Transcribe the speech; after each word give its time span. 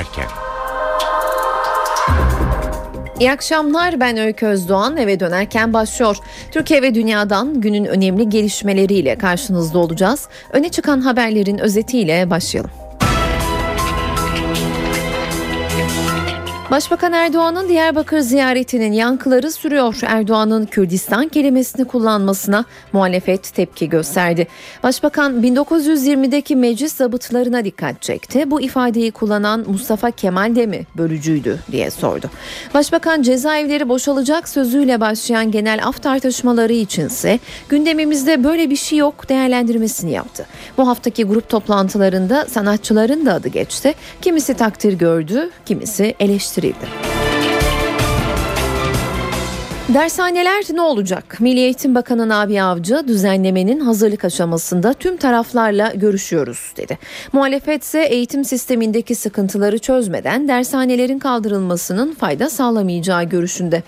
Erken 0.00 0.28
İyi 3.20 3.32
akşamlar 3.32 4.00
ben 4.00 4.16
Öykü 4.16 4.46
Özdoğan 4.46 4.96
eve 4.96 5.20
dönerken 5.20 5.72
başlıyor. 5.72 6.16
Türkiye 6.50 6.82
ve 6.82 6.94
dünyadan 6.94 7.60
günün 7.60 7.84
önemli 7.84 8.28
gelişmeleriyle 8.28 9.18
karşınızda 9.18 9.78
olacağız. 9.78 10.28
Öne 10.52 10.68
çıkan 10.68 11.00
haberlerin 11.00 11.58
özetiyle 11.58 12.30
başlayalım. 12.30 12.79
Başbakan 16.70 17.12
Erdoğan'ın 17.12 17.68
Diyarbakır 17.68 18.18
ziyaretinin 18.18 18.92
yankıları 18.92 19.52
sürüyor. 19.52 19.98
Erdoğan'ın 20.02 20.66
Kürdistan 20.66 21.28
kelimesini 21.28 21.84
kullanmasına 21.84 22.64
muhalefet 22.92 23.54
tepki 23.54 23.88
gösterdi. 23.88 24.46
Başbakan 24.82 25.42
1920'deki 25.42 26.56
meclis 26.56 26.94
zabıtlarına 26.94 27.64
dikkat 27.64 28.02
çekti. 28.02 28.50
Bu 28.50 28.60
ifadeyi 28.60 29.10
kullanan 29.10 29.64
Mustafa 29.66 30.10
Kemal 30.10 30.56
de 30.56 30.66
mi 30.66 30.86
bölücüydü 30.96 31.58
diye 31.72 31.90
sordu. 31.90 32.30
Başbakan 32.74 33.22
cezaevleri 33.22 33.88
boşalacak 33.88 34.48
sözüyle 34.48 35.00
başlayan 35.00 35.50
genel 35.50 35.86
af 35.86 36.02
tartışmaları 36.02 36.72
içinse 36.72 37.38
gündemimizde 37.68 38.44
böyle 38.44 38.70
bir 38.70 38.76
şey 38.76 38.98
yok 38.98 39.28
değerlendirmesini 39.28 40.10
yaptı. 40.10 40.46
Bu 40.78 40.88
haftaki 40.88 41.24
grup 41.24 41.48
toplantılarında 41.48 42.46
sanatçıların 42.46 43.26
da 43.26 43.34
adı 43.34 43.48
geçti. 43.48 43.94
Kimisi 44.22 44.54
takdir 44.54 44.92
gördü, 44.92 45.50
kimisi 45.66 46.14
eleştirdi 46.20 46.59
eleştirildi. 46.60 47.10
Dershaneler 49.94 50.64
ne 50.72 50.80
olacak? 50.80 51.36
Milli 51.40 51.60
Eğitim 51.60 51.94
Bakanı 51.94 52.28
Nabi 52.28 52.62
Avcı 52.62 53.08
düzenlemenin 53.08 53.80
hazırlık 53.80 54.24
aşamasında 54.24 54.92
tüm 54.92 55.16
taraflarla 55.16 55.92
görüşüyoruz 55.94 56.72
dedi. 56.76 56.98
Muhalefet 57.32 57.82
ise 57.82 58.02
eğitim 58.02 58.44
sistemindeki 58.44 59.14
sıkıntıları 59.14 59.78
çözmeden 59.78 60.48
dershanelerin 60.48 61.18
kaldırılmasının 61.18 62.14
fayda 62.14 62.50
sağlamayacağı 62.50 63.24
görüşünde. 63.24 63.82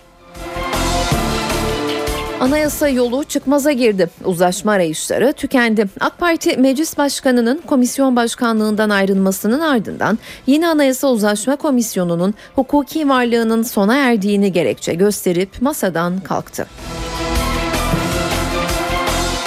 Anayasa 2.43 2.89
yolu 2.89 3.25
çıkmaza 3.25 3.73
girdi. 3.73 4.11
Uzlaşma 4.25 4.73
arayışları 4.73 5.33
tükendi. 5.33 5.87
AK 6.01 6.19
Parti 6.19 6.57
Meclis 6.57 6.98
Başkanı'nın 6.98 7.62
komisyon 7.67 8.17
başkanlığından 8.17 8.91
ayrılmasının 8.91 9.61
ardından 9.61 10.19
yeni 10.47 10.69
Anayasa 10.69 11.09
Uzlaşma 11.09 11.57
Komisyonu'nun 11.57 12.35
hukuki 12.55 13.09
varlığının 13.09 13.63
sona 13.63 13.97
erdiğini 13.97 14.53
gerekçe 14.53 14.95
gösterip 14.95 15.63
masadan 15.63 16.20
kalktı. 16.20 16.67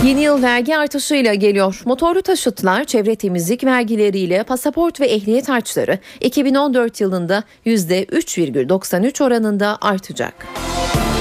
Yeni 0.03 0.21
yıl 0.21 0.41
vergi 0.41 0.77
artışıyla 0.77 1.33
geliyor. 1.33 1.81
Motorlu 1.85 2.21
taşıtlar 2.21 2.83
çevre 2.83 3.15
temizlik 3.15 3.63
vergileriyle 3.63 4.43
pasaport 4.43 5.01
ve 5.01 5.05
ehliyet 5.05 5.49
harçları 5.49 5.99
2014 6.21 7.01
yılında 7.01 7.43
%3,93 7.65 9.23
oranında 9.23 9.77
artacak. 9.81 10.33
Müzik 10.55 11.14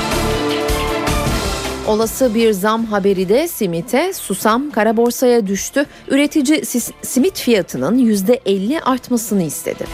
Olası 1.89 2.35
bir 2.35 2.53
zam 2.53 2.85
haberi 2.85 3.29
de 3.29 3.49
simite, 3.49 4.13
susam 4.13 4.71
kara 4.71 4.97
borsaya 4.97 5.47
düştü. 5.47 5.87
Üretici 6.09 6.65
simit 7.03 7.39
fiyatının 7.41 7.99
%50 7.99 8.81
artmasını 8.81 9.43
istedi. 9.43 9.85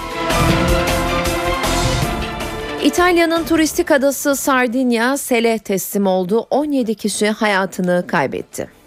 İtalya'nın 2.85 3.45
turistik 3.45 3.91
adası 3.91 4.37
Sardinya 4.37 5.17
sele 5.17 5.59
teslim 5.59 6.07
oldu. 6.07 6.47
17 6.51 6.95
kişi 6.95 7.29
hayatını 7.29 8.05
kaybetti. 8.07 8.80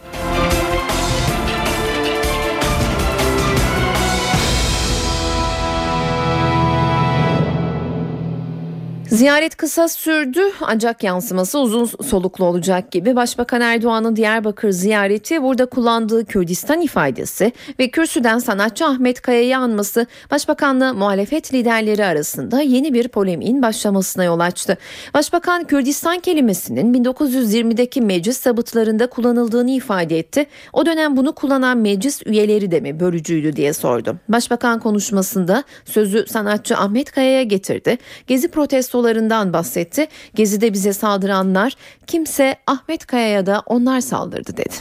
Ziyaret 9.14 9.56
kısa 9.56 9.88
sürdü 9.88 10.42
ancak 10.62 11.04
yansıması 11.04 11.60
uzun 11.60 11.86
soluklu 11.86 12.46
olacak 12.46 12.92
gibi. 12.92 13.16
Başbakan 13.16 13.62
Erdoğan'ın 13.62 14.16
Diyarbakır 14.16 14.70
ziyareti 14.70 15.44
burada 15.44 15.66
kullandığı 15.66 16.26
Kürdistan 16.26 16.82
ifadesi 16.82 17.52
ve 17.80 17.88
kürsüden 17.88 18.40
sanatçı 18.40 18.86
Ahmet 18.86 19.22
Kaya'yı 19.22 19.58
anması 19.58 20.08
başbakanla 20.32 20.94
muhalefet 20.94 21.54
liderleri 21.54 22.06
arasında 22.06 22.62
yeni 22.62 22.94
bir 22.94 23.08
polemiğin 23.08 23.62
başlamasına 23.62 24.24
yol 24.24 24.40
açtı. 24.40 24.78
Başbakan 25.14 25.64
Kürdistan 25.64 26.20
kelimesinin 26.20 27.04
1920'deki 27.04 28.02
meclis 28.02 28.38
sabıtlarında 28.38 29.08
kullanıldığını 29.08 29.72
ifade 29.72 30.20
etti. 30.20 30.46
O 30.74 30.86
dönem 30.86 31.18
bunu 31.18 31.36
kullanan 31.36 31.78
meclis 31.78 32.22
üyeleri 32.26 32.72
de 32.72 32.80
mi 32.80 33.00
bölücüydü 33.00 33.56
diye 33.56 33.74
sordu. 33.74 34.16
Başbakan 34.30 34.80
konuşmasında 34.80 35.64
sözü 35.86 36.26
sanatçı 36.28 36.78
Ahmet 36.78 37.12
Kaya'ya 37.12 37.44
getirdi. 37.44 37.98
Gezi 38.28 38.48
protesto 38.48 39.03
filolarından 39.04 39.54
bahsetti. 39.54 40.08
Gezi'de 40.36 40.74
bize 40.74 40.94
saldıranlar 40.94 41.74
kimse 42.08 42.56
Ahmet 42.68 43.06
Kaya'ya 43.08 43.46
da 43.46 43.64
onlar 43.66 44.02
saldırdı 44.02 44.58
dedi. 44.58 44.76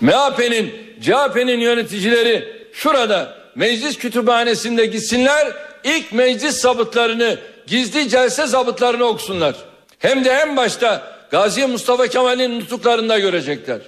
MHP'nin, 0.00 0.72
CHP'nin 1.00 1.60
yöneticileri 1.60 2.68
şurada 2.72 3.34
meclis 3.54 3.98
kütüphanesinde 3.98 4.86
gitsinler 4.86 5.52
ilk 5.84 6.12
meclis 6.12 6.60
zabıtlarını 6.60 7.38
gizli 7.66 8.08
celse 8.08 8.46
zabıtlarını 8.46 9.04
okusunlar. 9.04 9.54
Hem 9.98 10.24
de 10.24 10.30
en 10.30 10.56
başta 10.56 11.02
Gazi 11.30 11.66
Mustafa 11.66 12.06
Kemal'in 12.06 12.60
nutuklarında 12.60 13.18
görecekler. 13.18 13.80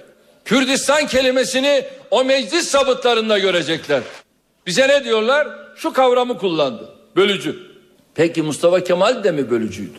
Kürdistan 0.45 1.07
kelimesini 1.07 1.83
o 2.11 2.23
meclis 2.23 2.67
sabıtlarında 2.67 3.39
görecekler. 3.39 4.01
Bize 4.65 4.87
ne 4.87 5.03
diyorlar? 5.03 5.47
Şu 5.75 5.93
kavramı 5.93 6.37
kullandı. 6.37 6.89
Bölücü. 7.15 7.66
Peki 8.17 8.41
Mustafa 8.41 8.83
Kemal 8.83 9.23
de 9.23 9.31
mi 9.31 9.49
bölücüydü? 9.49 9.97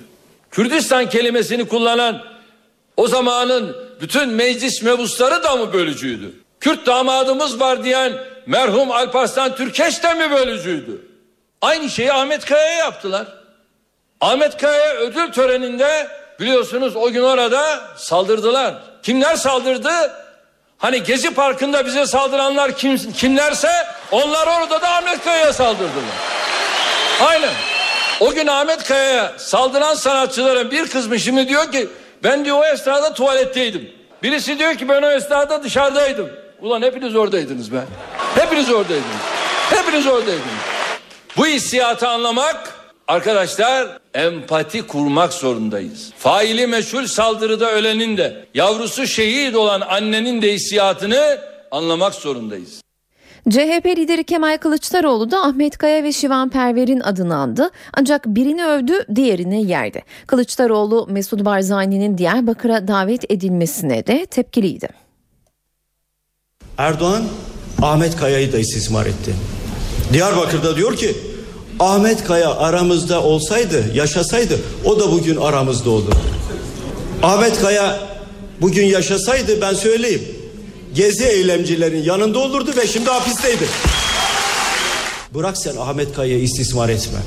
Kürdistan 0.51 1.09
kelimesini 1.09 1.69
kullanan 1.69 2.23
o 2.97 3.09
zamanın 3.09 3.77
bütün 4.01 4.29
meclis 4.29 4.83
mebusları 4.83 5.43
da 5.43 5.57
mı 5.57 5.73
bölücüydü? 5.73 6.33
Kürt 6.61 6.87
damadımız 6.87 7.61
var 7.61 7.85
diyen 7.85 8.13
merhum 8.47 8.91
Alparslan 8.91 9.57
Türkeş 9.57 10.03
de 10.03 10.15
mi 10.15 10.31
bölücüydü? 10.31 11.03
Aynı 11.61 11.91
şeyi 11.91 12.13
Ahmet 12.13 12.45
Kaya'ya 12.45 12.77
yaptılar. 12.79 13.27
Ahmet 14.21 14.57
Kaya'ya 14.57 14.95
ödül 14.95 15.33
töreninde 15.33 16.09
biliyorsunuz 16.41 16.97
o 16.97 17.11
gün 17.11 17.23
orada 17.23 17.81
saldırdılar. 17.97 18.75
Kimler 19.03 19.37
saldırdı? 19.37 20.13
Hani 20.79 21.03
Gezi 21.03 21.35
Parkı'nda 21.35 21.87
bize 21.87 22.07
saldıranlar 22.07 22.77
kim, 22.77 23.13
kimlerse 23.13 23.71
onlar 24.11 24.47
orada 24.47 24.83
da 24.83 24.89
Ahmet 24.89 25.25
Kaya'ya 25.25 25.53
saldırdılar. 25.53 26.15
Aynen. 27.21 27.68
O 28.21 28.35
gün 28.35 28.47
Ahmet 28.47 28.85
Kaya'ya 28.85 29.33
saldıran 29.37 29.95
sanatçıların 29.95 30.71
bir 30.71 30.87
kısmı 30.87 31.19
şimdi 31.19 31.49
diyor 31.49 31.73
ki 31.73 31.89
ben 32.25 32.45
diyor 32.45 32.59
o 32.59 32.65
esnada 32.65 33.15
tuvaletteydim. 33.15 33.91
Birisi 34.23 34.59
diyor 34.59 34.75
ki 34.75 34.89
ben 34.89 35.03
o 35.03 35.11
esnada 35.11 35.63
dışarıdaydım. 35.63 36.31
Ulan 36.61 36.83
hepiniz 36.83 37.17
oradaydınız 37.17 37.73
be. 37.73 37.85
Hepiniz 38.35 38.71
oradaydınız. 38.71 39.23
Hepiniz 39.71 40.07
oradaydınız. 40.07 40.43
Bu 41.37 41.47
hissiyatı 41.47 42.09
anlamak 42.09 42.75
arkadaşlar 43.09 43.89
empati 44.15 44.87
kurmak 44.87 45.33
zorundayız. 45.33 46.13
Faili 46.19 46.67
meşhur 46.67 47.05
saldırıda 47.05 47.71
ölenin 47.71 48.17
de 48.17 48.47
yavrusu 48.55 49.07
şehit 49.07 49.57
olan 49.57 49.81
annenin 49.81 50.43
de 50.43 50.53
hissiyatını 50.53 51.39
anlamak 51.71 52.15
zorundayız. 52.15 52.81
CHP 53.51 53.87
lideri 53.87 54.25
Kemal 54.25 54.59
Kılıçdaroğlu 54.59 55.31
da 55.31 55.43
Ahmet 55.43 55.79
Kaya 55.79 56.05
ve 56.05 56.13
Şivan 56.13 56.49
Perver'in 56.49 57.01
adını 57.01 57.37
andı. 57.37 57.71
Ancak 57.95 58.27
birini 58.27 58.65
övdü, 58.65 59.05
diğerini 59.15 59.71
yerdi. 59.71 60.03
Kılıçdaroğlu 60.27 61.07
Mesut 61.11 61.45
Barzani'nin 61.45 62.19
Diyarbakır'a 62.19 62.89
davet 62.89 63.31
edilmesine 63.31 64.07
de 64.07 64.27
tepkiliydi. 64.27 64.89
Erdoğan 66.79 67.23
Ahmet 67.83 68.17
Kaya'yı 68.17 68.53
da 68.53 68.59
istismar 68.59 69.07
etti. 69.07 69.35
Diyarbakır'da 70.13 70.77
diyor 70.77 70.97
ki 70.97 71.17
Ahmet 71.81 72.25
Kaya 72.25 72.55
aramızda 72.55 73.23
olsaydı, 73.23 73.85
yaşasaydı 73.95 74.59
o 74.85 75.01
da 75.01 75.13
bugün 75.13 75.37
aramızda 75.37 75.91
oldu. 75.91 76.11
Ahmet 77.23 77.61
Kaya 77.61 78.01
bugün 78.61 78.87
yaşasaydı 78.87 79.61
ben 79.61 79.75
söyleyeyim 79.75 80.38
gezi 80.99 81.25
eylemcilerin 81.25 82.03
yanında 82.03 82.39
olurdu 82.39 82.71
ve 82.77 82.87
şimdi 82.87 83.11
hapisteydi. 83.11 83.69
Bırak 85.35 85.59
sen 85.59 85.77
Ahmet 85.77 86.15
Kaya'yı 86.15 86.43
istismar 86.43 86.89
etme. 86.89 87.19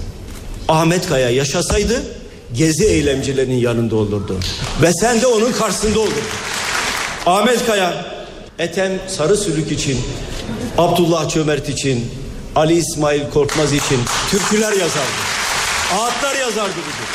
Ahmet 0.68 1.10
Kaya 1.10 1.30
yaşasaydı 1.30 2.04
gezi 2.54 2.86
eylemcilerinin 2.86 3.56
yanında 3.56 3.96
olurdu. 3.96 4.40
Ve 4.82 4.94
sen 4.94 5.22
de 5.22 5.28
onun 5.28 5.52
karşısında 5.52 6.00
olurdun. 6.00 6.24
Ahmet 7.26 7.66
Kaya, 7.66 8.06
Ethem 8.60 8.92
Sarı 9.08 9.38
Sülük 9.38 9.72
için, 9.72 10.00
Abdullah 10.78 11.30
Çömert 11.30 11.70
için, 11.70 12.12
Ali 12.56 12.74
İsmail 12.74 13.30
Korkmaz 13.34 13.74
için 13.74 14.00
türküler 14.32 14.72
yazardı. 14.72 15.22
Ağıtlar 16.00 16.36
yazardı 16.36 16.76
bizi. 16.76 17.08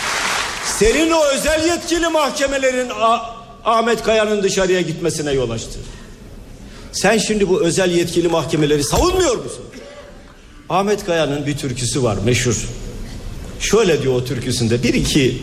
Senin 0.79 1.11
o 1.11 1.25
özel 1.25 1.69
yetkili 1.69 2.09
mahkemelerin 2.09 2.91
Ahmet 3.65 4.03
Kaya'nın 4.03 4.43
dışarıya 4.43 4.81
gitmesine 4.81 5.33
yol 5.33 5.51
açtı. 5.51 5.79
Sen 6.97 7.19
şimdi 7.19 7.49
bu 7.49 7.63
özel 7.65 7.91
yetkili 7.91 8.29
mahkemeleri 8.29 8.85
savunmuyor 8.85 9.37
musun? 9.37 9.65
Ahmet 10.69 11.05
Kaya'nın 11.05 11.47
bir 11.47 11.57
türküsü 11.57 12.03
var 12.03 12.17
meşhur. 12.25 12.69
Şöyle 13.61 14.03
diyor 14.03 14.15
o 14.15 14.25
türküsünde 14.25 14.83
bir 14.83 14.95
iki 14.95 15.43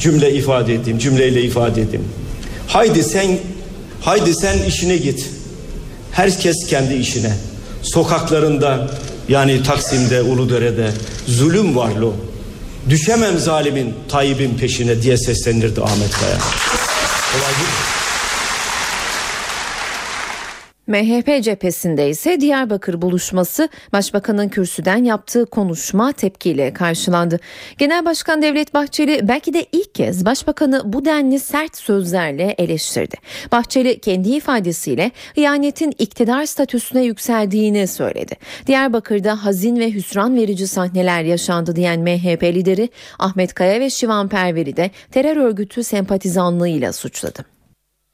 cümle 0.00 0.32
ifade 0.34 0.74
edeyim, 0.74 0.98
cümleyle 0.98 1.42
ifade 1.42 1.82
edeyim. 1.82 2.08
Haydi 2.68 3.04
sen 3.04 3.38
haydi 4.00 4.34
sen 4.34 4.62
işine 4.62 4.96
git. 4.96 5.26
Herkes 6.12 6.66
kendi 6.66 6.94
işine. 6.94 7.36
Sokaklarında 7.82 8.90
yani 9.28 9.62
Taksim'de, 9.62 10.22
Uludere'de 10.22 10.92
zulüm 11.26 11.76
var 11.76 11.90
lo. 11.96 12.14
Düşemem 12.90 13.38
zalimin, 13.38 13.94
Tayyip'in 14.08 14.54
peşine 14.54 15.02
diye 15.02 15.16
seslenirdi 15.16 15.80
Ahmet 15.82 16.10
Kaya. 16.10 16.38
Kolay 17.32 17.52
değil 17.54 17.68
mi? 17.68 17.87
MHP 20.88 21.42
cephesinde 21.44 22.10
ise 22.10 22.40
Diyarbakır 22.40 23.02
buluşması 23.02 23.68
Başbakanın 23.92 24.48
kürsüden 24.48 25.04
yaptığı 25.04 25.46
konuşma 25.46 26.12
tepkiyle 26.12 26.72
karşılandı. 26.72 27.40
Genel 27.78 28.04
Başkan 28.04 28.42
Devlet 28.42 28.74
Bahçeli 28.74 29.28
belki 29.28 29.54
de 29.54 29.66
ilk 29.72 29.94
kez 29.94 30.24
Başbakanı 30.24 30.82
bu 30.84 31.04
denli 31.04 31.38
sert 31.38 31.76
sözlerle 31.76 32.54
eleştirdi. 32.58 33.16
Bahçeli 33.52 34.00
kendi 34.00 34.28
ifadesiyle 34.28 35.10
hıyanetin 35.34 35.94
iktidar 35.98 36.46
statüsüne 36.46 37.02
yükseldiğini 37.02 37.86
söyledi. 37.86 38.34
Diyarbakır'da 38.66 39.44
hazin 39.44 39.76
ve 39.76 39.94
hüsran 39.94 40.36
verici 40.36 40.66
sahneler 40.66 41.22
yaşandı 41.22 41.76
diyen 41.76 42.00
MHP 42.00 42.42
lideri 42.42 42.88
Ahmet 43.18 43.54
Kaya 43.54 43.80
ve 43.80 43.90
Şivan 43.90 44.28
Perver'i 44.28 44.76
de 44.76 44.90
terör 45.10 45.36
örgütü 45.36 45.84
sempatizanlığıyla 45.84 46.92
suçladı. 46.92 47.57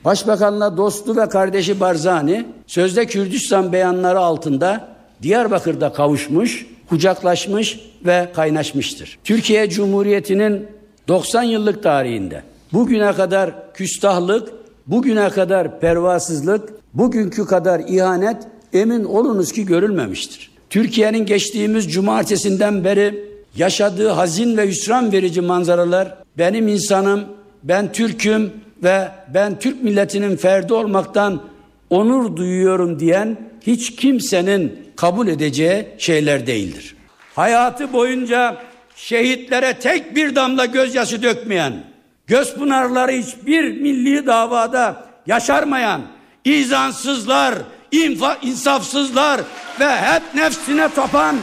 Başbakanla 0.05 0.77
dostu 0.77 1.17
ve 1.17 1.29
kardeşi 1.29 1.81
Barzani 1.81 2.47
sözde 2.67 3.07
Kürdistan 3.07 3.73
beyanları 3.73 4.19
altında 4.19 4.89
Diyarbakır'da 5.23 5.93
kavuşmuş, 5.93 6.67
kucaklaşmış 6.89 7.81
ve 8.07 8.29
kaynaşmıştır. 8.35 9.19
Türkiye 9.25 9.71
Cumhuriyeti'nin 9.71 10.67
90 11.09 11.43
yıllık 11.43 11.83
tarihinde 11.83 12.43
bugüne 12.73 13.13
kadar 13.13 13.73
küstahlık, 13.75 14.49
bugüne 14.87 15.31
kadar 15.31 15.81
pervasızlık, 15.81 16.71
bugünkü 16.95 17.47
kadar 17.47 17.81
ihanet 17.89 18.37
emin 18.73 19.05
olunuz 19.05 19.53
ki 19.53 19.67
görülmemiştir. 19.67 20.51
Türkiye'nin 20.71 21.27
geçtiğimiz 21.27 21.93
cumartesinden 21.93 22.85
beri 22.85 23.25
yaşadığı 23.57 24.09
hazin 24.09 24.57
ve 24.57 24.69
hüsran 24.69 25.13
verici 25.13 25.41
manzaralar 25.41 26.19
benim 26.39 26.69
insanım, 26.69 27.25
ben 27.63 27.93
Türk'üm 27.93 28.53
ve 28.83 29.09
ben 29.35 29.59
Türk 29.59 29.83
milletinin 29.83 30.37
ferdi 30.37 30.75
olmaktan 30.75 31.43
onur 31.91 32.37
duyuyorum 32.37 33.01
diyen 33.01 33.37
hiç 33.67 33.97
kimsenin 33.97 34.93
kabul 34.97 35.29
edeceği 35.29 35.89
şeyler 35.99 36.47
değildir. 36.47 36.97
Hayatı 37.35 37.93
boyunca 37.93 38.57
şehitlere 38.97 39.75
tek 39.75 40.17
bir 40.17 40.35
damla 40.35 40.65
gözyaşı 40.65 41.23
dökmeyen, 41.23 41.85
göz 42.27 42.55
pınarları 42.55 43.13
hiçbir 43.13 43.81
milli 43.81 44.27
davada 44.27 45.07
yaşarmayan, 45.27 46.03
izansızlar, 46.45 47.55
infa, 47.93 48.39
insafsızlar 48.43 49.41
ve 49.81 49.97
hep 49.97 50.23
nefsine 50.35 50.89
tapan 50.89 51.37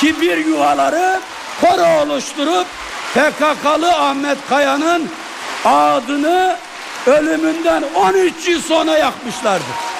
kibir 0.00 0.36
yuvaları 0.36 1.20
koro 1.60 2.02
oluşturup 2.02 2.66
PKK'lı 3.14 3.92
Ahmet 3.92 4.38
Kaya'nın 4.48 5.08
adını 5.64 6.56
ölümünden 7.08 7.82
13 7.96 8.48
yıl 8.48 8.60
sonra 8.60 8.98
yakmışlardır. 8.98 9.98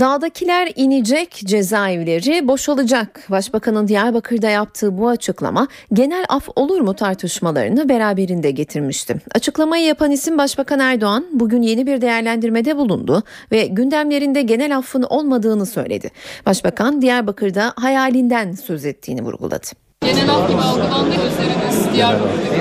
Dağdakiler 0.00 0.72
inecek, 0.76 1.30
cezaevleri 1.30 2.48
boşalacak. 2.48 3.26
Başbakanın 3.30 3.88
Diyarbakır'da 3.88 4.48
yaptığı 4.48 4.98
bu 4.98 5.08
açıklama 5.08 5.68
genel 5.92 6.24
af 6.28 6.48
olur 6.56 6.80
mu 6.80 6.94
tartışmalarını 6.94 7.88
beraberinde 7.88 8.50
getirmişti. 8.50 9.16
Açıklamayı 9.34 9.84
yapan 9.84 10.10
isim 10.10 10.38
Başbakan 10.38 10.80
Erdoğan 10.80 11.26
bugün 11.32 11.62
yeni 11.62 11.86
bir 11.86 12.00
değerlendirmede 12.00 12.76
bulundu 12.76 13.22
ve 13.52 13.66
gündemlerinde 13.66 14.42
genel 14.42 14.76
affın 14.76 15.02
olmadığını 15.02 15.66
söyledi. 15.66 16.10
Başbakan 16.46 17.02
Diyarbakır'da 17.02 17.72
hayalinden 17.76 18.52
söz 18.52 18.84
ettiğini 18.84 19.22
vurguladı. 19.22 19.81
Genel 20.04 20.48
gibi 20.48 20.60
algılandı 20.60 21.10
gözlerimiz 21.10 21.94
Diyarbakır'da. 21.94 22.52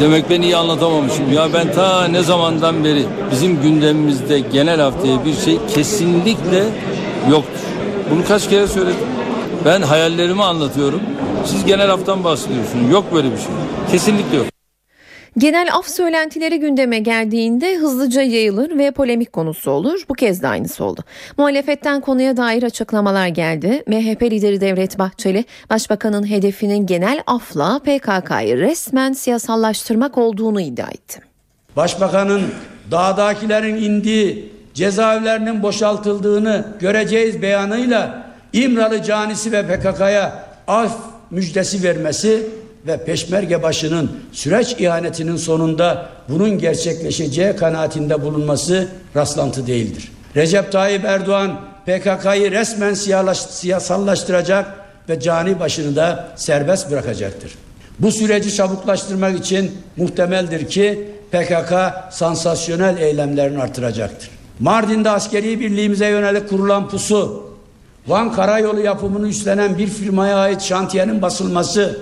Demek 0.00 0.30
ben 0.30 0.42
iyi 0.42 0.56
anlatamamışım. 0.56 1.32
Ya 1.32 1.52
ben 1.52 1.72
ta 1.72 2.08
ne 2.08 2.22
zamandan 2.22 2.84
beri 2.84 3.06
bizim 3.32 3.62
gündemimizde 3.62 4.40
genel 4.40 4.86
af 4.86 4.94
diye 5.02 5.24
bir 5.24 5.36
şey 5.36 5.58
kesinlikle 5.74 6.64
yoktur. 7.30 7.60
Bunu 8.10 8.24
kaç 8.28 8.48
kere 8.48 8.66
söyledim. 8.66 9.06
Ben 9.64 9.82
hayallerimi 9.82 10.44
anlatıyorum. 10.44 11.00
Siz 11.46 11.64
genel 11.64 11.92
aftan 11.92 12.24
bahsediyorsunuz. 12.24 12.92
Yok 12.92 13.04
böyle 13.14 13.32
bir 13.32 13.36
şey. 13.36 13.46
Kesinlikle 13.90 14.36
yok. 14.36 14.46
Genel 15.38 15.68
af 15.74 15.88
söylentileri 15.88 16.60
gündeme 16.60 16.98
geldiğinde 16.98 17.76
hızlıca 17.76 18.22
yayılır 18.22 18.78
ve 18.78 18.90
polemik 18.90 19.32
konusu 19.32 19.70
olur. 19.70 20.04
Bu 20.08 20.14
kez 20.14 20.42
de 20.42 20.48
aynısı 20.48 20.84
oldu. 20.84 21.00
Muhalefetten 21.38 22.00
konuya 22.00 22.36
dair 22.36 22.62
açıklamalar 22.62 23.26
geldi. 23.26 23.82
MHP 23.86 24.22
lideri 24.22 24.60
Devlet 24.60 24.98
Bahçeli, 24.98 25.44
Başbakanın 25.70 26.30
hedefinin 26.30 26.86
genel 26.86 27.22
afla 27.26 27.78
PKK'yı 27.78 28.56
resmen 28.56 29.12
siyasallaştırmak 29.12 30.18
olduğunu 30.18 30.60
iddia 30.60 30.88
etti. 30.88 31.20
Başbakanın 31.76 32.42
dağdakilerin 32.90 33.76
indiği 33.76 34.52
cezaevlerinin 34.74 35.62
boşaltıldığını 35.62 36.64
göreceğiz 36.80 37.42
beyanıyla 37.42 38.30
İmralı 38.52 39.02
canisi 39.02 39.52
ve 39.52 39.66
PKK'ya 39.66 40.44
af 40.66 40.96
müjdesi 41.30 41.82
vermesi 41.82 42.46
ve 42.86 43.04
peşmerge 43.04 43.62
başının 43.62 44.10
süreç 44.32 44.72
ihanetinin 44.72 45.36
sonunda 45.36 46.08
bunun 46.28 46.58
gerçekleşeceği 46.58 47.56
kanaatinde 47.56 48.22
bulunması 48.22 48.88
rastlantı 49.16 49.66
değildir. 49.66 50.12
Recep 50.36 50.72
Tayyip 50.72 51.04
Erdoğan 51.04 51.60
PKK'yı 51.86 52.50
resmen 52.50 52.94
siyasallaştıracak 53.34 54.66
ve 55.08 55.20
cani 55.20 55.60
başını 55.60 55.96
da 55.96 56.28
serbest 56.36 56.90
bırakacaktır. 56.90 57.54
Bu 57.98 58.12
süreci 58.12 58.54
çabuklaştırmak 58.54 59.38
için 59.38 59.72
muhtemeldir 59.96 60.68
ki 60.68 61.08
PKK 61.30 61.74
sansasyonel 62.10 62.96
eylemlerini 62.96 63.62
artıracaktır. 63.62 64.30
Mardin'de 64.60 65.10
askeri 65.10 65.60
birliğimize 65.60 66.06
yönelik 66.06 66.48
kurulan 66.48 66.88
pusu, 66.88 67.50
Van 68.06 68.32
Karayolu 68.32 68.80
yapımını 68.80 69.28
üstlenen 69.28 69.78
bir 69.78 69.86
firmaya 69.86 70.36
ait 70.36 70.60
şantiyenin 70.60 71.22
basılması, 71.22 72.00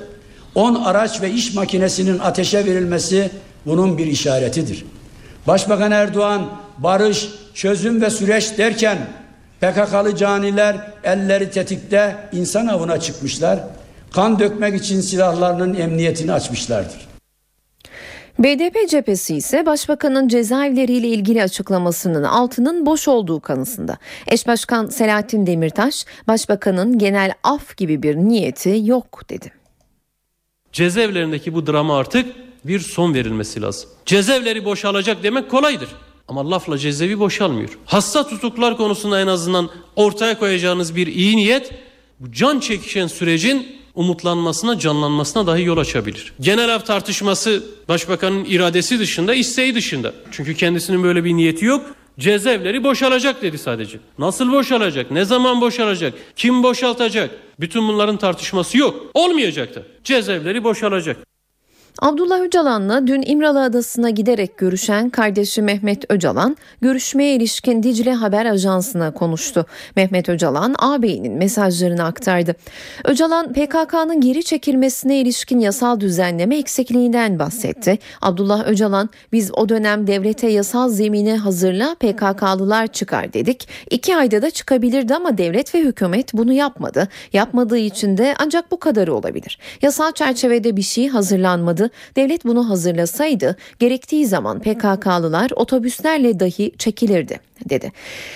10 0.55 0.75
araç 0.75 1.23
ve 1.23 1.31
iş 1.31 1.55
makinesinin 1.55 2.19
ateşe 2.19 2.67
verilmesi 2.67 3.31
bunun 3.67 3.99
bir 3.99 4.07
işaretidir. 4.07 4.85
Başbakan 5.47 5.93
Erdoğan 5.93 6.47
barış, 6.79 7.29
çözüm 7.55 8.03
ve 8.03 8.11
süreç 8.11 8.59
derken 8.59 8.99
PKK'lı 9.61 10.17
caniler 10.17 10.77
elleri 11.05 11.51
tetikte 11.51 12.17
insan 12.33 12.67
avına 12.67 13.01
çıkmışlar. 13.01 13.59
Kan 14.11 14.39
dökmek 14.39 14.75
için 14.83 15.01
silahlarının 15.01 15.75
emniyetini 15.75 16.33
açmışlardır. 16.33 17.09
BDP 18.39 18.89
cephesi 18.91 19.37
ise 19.37 19.67
başbakanın 19.67 20.29
cezaevleriyle 20.29 21.09
ilgili 21.09 21.43
açıklamasının 21.43 22.23
altının 22.23 22.87
boş 22.87 23.09
olduğu 23.09 23.41
kanısında. 23.41 23.99
Eş 24.27 24.47
Başkan 24.47 24.87
Selahattin 24.87 25.47
Demirtaş, 25.47 26.05
başbakanın 26.29 26.99
genel 26.99 27.33
af 27.45 27.77
gibi 27.77 28.03
bir 28.03 28.17
niyeti 28.17 28.81
yok 28.85 29.23
dedi. 29.31 29.58
Cezaevlerindeki 30.79 31.55
bu 31.55 31.67
drama 31.67 31.99
artık 31.99 32.27
bir 32.65 32.81
son 32.81 33.15
verilmesi 33.15 33.63
lazım. 33.63 33.91
Cezaevleri 34.07 34.65
boşalacak 34.65 35.23
demek 35.23 35.51
kolaydır. 35.51 35.89
Ama 36.29 36.51
lafla 36.51 36.79
cezaevi 36.79 37.19
boşalmıyor. 37.19 37.79
Hasta 37.87 38.29
tutuklar 38.29 38.77
konusunda 38.77 39.21
en 39.21 39.27
azından 39.27 39.71
ortaya 39.97 40.39
koyacağınız 40.39 40.97
bir 40.97 41.07
iyi 41.07 41.37
niyet 41.37 41.71
bu 42.21 42.33
can 42.33 42.61
çekişen 42.61 43.07
sürecin 43.07 43.67
umutlanmasına, 43.95 44.79
canlanmasına 44.79 45.47
dahi 45.47 45.63
yol 45.63 45.79
açabilir. 45.79 46.33
Genel 46.41 46.75
af 46.75 46.87
tartışması 46.87 47.63
başbakanın 47.89 48.45
iradesi 48.45 48.99
dışında, 48.99 49.35
isteği 49.35 49.75
dışında. 49.75 50.13
Çünkü 50.31 50.55
kendisinin 50.55 51.03
böyle 51.03 51.25
bir 51.25 51.35
niyeti 51.35 51.65
yok. 51.65 51.87
Cezaevleri 52.19 52.85
boşalacak 52.85 53.43
dedi 53.43 53.59
sadece. 53.59 53.99
Nasıl 54.19 54.53
boşalacak? 54.53 55.11
Ne 55.11 55.25
zaman 55.25 55.61
boşalacak? 55.61 56.15
Kim 56.37 56.63
boşaltacak? 56.63 57.31
Bütün 57.61 57.89
bunların 57.89 58.17
tartışması 58.17 58.79
yok. 58.79 59.11
Olmayacak 59.15 59.75
da. 59.75 59.83
Cezaevleri 60.05 60.65
boşalacak. 60.65 61.28
Abdullah 62.03 62.41
Öcalan'la 62.41 63.07
dün 63.07 63.23
İmralı 63.27 63.63
Adası'na 63.63 64.11
giderek 64.11 64.59
görüşen 64.59 65.11
kardeşi 65.11 65.63
Mehmet 65.63 66.05
Öcalan, 66.09 66.57
görüşmeye 66.81 67.35
ilişkin 67.35 67.83
Dicle 67.83 68.13
Haber 68.13 68.47
Ajansı'na 68.47 69.11
konuştu. 69.11 69.67
Mehmet 69.97 70.29
Öcalan, 70.29 70.75
ağabeyinin 70.79 71.33
mesajlarını 71.33 72.05
aktardı. 72.05 72.55
Öcalan, 73.05 73.53
PKK'nın 73.53 74.21
geri 74.21 74.45
çekilmesine 74.45 75.21
ilişkin 75.21 75.59
yasal 75.59 76.01
düzenleme 76.01 76.59
eksikliğinden 76.59 77.39
bahsetti. 77.39 77.99
Abdullah 78.23 78.69
Öcalan, 78.69 79.11
biz 79.33 79.51
o 79.55 79.69
dönem 79.69 80.07
devlete 80.07 80.49
yasal 80.49 80.89
zemini 80.89 81.37
hazırla 81.37 81.95
PKK'lılar 81.95 82.87
çıkar 82.87 83.33
dedik. 83.33 83.69
İki 83.91 84.17
ayda 84.17 84.43
da 84.43 84.51
çıkabilirdi 84.51 85.15
ama 85.15 85.39
devlet 85.39 85.75
ve 85.75 85.81
hükümet 85.81 86.35
bunu 86.35 86.53
yapmadı. 86.53 87.09
Yapmadığı 87.33 87.79
için 87.79 88.19
de 88.19 88.35
ancak 88.39 88.71
bu 88.71 88.79
kadarı 88.81 89.15
olabilir. 89.15 89.59
Yasal 89.83 90.13
çerçevede 90.13 90.77
bir 90.77 90.83
şey 90.83 91.09
hazırlanmadı. 91.09 91.88
Devlet 92.17 92.45
bunu 92.45 92.71
hazırlasaydı 92.71 93.57
gerektiği 93.79 94.27
zaman 94.27 94.61
PKK'lılar 94.61 95.51
otobüslerle 95.57 96.41
dahi 96.41 96.73
çekilirdi 96.79 97.41
dedi. 97.69 97.93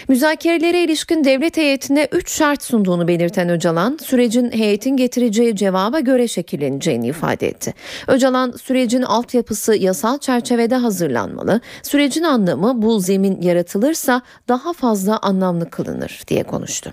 Müzakerelere 0.09 0.82
ilişkin 0.82 1.25
devlet 1.25 1.56
heyetine 1.56 2.09
3 2.12 2.30
şart 2.32 2.62
sunduğunu 2.62 3.09
belirten 3.09 3.49
Öcalan, 3.49 3.99
sürecin 4.02 4.50
heyetin 4.50 4.97
getireceği 4.97 5.56
cevaba 5.56 6.00
göre 6.00 6.28
şekilleneceğini 6.28 7.06
ifade 7.06 7.49
etti. 7.49 7.75
Öcalan, 8.09 8.52
sürecin 8.62 9.02
altyapısı 9.02 9.75
yasal 9.75 10.18
çerçevede 10.18 10.76
hazırlanmalı, 10.76 11.61
sürecin 11.82 12.23
anlamı 12.23 12.82
bu 12.82 13.00
zemin 13.00 13.40
yaratılırsa 13.40 14.23
daha 14.49 14.73
fazla 14.73 15.18
anlamlı 15.18 15.71
kılınır 15.71 16.23
diye 16.28 16.42
konuştu. 16.42 16.92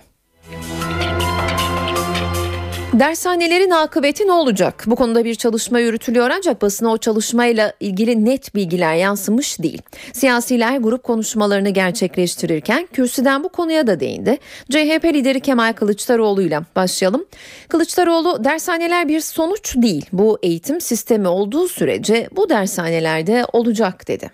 Dershanelerin 2.93 3.69
akıbeti 3.69 4.27
ne 4.27 4.31
olacak? 4.31 4.83
Bu 4.87 4.95
konuda 4.95 5.25
bir 5.25 5.35
çalışma 5.35 5.79
yürütülüyor 5.79 6.29
ancak 6.29 6.61
basına 6.61 6.91
o 6.91 6.97
çalışmayla 6.97 7.73
ilgili 7.79 8.25
net 8.25 8.55
bilgiler 8.55 8.95
yansımış 8.95 9.59
değil. 9.59 9.81
Siyasiler 10.13 10.77
grup 10.77 11.03
konuşmalarını 11.03 11.69
gerçekleştirirken 11.69 12.87
kürsüden 12.93 13.43
bu 13.43 13.49
konuya 13.49 13.87
da 13.87 13.99
değindi. 13.99 14.37
CHP 14.69 15.05
lideri 15.05 15.39
Kemal 15.39 15.73
Kılıçdaroğlu 15.73 16.41
ile 16.41 16.59
başlayalım. 16.75 17.25
Kılıçdaroğlu 17.67 18.43
dershaneler 18.43 19.07
bir 19.07 19.21
sonuç 19.21 19.75
değil. 19.75 20.05
Bu 20.13 20.39
eğitim 20.43 20.81
sistemi 20.81 21.27
olduğu 21.27 21.67
sürece 21.67 22.29
bu 22.35 22.49
dershanelerde 22.49 23.45
olacak 23.53 24.07
dedi. 24.07 24.31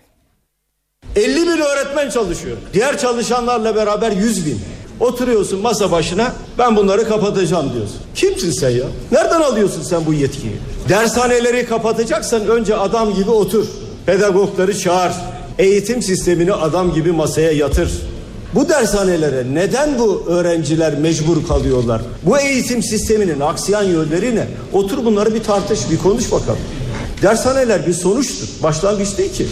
50 1.15 1.41
bin 1.41 1.61
öğretmen 1.61 2.09
çalışıyor. 2.09 2.57
Diğer 2.73 2.97
çalışanlarla 2.97 3.75
beraber 3.75 4.11
100 4.11 4.45
bin. 4.45 4.59
Oturuyorsun 4.99 5.61
masa 5.61 5.91
başına 5.91 6.33
ben 6.59 6.75
bunları 6.75 7.07
kapatacağım 7.07 7.73
diyorsun. 7.73 7.97
Kimsin 8.15 8.51
sen 8.51 8.69
ya? 8.69 8.83
Nereden 9.11 9.41
alıyorsun 9.41 9.81
sen 9.81 10.05
bu 10.05 10.13
yetkiyi? 10.13 10.53
Dershaneleri 10.89 11.65
kapatacaksan 11.65 12.47
önce 12.47 12.75
adam 12.75 13.13
gibi 13.13 13.29
otur. 13.31 13.65
Pedagogları 14.05 14.79
çağır. 14.79 15.11
Eğitim 15.59 16.01
sistemini 16.01 16.53
adam 16.53 16.93
gibi 16.93 17.11
masaya 17.11 17.51
yatır. 17.51 17.91
Bu 18.55 18.69
dershanelere 18.69 19.43
neden 19.53 19.99
bu 19.99 20.23
öğrenciler 20.27 20.99
mecbur 20.99 21.47
kalıyorlar? 21.47 22.01
Bu 22.23 22.37
eğitim 22.39 22.83
sisteminin 22.83 23.39
aksayan 23.39 23.83
yönleri 23.83 24.35
ne? 24.35 24.47
Otur 24.73 25.05
bunları 25.05 25.33
bir 25.33 25.43
tartış, 25.43 25.79
bir 25.91 25.97
konuş 25.97 26.31
bakalım. 26.31 26.59
Dershaneler 27.21 27.87
bir 27.87 27.93
sonuçtur. 27.93 28.47
Başlangıç 28.63 29.17
değil 29.17 29.33
ki. 29.33 29.47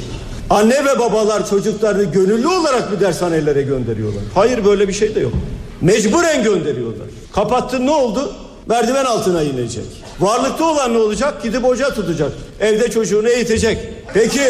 Anne 0.50 0.85
ve 0.85 1.00
babalar 1.00 1.50
çocuklarını 1.50 2.03
gönüllü 2.03 2.47
olarak 2.47 2.91
bir 2.91 3.00
dershanelere 3.00 3.62
gönderiyorlar. 3.62 4.23
Hayır 4.35 4.65
böyle 4.65 4.88
bir 4.88 4.93
şey 4.93 5.15
de 5.15 5.19
yok. 5.19 5.33
Mecburen 5.81 6.43
gönderiyorlar. 6.43 7.07
Kapattın 7.33 7.85
ne 7.85 7.91
oldu? 7.91 8.33
Merdiven 8.67 9.05
altına 9.05 9.43
inecek. 9.43 9.85
Varlıkta 10.19 10.65
olan 10.65 10.93
ne 10.93 10.97
olacak? 10.97 11.43
Gidip 11.43 11.63
hoca 11.63 11.93
tutacak. 11.93 12.31
Evde 12.59 12.91
çocuğunu 12.91 13.29
eğitecek. 13.29 13.77
Peki 14.13 14.41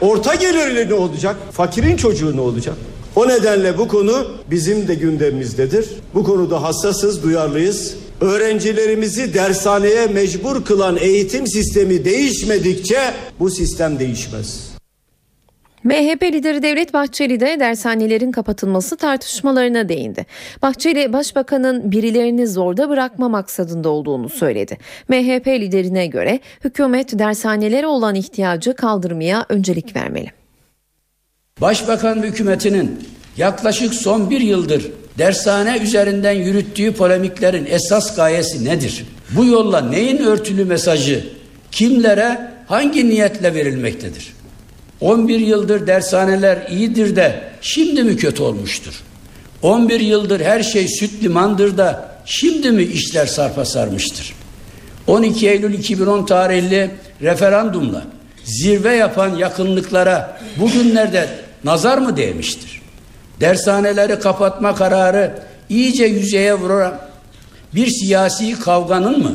orta 0.00 0.34
gelirli 0.34 0.88
ne 0.88 0.94
olacak? 0.94 1.36
Fakirin 1.52 1.96
çocuğu 1.96 2.36
ne 2.36 2.40
olacak? 2.40 2.74
O 3.16 3.28
nedenle 3.28 3.78
bu 3.78 3.88
konu 3.88 4.26
bizim 4.50 4.88
de 4.88 4.94
gündemimizdedir. 4.94 5.88
Bu 6.14 6.24
konuda 6.24 6.62
hassasız, 6.62 7.22
duyarlıyız. 7.22 7.94
Öğrencilerimizi 8.20 9.34
dershaneye 9.34 10.06
mecbur 10.06 10.64
kılan 10.64 10.96
eğitim 10.96 11.46
sistemi 11.46 12.04
değişmedikçe 12.04 13.14
bu 13.40 13.50
sistem 13.50 13.98
değişmez. 13.98 14.69
MHP 15.84 16.22
lideri 16.22 16.62
Devlet 16.62 16.94
Bahçeli 16.94 17.40
de 17.40 17.60
dershanelerin 17.60 18.32
kapatılması 18.32 18.96
tartışmalarına 18.96 19.88
değindi. 19.88 20.26
Bahçeli, 20.62 21.12
Başbakanın 21.12 21.92
birilerini 21.92 22.46
zorda 22.46 22.88
bırakma 22.88 23.28
maksadında 23.28 23.88
olduğunu 23.88 24.28
söyledi. 24.28 24.78
MHP 25.08 25.46
liderine 25.46 26.06
göre 26.06 26.40
hükümet 26.64 27.18
dershanelere 27.18 27.86
olan 27.86 28.14
ihtiyacı 28.14 28.74
kaldırmaya 28.74 29.46
öncelik 29.48 29.96
vermeli. 29.96 30.30
Başbakan 31.60 32.22
hükümetinin 32.22 33.08
yaklaşık 33.36 33.94
son 33.94 34.30
bir 34.30 34.40
yıldır 34.40 34.90
dershane 35.18 35.78
üzerinden 35.78 36.32
yürüttüğü 36.32 36.92
polemiklerin 36.92 37.66
esas 37.70 38.16
gayesi 38.16 38.64
nedir? 38.64 39.06
Bu 39.36 39.44
yolla 39.44 39.80
neyin 39.80 40.18
örtülü 40.18 40.64
mesajı 40.64 41.26
kimlere 41.70 42.50
hangi 42.66 43.08
niyetle 43.08 43.54
verilmektedir? 43.54 44.39
11 45.00 45.40
yıldır 45.40 45.86
dershaneler 45.86 46.66
iyidir 46.70 47.16
de 47.16 47.42
şimdi 47.60 48.02
mi 48.02 48.16
kötü 48.16 48.42
olmuştur? 48.42 49.02
11 49.62 50.00
yıldır 50.00 50.40
her 50.40 50.62
şey 50.62 50.88
süt 50.88 51.22
limandır 51.22 51.78
da 51.78 52.08
şimdi 52.24 52.70
mi 52.70 52.82
işler 52.82 53.26
sarpa 53.26 53.64
sarmıştır? 53.64 54.34
12 55.06 55.48
Eylül 55.48 55.74
2010 55.74 56.26
tarihli 56.26 56.90
referandumla 57.22 58.04
zirve 58.44 58.96
yapan 58.96 59.36
yakınlıklara 59.36 60.40
bugünlerde 60.56 61.28
nazar 61.64 61.98
mı 61.98 62.16
değmiştir? 62.16 62.82
Dershaneleri 63.40 64.18
kapatma 64.18 64.74
kararı 64.74 65.42
iyice 65.68 66.04
yüzeye 66.04 66.54
vuran 66.54 66.98
bir 67.74 67.86
siyasi 67.86 68.60
kavganın 68.60 69.18
mı? 69.18 69.34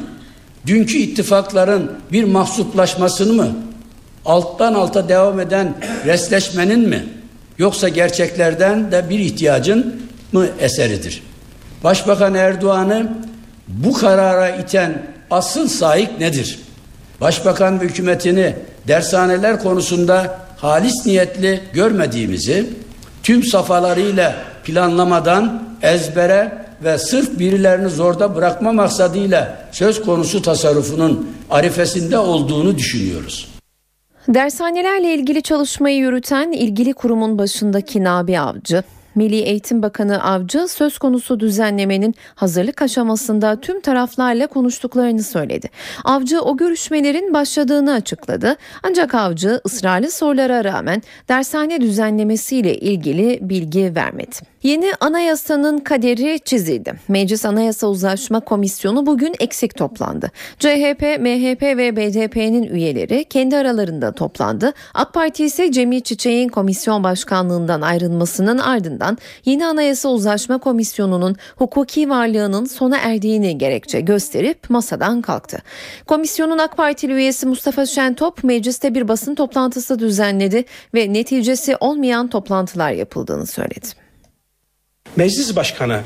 Dünkü 0.68 0.98
ittifakların 0.98 1.92
bir 2.12 2.24
mahsuplaşmasını 2.24 3.34
mı? 3.34 3.56
Alttan 4.26 4.74
alta 4.74 5.10
devam 5.10 5.40
eden 5.40 5.74
resleşmenin 6.06 6.90
mi? 6.90 7.06
Yoksa 7.58 7.90
gerçeklerden 7.90 8.92
de 8.92 9.10
bir 9.10 9.20
ihtiyacın 9.20 10.02
mı 10.32 10.48
eseridir? 10.60 11.24
Başbakan 11.84 12.34
Erdoğan'ı 12.34 13.12
bu 13.68 13.94
karara 13.94 14.50
iten 14.50 15.08
asıl 15.32 15.68
sahip 15.68 16.20
nedir? 16.20 16.60
Başbakan 17.22 17.82
ve 17.82 17.86
hükümetini 17.86 18.56
dershaneler 18.88 19.64
konusunda 19.64 20.40
halis 20.58 21.06
niyetli 21.06 21.64
görmediğimizi 21.74 22.70
tüm 23.24 23.44
safhalarıyla 23.44 24.36
planlamadan 24.64 25.64
ezbere 25.82 26.66
ve 26.84 26.98
sırf 26.98 27.40
birilerini 27.40 27.90
zorda 27.90 28.36
bırakma 28.36 28.72
maksadıyla 28.72 29.68
söz 29.72 30.02
konusu 30.02 30.42
tasarrufunun 30.42 31.30
arifesinde 31.50 32.18
olduğunu 32.18 32.78
düşünüyoruz. 32.78 33.55
Dershanelerle 34.28 35.14
ilgili 35.14 35.42
çalışmayı 35.42 35.98
yürüten 35.98 36.52
ilgili 36.52 36.94
kurumun 36.94 37.38
başındaki 37.38 38.04
Nabi 38.04 38.40
Avcı, 38.40 38.84
Milli 39.16 39.36
Eğitim 39.36 39.82
Bakanı 39.82 40.24
Avcı 40.24 40.68
söz 40.68 40.98
konusu 40.98 41.40
düzenlemenin 41.40 42.16
hazırlık 42.36 42.82
aşamasında 42.82 43.62
tüm 43.62 43.82
taraflarla 43.82 44.48
konuştuklarını 44.48 45.24
söyledi. 45.24 45.70
Avcı 46.04 46.42
o 46.42 46.58
görüşmelerin 46.58 47.34
başladığını 47.34 47.94
açıkladı. 47.94 48.56
Ancak 48.84 49.16
Avcı 49.16 49.62
ısrarlı 49.66 50.12
sorulara 50.12 50.64
rağmen 50.64 51.02
dershane 51.30 51.82
düzenlemesiyle 51.82 52.78
ilgili 52.78 53.40
bilgi 53.42 53.96
vermedi. 53.96 54.55
Yeni 54.66 54.92
anayasanın 55.00 55.78
kaderi 55.78 56.40
çizildi. 56.40 56.94
Meclis 57.08 57.46
Anayasa 57.46 57.88
Uzlaşma 57.88 58.40
Komisyonu 58.40 59.06
bugün 59.06 59.36
eksik 59.40 59.76
toplandı. 59.78 60.32
CHP, 60.60 61.02
MHP 61.20 61.62
ve 61.62 61.96
BDP'nin 61.96 62.64
üyeleri 62.64 63.24
kendi 63.24 63.58
aralarında 63.58 64.12
toplandı. 64.12 64.74
AK 64.94 65.14
Parti 65.14 65.46
ise 65.46 65.72
Cemil 65.72 66.02
Çiçek'in 66.02 66.50
komisyon 66.50 67.04
başkanlığından 67.04 67.82
ayrılmasının 67.82 68.58
ardından 68.58 69.18
yeni 69.46 69.66
Anayasa 69.66 70.10
Uzlaşma 70.10 70.58
Komisyonu'nun 70.58 71.36
hukuki 71.56 72.10
varlığının 72.10 72.66
sona 72.66 72.98
erdiğini 72.98 73.58
gerekçe 73.58 74.02
gösterip 74.02 74.70
masadan 74.70 75.22
kalktı. 75.22 75.58
Komisyonun 76.08 76.58
AK 76.58 76.78
Partili 76.78 77.14
üyesi 77.14 77.46
Mustafa 77.46 77.86
Şentop 77.86 78.44
mecliste 78.44 78.96
bir 78.96 79.08
basın 79.08 79.36
toplantısı 79.36 80.00
düzenledi 80.00 80.66
ve 80.94 81.14
neticesi 81.14 81.76
olmayan 81.80 82.28
toplantılar 82.28 82.92
yapıldığını 82.92 83.46
söyledi. 83.46 84.05
Meclis 85.16 85.56
Başkanı 85.56 86.00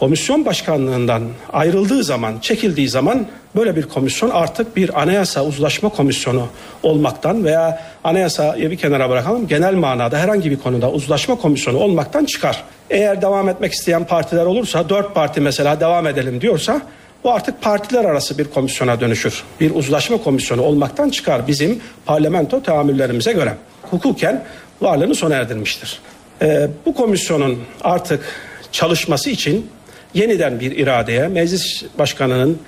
komisyon 0.00 0.44
başkanlığından 0.44 1.22
ayrıldığı 1.52 2.04
zaman, 2.04 2.38
çekildiği 2.38 2.88
zaman 2.88 3.26
böyle 3.56 3.76
bir 3.76 3.82
komisyon 3.82 4.30
artık 4.30 4.76
bir 4.76 5.02
anayasa 5.02 5.44
uzlaşma 5.44 5.88
komisyonu 5.88 6.48
olmaktan 6.82 7.44
veya 7.44 7.82
anayasayı 8.04 8.70
bir 8.70 8.76
kenara 8.76 9.10
bırakalım 9.10 9.48
genel 9.48 9.74
manada 9.74 10.18
herhangi 10.18 10.50
bir 10.50 10.56
konuda 10.56 10.90
uzlaşma 10.90 11.34
komisyonu 11.34 11.78
olmaktan 11.78 12.24
çıkar. 12.24 12.64
Eğer 12.90 13.22
devam 13.22 13.48
etmek 13.48 13.72
isteyen 13.72 14.06
partiler 14.06 14.46
olursa 14.46 14.88
dört 14.88 15.14
parti 15.14 15.40
mesela 15.40 15.80
devam 15.80 16.06
edelim 16.06 16.40
diyorsa 16.40 16.82
bu 17.24 17.32
artık 17.32 17.62
partiler 17.62 18.04
arası 18.04 18.38
bir 18.38 18.44
komisyona 18.44 19.00
dönüşür. 19.00 19.42
Bir 19.60 19.74
uzlaşma 19.74 20.16
komisyonu 20.16 20.62
olmaktan 20.62 21.10
çıkar 21.10 21.46
bizim 21.46 21.80
parlamento 22.06 22.62
tahammüllerimize 22.62 23.32
göre. 23.32 23.54
Hukuken 23.82 24.44
varlığını 24.80 25.14
sona 25.14 25.34
erdirmiştir. 25.34 26.00
Ee, 26.42 26.68
bu 26.86 26.94
komisyonun 26.94 27.58
artık 27.84 28.24
çalışması 28.72 29.30
için 29.30 29.70
yeniden 30.14 30.60
bir 30.60 30.72
iradeye 30.72 31.28
meclis 31.28 31.84
başkanının 31.98 32.58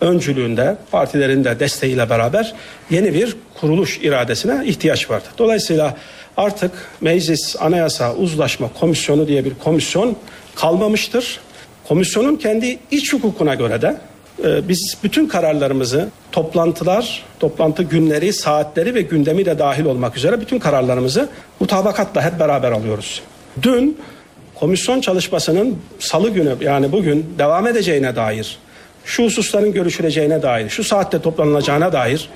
öncülüğünde 0.00 0.76
partilerin 0.90 1.44
de 1.44 1.60
desteğiyle 1.60 2.10
beraber 2.10 2.54
yeni 2.90 3.14
bir 3.14 3.36
kuruluş 3.60 3.98
iradesine 4.02 4.66
ihtiyaç 4.66 5.10
vardı. 5.10 5.24
Dolayısıyla 5.38 5.96
artık 6.36 6.72
meclis 7.00 7.56
anayasa 7.60 8.14
uzlaşma 8.14 8.70
komisyonu 8.80 9.28
diye 9.28 9.44
bir 9.44 9.52
komisyon 9.64 10.16
kalmamıştır. 10.54 11.40
Komisyonun 11.88 12.36
kendi 12.36 12.78
iç 12.90 13.12
hukukuna 13.12 13.54
göre 13.54 13.82
de 13.82 13.86
e, 13.86 13.96
biz 14.44 14.96
bütün 15.04 15.28
kararlarımızı 15.28 16.08
toplantılar, 16.32 17.24
toplantı 17.40 17.82
günleri, 17.82 18.32
saatleri 18.32 18.94
ve 18.94 19.02
gündemi 19.02 19.44
de 19.44 19.58
dahil 19.58 19.84
olmak 19.84 20.16
üzere 20.16 20.40
bütün 20.40 20.58
kararlarımızı 20.58 21.28
mutabakatla 21.60 22.22
hep 22.22 22.40
beraber 22.40 22.72
alıyoruz. 22.72 23.22
Dün 23.62 23.98
komisyon 24.54 25.00
çalışmasının 25.00 25.78
salı 25.98 26.30
günü 26.30 26.56
yani 26.60 26.92
bugün 26.92 27.34
devam 27.38 27.66
edeceğine 27.66 28.16
dair, 28.16 28.58
şu 29.04 29.24
hususların 29.24 29.72
görüşüleceğine 29.72 30.42
dair, 30.42 30.68
şu 30.68 30.84
saatte 30.84 31.22
toplanılacağına 31.22 31.92
dair 31.92 32.28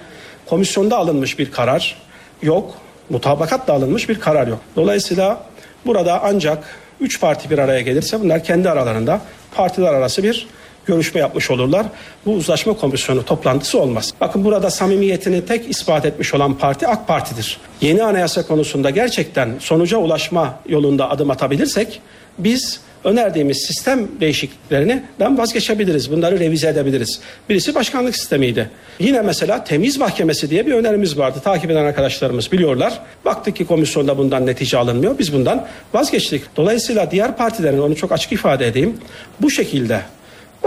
komisyonda 0.46 0.96
alınmış 0.96 1.38
bir 1.38 1.50
karar 1.50 1.96
yok. 2.42 2.74
Mutabakatla 3.10 3.74
alınmış 3.74 4.08
bir 4.08 4.20
karar 4.20 4.46
yok. 4.46 4.60
Dolayısıyla 4.76 5.44
burada 5.86 6.20
ancak 6.22 6.64
üç 7.00 7.20
parti 7.20 7.50
bir 7.50 7.58
araya 7.58 7.80
gelirse 7.80 8.20
bunlar 8.20 8.44
kendi 8.44 8.70
aralarında 8.70 9.20
partiler 9.54 9.94
arası 9.94 10.22
bir 10.22 10.48
görüşme 10.90 11.20
yapmış 11.20 11.50
olurlar. 11.50 11.86
Bu 12.26 12.32
uzlaşma 12.32 12.72
komisyonu 12.72 13.24
toplantısı 13.24 13.80
olmaz. 13.80 14.12
Bakın 14.20 14.44
burada 14.44 14.70
samimiyetini 14.70 15.46
tek 15.46 15.70
ispat 15.70 16.06
etmiş 16.06 16.34
olan 16.34 16.58
parti 16.58 16.86
AK 16.86 17.08
Parti'dir. 17.08 17.58
Yeni 17.80 18.02
anayasa 18.02 18.46
konusunda 18.46 18.90
gerçekten 18.90 19.56
sonuca 19.58 19.98
ulaşma 19.98 20.58
yolunda 20.68 21.10
adım 21.10 21.30
atabilirsek 21.30 22.00
biz 22.38 22.80
önerdiğimiz 23.04 23.58
sistem 23.66 24.08
değişikliklerinden 24.20 25.38
vazgeçebiliriz. 25.38 26.10
Bunları 26.10 26.40
revize 26.40 26.68
edebiliriz. 26.68 27.20
Birisi 27.48 27.74
başkanlık 27.74 28.16
sistemiydi. 28.16 28.70
Yine 28.98 29.22
mesela 29.22 29.64
temiz 29.64 29.98
mahkemesi 29.98 30.50
diye 30.50 30.66
bir 30.66 30.72
önerimiz 30.72 31.18
vardı. 31.18 31.38
Takip 31.44 31.70
eden 31.70 31.84
arkadaşlarımız 31.84 32.52
biliyorlar. 32.52 33.00
Baktık 33.24 33.56
ki 33.56 33.66
komisyonda 33.66 34.18
bundan 34.18 34.46
netice 34.46 34.78
alınmıyor. 34.78 35.18
Biz 35.18 35.32
bundan 35.32 35.66
vazgeçtik. 35.94 36.42
Dolayısıyla 36.56 37.10
diğer 37.10 37.36
partilerin 37.36 37.78
onu 37.78 37.96
çok 37.96 38.12
açık 38.12 38.32
ifade 38.32 38.66
edeyim. 38.66 38.96
Bu 39.40 39.50
şekilde 39.50 40.00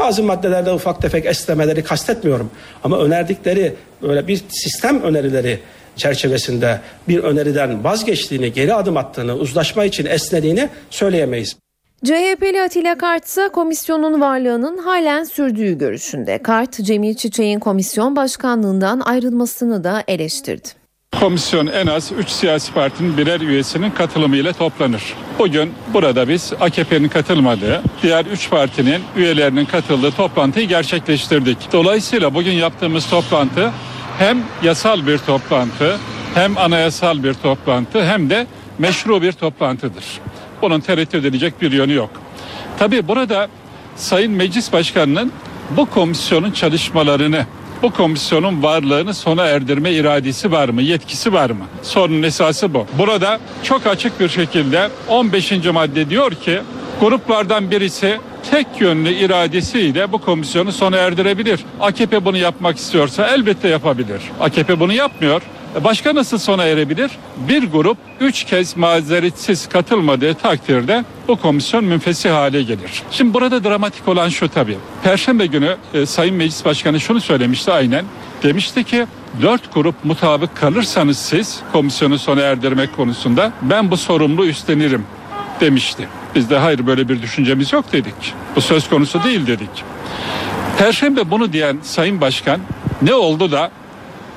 bazı 0.04 0.24
maddelerde 0.24 0.72
ufak 0.72 1.02
tefek 1.02 1.26
esnemeleri 1.26 1.84
kastetmiyorum. 1.84 2.52
Ama 2.84 3.00
önerdikleri 3.00 3.74
böyle 4.02 4.28
bir 4.28 4.42
sistem 4.50 5.02
önerileri 5.02 5.60
çerçevesinde 5.96 6.80
bir 7.08 7.20
öneriden 7.20 7.84
vazgeçtiğini, 7.84 8.54
geri 8.54 8.74
adım 8.74 8.98
attığını, 8.98 9.36
uzlaşma 9.36 9.86
için 9.86 10.06
esnediğini 10.06 10.70
söyleyemeyiz. 10.90 11.56
CHP'li 12.06 12.62
Atilla 12.62 12.98
Kart 12.98 13.26
ise 13.26 13.50
komisyonun 13.54 14.22
varlığının 14.22 14.78
halen 14.78 15.24
sürdüğü 15.24 15.78
görüşünde. 15.78 16.38
Kart, 16.38 16.84
Cemil 16.84 17.16
Çiçek'in 17.16 17.60
komisyon 17.60 18.16
başkanlığından 18.16 19.00
ayrılmasını 19.00 19.84
da 19.84 20.04
eleştirdi. 20.08 20.83
Komisyon 21.20 21.68
en 21.68 21.88
az 21.88 22.12
3 22.12 22.30
siyasi 22.30 22.74
partinin 22.74 23.18
birer 23.18 23.42
üyesinin 23.42 23.92
katılımıyla 23.92 24.54
toplanır. 24.54 25.04
Bugün 25.40 25.74
burada 25.94 26.30
biz 26.30 26.54
AKP'nin 26.60 27.08
katılmadığı, 27.08 27.82
diğer 28.04 28.26
3 28.26 28.50
partinin 28.50 29.02
üyelerinin 29.16 29.66
katıldığı 29.66 30.12
toplantıyı 30.12 30.68
gerçekleştirdik. 30.68 31.58
Dolayısıyla 31.72 32.34
bugün 32.34 32.52
yaptığımız 32.52 33.10
toplantı 33.10 33.72
hem 34.20 34.44
yasal 34.64 35.08
bir 35.08 35.18
toplantı, 35.18 35.98
hem 36.34 36.58
anayasal 36.58 37.24
bir 37.24 37.34
toplantı, 37.34 38.06
hem 38.06 38.30
de 38.30 38.48
meşru 38.80 39.22
bir 39.22 39.32
toplantıdır. 39.32 40.06
Bunun 40.62 40.80
tereddüt 40.80 41.16
edilecek 41.16 41.62
bir 41.62 41.72
yönü 41.72 41.94
yok. 41.94 42.10
Tabii 42.80 43.08
burada 43.08 43.48
Sayın 43.96 44.32
Meclis 44.32 44.74
Başkanı'nın 44.74 45.32
bu 45.78 45.86
komisyonun 45.86 46.52
çalışmalarını 46.52 47.46
bu 47.84 47.92
komisyonun 47.92 48.64
varlığını 48.64 49.14
sona 49.14 49.46
erdirme 49.46 49.92
iradesi 49.92 50.52
var 50.52 50.70
mı, 50.70 50.82
yetkisi 50.82 51.34
var 51.34 51.50
mı? 51.50 51.66
Sorunun 51.82 52.24
esası 52.24 52.74
bu. 52.74 52.88
Burada 52.98 53.40
çok 53.64 53.88
açık 53.88 54.20
bir 54.20 54.30
şekilde 54.30 54.90
15. 55.08 55.52
madde 55.52 56.10
diyor 56.10 56.32
ki 56.32 56.62
gruplardan 57.00 57.72
birisi 57.72 58.20
tek 58.52 58.68
yönlü 58.80 59.14
iradesiyle 59.14 60.12
bu 60.12 60.18
komisyonu 60.18 60.72
sona 60.72 60.98
erdirebilir. 60.98 61.60
AKP 61.82 62.26
bunu 62.26 62.38
yapmak 62.38 62.78
istiyorsa 62.78 63.28
elbette 63.28 63.68
yapabilir. 63.68 64.22
AKP 64.40 64.80
bunu 64.80 64.94
yapmıyor. 64.94 65.42
Başka 65.82 66.16
nasıl 66.16 66.38
sona 66.38 66.64
erebilir? 66.64 67.12
Bir 67.38 67.64
grup 67.64 67.98
üç 68.20 68.44
kez 68.44 68.78
mazeretsiz 68.78 69.70
katılmadığı 69.70 70.34
takdirde 70.34 71.06
bu 71.28 71.36
komisyon 71.36 71.86
münfesih 71.86 72.32
hale 72.32 72.64
gelir. 72.64 73.04
Şimdi 73.12 73.34
burada 73.34 73.64
dramatik 73.64 74.08
olan 74.08 74.30
şu 74.30 74.50
tabii. 74.50 74.78
Perşembe 75.04 75.46
günü 75.46 75.76
e, 75.94 76.06
Sayın 76.06 76.36
Meclis 76.36 76.66
Başkanı 76.66 77.00
şunu 77.00 77.22
söylemişti 77.22 77.72
aynen. 77.72 78.06
Demişti 78.44 78.84
ki 78.84 79.06
dört 79.42 79.74
grup 79.74 79.96
mutabık 80.06 80.56
kalırsanız 80.56 81.18
siz 81.18 81.60
komisyonu 81.72 82.20
sona 82.20 82.42
erdirmek 82.42 82.96
konusunda 82.96 83.52
ben 83.62 83.92
bu 83.92 83.98
sorumluluğu 83.98 84.46
üstlenirim 84.46 85.06
demişti. 85.60 86.08
Biz 86.36 86.50
de 86.50 86.58
hayır 86.58 86.88
böyle 86.88 87.10
bir 87.10 87.22
düşüncemiz 87.22 87.74
yok 87.74 87.86
dedik. 87.92 88.34
Bu 88.56 88.62
söz 88.62 88.90
konusu 88.90 89.24
değil 89.24 89.48
dedik. 89.48 89.84
Perşembe 90.78 91.32
bunu 91.32 91.54
diyen 91.54 91.78
Sayın 91.84 92.22
Başkan 92.22 92.60
ne 93.02 93.14
oldu 93.14 93.52
da 93.52 93.72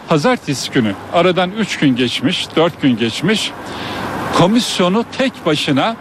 pazartesi 0.08 0.70
günü 0.70 0.94
aradan 1.12 1.50
3 1.50 1.78
gün 1.78 1.96
geçmiş, 1.96 2.48
4 2.56 2.82
gün 2.82 2.96
geçmiş. 2.96 3.50
Komisyonu 4.38 5.04
tek 5.18 5.46
başına 5.46 5.96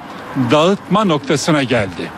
dağıtma 0.52 1.06
noktasına 1.06 1.64
geldi. 1.64 2.12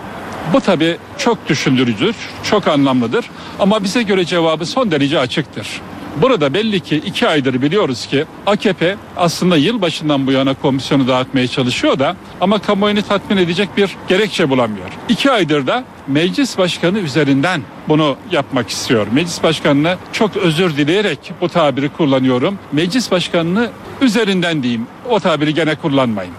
Bu 0.53 0.61
tabii 0.61 0.97
çok 1.17 1.49
düşündürücüdür, 1.49 2.15
çok 2.43 2.67
anlamlıdır 2.67 3.29
ama 3.59 3.83
bize 3.83 4.03
göre 4.03 4.25
cevabı 4.25 4.65
son 4.65 4.91
derece 4.91 5.19
açıktır. 5.19 5.81
Burada 6.21 6.53
belli 6.53 6.79
ki 6.79 6.95
iki 6.95 7.27
aydır 7.27 7.61
biliyoruz 7.61 8.05
ki 8.05 8.25
AKP 8.45 8.95
aslında 9.17 9.57
yılbaşından 9.57 10.27
bu 10.27 10.31
yana 10.31 10.53
komisyonu 10.53 11.07
dağıtmaya 11.07 11.47
çalışıyor 11.47 11.99
da 11.99 12.15
ama 12.41 12.59
kamuoyunu 12.59 13.01
tatmin 13.01 13.37
edecek 13.37 13.69
bir 13.77 13.95
gerekçe 14.07 14.49
bulamıyor. 14.49 14.87
İki 15.09 15.31
aydır 15.31 15.67
da 15.67 15.83
meclis 16.07 16.57
başkanı 16.57 16.99
üzerinden 16.99 17.61
bunu 17.87 18.17
yapmak 18.31 18.69
istiyor. 18.69 19.07
Meclis 19.11 19.43
başkanına 19.43 19.97
çok 20.13 20.37
özür 20.37 20.77
dileyerek 20.77 21.31
bu 21.41 21.49
tabiri 21.49 21.89
kullanıyorum. 21.89 22.59
Meclis 22.71 23.11
başkanını 23.11 23.69
üzerinden 24.01 24.63
diyeyim. 24.63 24.87
O 25.09 25.19
tabiri 25.19 25.53
gene 25.53 25.75
kullanmayın. 25.75 26.33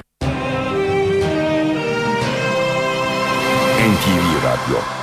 NTV 3.79 4.45
Radyo 4.45 4.98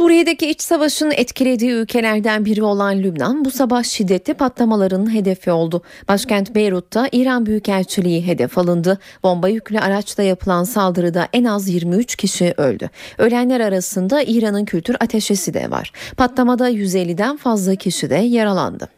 Suriye'deki 0.00 0.50
iç 0.50 0.62
savaşın 0.62 1.10
etkilediği 1.10 1.70
ülkelerden 1.70 2.44
biri 2.44 2.62
olan 2.62 2.98
Lübnan 2.98 3.44
bu 3.44 3.50
sabah 3.50 3.84
şiddetli 3.84 4.34
patlamaların 4.34 5.14
hedefi 5.14 5.50
oldu. 5.50 5.82
Başkent 6.08 6.54
Beyrut'ta 6.54 7.08
İran 7.12 7.46
Büyükelçiliği 7.46 8.26
hedef 8.26 8.58
alındı. 8.58 8.98
Bomba 9.22 9.48
yüklü 9.48 9.78
araçla 9.78 10.22
yapılan 10.22 10.64
saldırıda 10.64 11.28
en 11.32 11.44
az 11.44 11.68
23 11.68 12.16
kişi 12.16 12.54
öldü. 12.56 12.90
Ölenler 13.18 13.60
arasında 13.60 14.22
İran'ın 14.22 14.64
kültür 14.64 14.96
ateşesi 15.00 15.54
de 15.54 15.70
var. 15.70 15.92
Patlamada 16.16 16.70
150'den 16.70 17.36
fazla 17.36 17.74
kişi 17.74 18.10
de 18.10 18.14
yaralandı. 18.14 18.88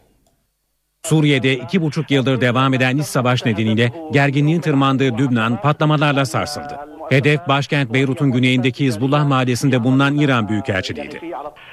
Suriye'de 1.04 1.56
iki 1.56 1.82
buçuk 1.82 2.10
yıldır 2.10 2.40
devam 2.40 2.74
eden 2.74 2.96
iç 2.96 3.06
savaş 3.06 3.44
nedeniyle 3.44 3.92
gerginliğin 4.12 4.60
tırmandığı 4.60 5.18
Lübnan 5.18 5.60
patlamalarla 5.60 6.24
sarsıldı. 6.24 6.91
Hedef 7.08 7.48
başkent 7.48 7.92
Beyrut'un 7.92 8.32
güneyindeki 8.32 8.84
Hizbullah 8.84 9.24
mahallesinde 9.24 9.84
bulunan 9.84 10.18
İran 10.18 10.48
Büyükelçiliğiydi. 10.48 11.20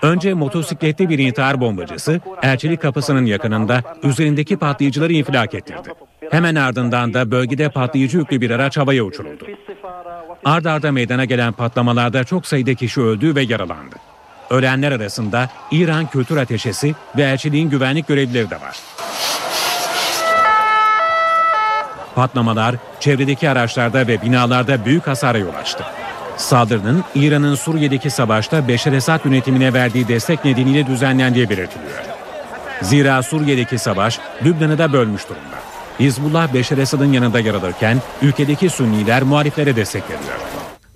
Önce 0.02 0.34
motosikletli 0.34 1.10
bir 1.10 1.20
intihar 1.20 1.62
bombacısı 1.62 2.22
elçilik 2.42 2.82
kapısının 2.82 3.26
yakınında 3.26 3.84
üzerindeki 4.04 4.58
patlayıcıları 4.58 5.14
infilak 5.14 5.54
ettirdi. 5.54 5.90
Hemen 6.32 6.56
ardından 6.56 7.14
da 7.14 7.32
bölgede 7.32 7.70
patlayıcı 7.70 8.18
yüklü 8.18 8.42
bir 8.42 8.52
araç 8.52 8.78
havaya 8.78 9.04
uçuruldu. 9.04 9.46
Ard 10.46 10.66
arda 10.66 10.92
meydana 10.92 11.26
gelen 11.26 11.54
patlamalarda 11.54 12.24
çok 12.24 12.48
sayıda 12.48 12.74
kişi 12.74 13.02
öldü 13.02 13.36
ve 13.36 13.42
yaralandı. 13.42 13.96
Ölenler 14.50 14.92
arasında 14.92 15.50
İran 15.72 16.08
kültür 16.08 16.38
ateşesi 16.38 16.96
ve 17.18 17.22
elçiliğin 17.24 17.70
güvenlik 17.70 18.08
görevlileri 18.08 18.50
de 18.50 18.56
var. 18.56 18.80
Patlamalar 22.20 22.76
çevredeki 23.00 23.50
araçlarda 23.50 24.08
ve 24.08 24.22
binalarda 24.22 24.86
büyük 24.86 25.08
hasara 25.08 25.38
yol 25.38 25.54
açtı. 25.54 25.84
Saldırının 26.38 27.04
İran'ın 27.16 27.56
Suriye'deki 27.56 28.10
savaşta 28.10 28.68
Beşer 28.68 28.94
Esad 28.94 29.26
yönetimine 29.26 29.74
verdiği 29.74 30.08
destek 30.08 30.46
nedeniyle 30.46 30.88
düzenlendiği 30.88 31.50
belirtiliyor. 31.50 32.00
Zira 32.82 33.24
Suriye'deki 33.24 33.78
savaş 33.78 34.20
Lübnan'ı 34.46 34.78
da 34.78 34.94
bölmüş 34.94 35.30
durumda. 35.30 35.58
Hizbullah 36.00 36.54
Beşer 36.54 36.78
Esad'ın 36.78 37.14
yanında 37.14 37.40
yer 37.40 37.54
alırken 37.54 37.98
ülkedeki 38.22 38.70
Sünniler 38.70 39.24
muhaliflere 39.24 39.76
destek 39.76 40.04
veriyor. 40.04 40.40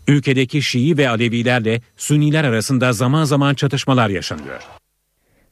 Ülkedeki 0.08 0.62
Şii 0.62 0.98
ve 0.98 1.10
Alevilerle 1.10 1.82
Sünniler 1.98 2.44
arasında 2.44 2.94
zaman 2.94 3.24
zaman 3.24 3.54
çatışmalar 3.54 4.10
yaşanıyor. 4.10 4.62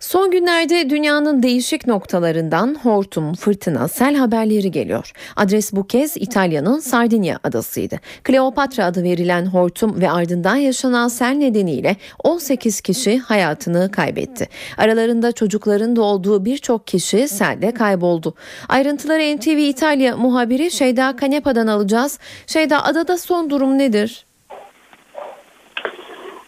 Son 0.01 0.31
günlerde 0.31 0.89
dünyanın 0.89 1.43
değişik 1.43 1.87
noktalarından 1.87 2.77
hortum, 2.83 3.33
fırtına, 3.33 3.87
sel 3.87 4.15
haberleri 4.15 4.71
geliyor. 4.71 5.11
Adres 5.35 5.73
bu 5.73 5.87
kez 5.87 6.17
İtalya'nın 6.17 6.79
Sardinya 6.79 7.39
adasıydı. 7.43 7.99
Kleopatra 8.23 8.85
adı 8.85 9.03
verilen 9.03 9.45
hortum 9.45 10.01
ve 10.01 10.11
ardından 10.11 10.55
yaşanan 10.55 11.07
sel 11.07 11.31
nedeniyle 11.31 11.95
18 12.23 12.81
kişi 12.81 13.19
hayatını 13.19 13.91
kaybetti. 13.91 14.47
Aralarında 14.77 15.31
çocukların 15.31 15.95
da 15.95 16.01
olduğu 16.01 16.45
birçok 16.45 16.87
kişi 16.87 17.27
selde 17.27 17.71
kayboldu. 17.71 18.33
Ayrıntıları 18.69 19.37
NTV 19.37 19.57
İtalya 19.57 20.17
muhabiri 20.17 20.71
Şeyda 20.71 21.15
Kanepa'dan 21.15 21.67
alacağız. 21.67 22.19
Şeyda 22.47 22.85
adada 22.85 23.17
son 23.17 23.49
durum 23.49 23.77
nedir? 23.77 24.25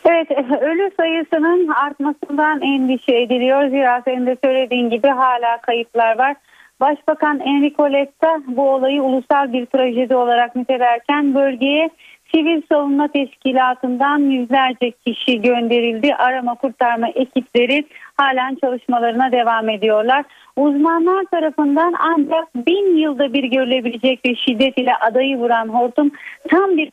Evet, 0.05 0.31
ölü 0.61 0.91
sayısının 0.97 1.67
artmasından 1.67 2.61
endişe 2.61 3.15
ediliyor. 3.15 3.67
Zira 3.67 4.01
senin 4.05 4.25
de 4.25 4.37
söylediğin 4.43 4.89
gibi 4.89 5.07
hala 5.07 5.57
kayıplar 5.61 6.17
var. 6.17 6.35
Başbakan 6.81 7.39
Enrico 7.39 7.93
Letta 7.93 8.41
bu 8.47 8.69
olayı 8.69 9.03
ulusal 9.03 9.53
bir 9.53 9.65
trajedi 9.65 10.15
olarak 10.15 10.55
nitelerken 10.55 11.35
bölgeye 11.35 11.89
sivil 12.35 12.61
savunma 12.69 13.07
teşkilatından 13.07 14.17
yüzlerce 14.17 14.91
kişi 14.91 15.41
gönderildi. 15.41 16.15
Arama 16.15 16.55
kurtarma 16.55 17.07
ekipleri 17.07 17.85
halen 18.17 18.55
çalışmalarına 18.55 19.31
devam 19.31 19.69
ediyorlar. 19.69 20.25
Uzmanlar 20.55 21.25
tarafından 21.31 21.93
ancak 21.99 22.55
bin 22.55 22.97
yılda 22.97 23.33
bir 23.33 23.43
görülebilecek 23.43 24.25
bir 24.25 24.35
şiddet 24.35 24.77
ile 24.77 24.95
adayı 24.95 25.37
vuran 25.37 25.67
hortum 25.69 26.11
tam 26.49 26.77
bir 26.77 26.91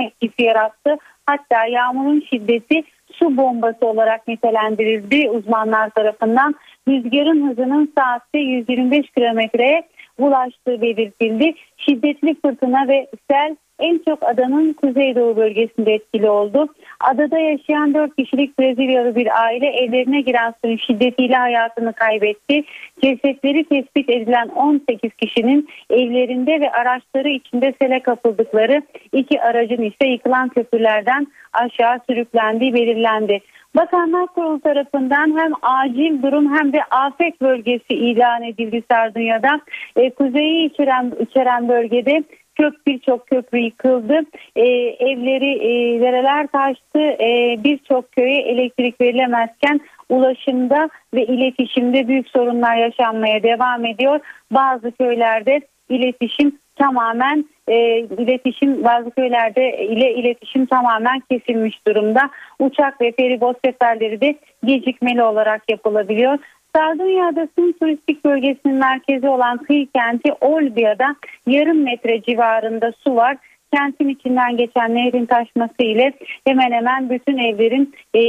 etkisi 0.00 0.42
yarattı. 0.42 0.96
Hatta 1.26 1.66
yağmurun 1.66 2.20
şiddeti 2.30 2.82
su 3.12 3.36
bombası 3.36 3.86
olarak 3.86 4.28
nitelendirildi 4.28 5.30
uzmanlar 5.30 5.90
tarafından. 5.90 6.54
Rüzgarın 6.88 7.50
hızının 7.50 7.92
saatte 7.98 8.38
125 8.38 9.10
kilometreye 9.10 9.82
ulaştığı 10.18 10.82
belirtildi. 10.82 11.54
Şiddetli 11.76 12.36
fırtına 12.40 12.88
ve 12.88 13.06
sel 13.30 13.56
en 13.78 14.00
çok 14.08 14.22
adanın 14.22 14.72
kuzeydoğu 14.72 15.36
bölgesinde 15.36 15.94
etkili 15.94 16.30
oldu. 16.30 16.68
Adada 17.00 17.38
yaşayan 17.38 17.94
4 17.94 18.16
kişilik 18.16 18.58
Brezilyalı 18.58 19.16
bir 19.16 19.42
aile 19.42 19.66
evlerine 19.66 20.20
giren 20.20 20.54
suyun 20.64 20.76
şiddetiyle 20.76 21.36
hayatını 21.36 21.92
kaybetti. 21.92 22.64
Cesetleri 23.02 23.64
tespit 23.64 24.10
edilen 24.10 24.48
18 24.48 25.14
kişinin 25.14 25.68
evlerinde 25.90 26.60
ve 26.60 26.70
araçları 26.70 27.28
içinde 27.28 27.74
sele 27.82 28.00
kapıldıkları 28.02 28.82
iki 29.12 29.42
aracın 29.42 29.82
ise 29.82 30.06
yıkılan 30.06 30.48
köprülerden 30.48 31.26
aşağı 31.52 32.00
sürüklendiği 32.08 32.74
belirlendi. 32.74 33.40
Bakanlar 33.76 34.26
Kurulu 34.26 34.60
tarafından 34.60 35.38
hem 35.38 35.52
acil 35.62 36.22
durum 36.22 36.58
hem 36.58 36.72
de 36.72 36.78
afet 36.90 37.40
bölgesi 37.40 37.94
ilan 37.94 38.42
edildi 38.42 38.82
Sardunya'da. 38.90 39.60
E, 39.96 40.10
kuzeyi 40.10 40.70
içeren, 40.70 41.12
içeren 41.20 41.68
bölgede 41.68 42.22
kök 42.56 42.86
birçok 42.86 43.26
köprü 43.26 43.58
yıkıldı. 43.58 44.20
E, 44.56 44.64
evleri 45.10 45.50
e, 45.50 46.00
dereler 46.00 46.46
taştı. 46.46 46.98
E, 46.98 47.56
birçok 47.64 48.12
köye 48.12 48.40
elektrik 48.40 49.00
verilemezken 49.00 49.80
ulaşımda 50.08 50.88
ve 51.14 51.26
iletişimde 51.26 52.08
büyük 52.08 52.28
sorunlar 52.28 52.76
yaşanmaya 52.76 53.42
devam 53.42 53.84
ediyor. 53.84 54.20
Bazı 54.50 54.92
köylerde 54.92 55.60
iletişim 55.88 56.58
tamamen 56.76 57.44
e, 57.68 57.98
iletişim 57.98 58.84
bazı 58.84 59.10
köylerde 59.10 59.86
ile 59.86 60.14
iletişim 60.14 60.66
tamamen 60.66 61.22
kesilmiş 61.30 61.86
durumda. 61.86 62.30
Uçak 62.58 63.00
ve 63.00 63.12
feribot 63.12 63.56
seferleri 63.64 64.20
de 64.20 64.34
gecikmeli 64.64 65.22
olarak 65.22 65.62
yapılabiliyor. 65.70 66.38
Sardunya 66.76 67.26
Adası'nın 67.26 67.72
turistik 67.72 68.24
bölgesinin 68.24 68.76
merkezi 68.76 69.28
olan 69.28 69.58
kıyı 69.58 69.86
kenti 69.94 70.32
Olbia'da 70.40 71.16
yarım 71.46 71.82
metre 71.82 72.22
civarında 72.22 72.92
su 73.04 73.16
var. 73.16 73.36
Kentin 73.74 74.08
içinden 74.08 74.56
geçen 74.56 74.94
nehrin 74.94 75.26
taşması 75.26 75.82
ile 75.82 76.12
hemen 76.46 76.72
hemen 76.72 77.10
bütün 77.10 77.38
evlerin 77.38 77.94
e, 78.14 78.20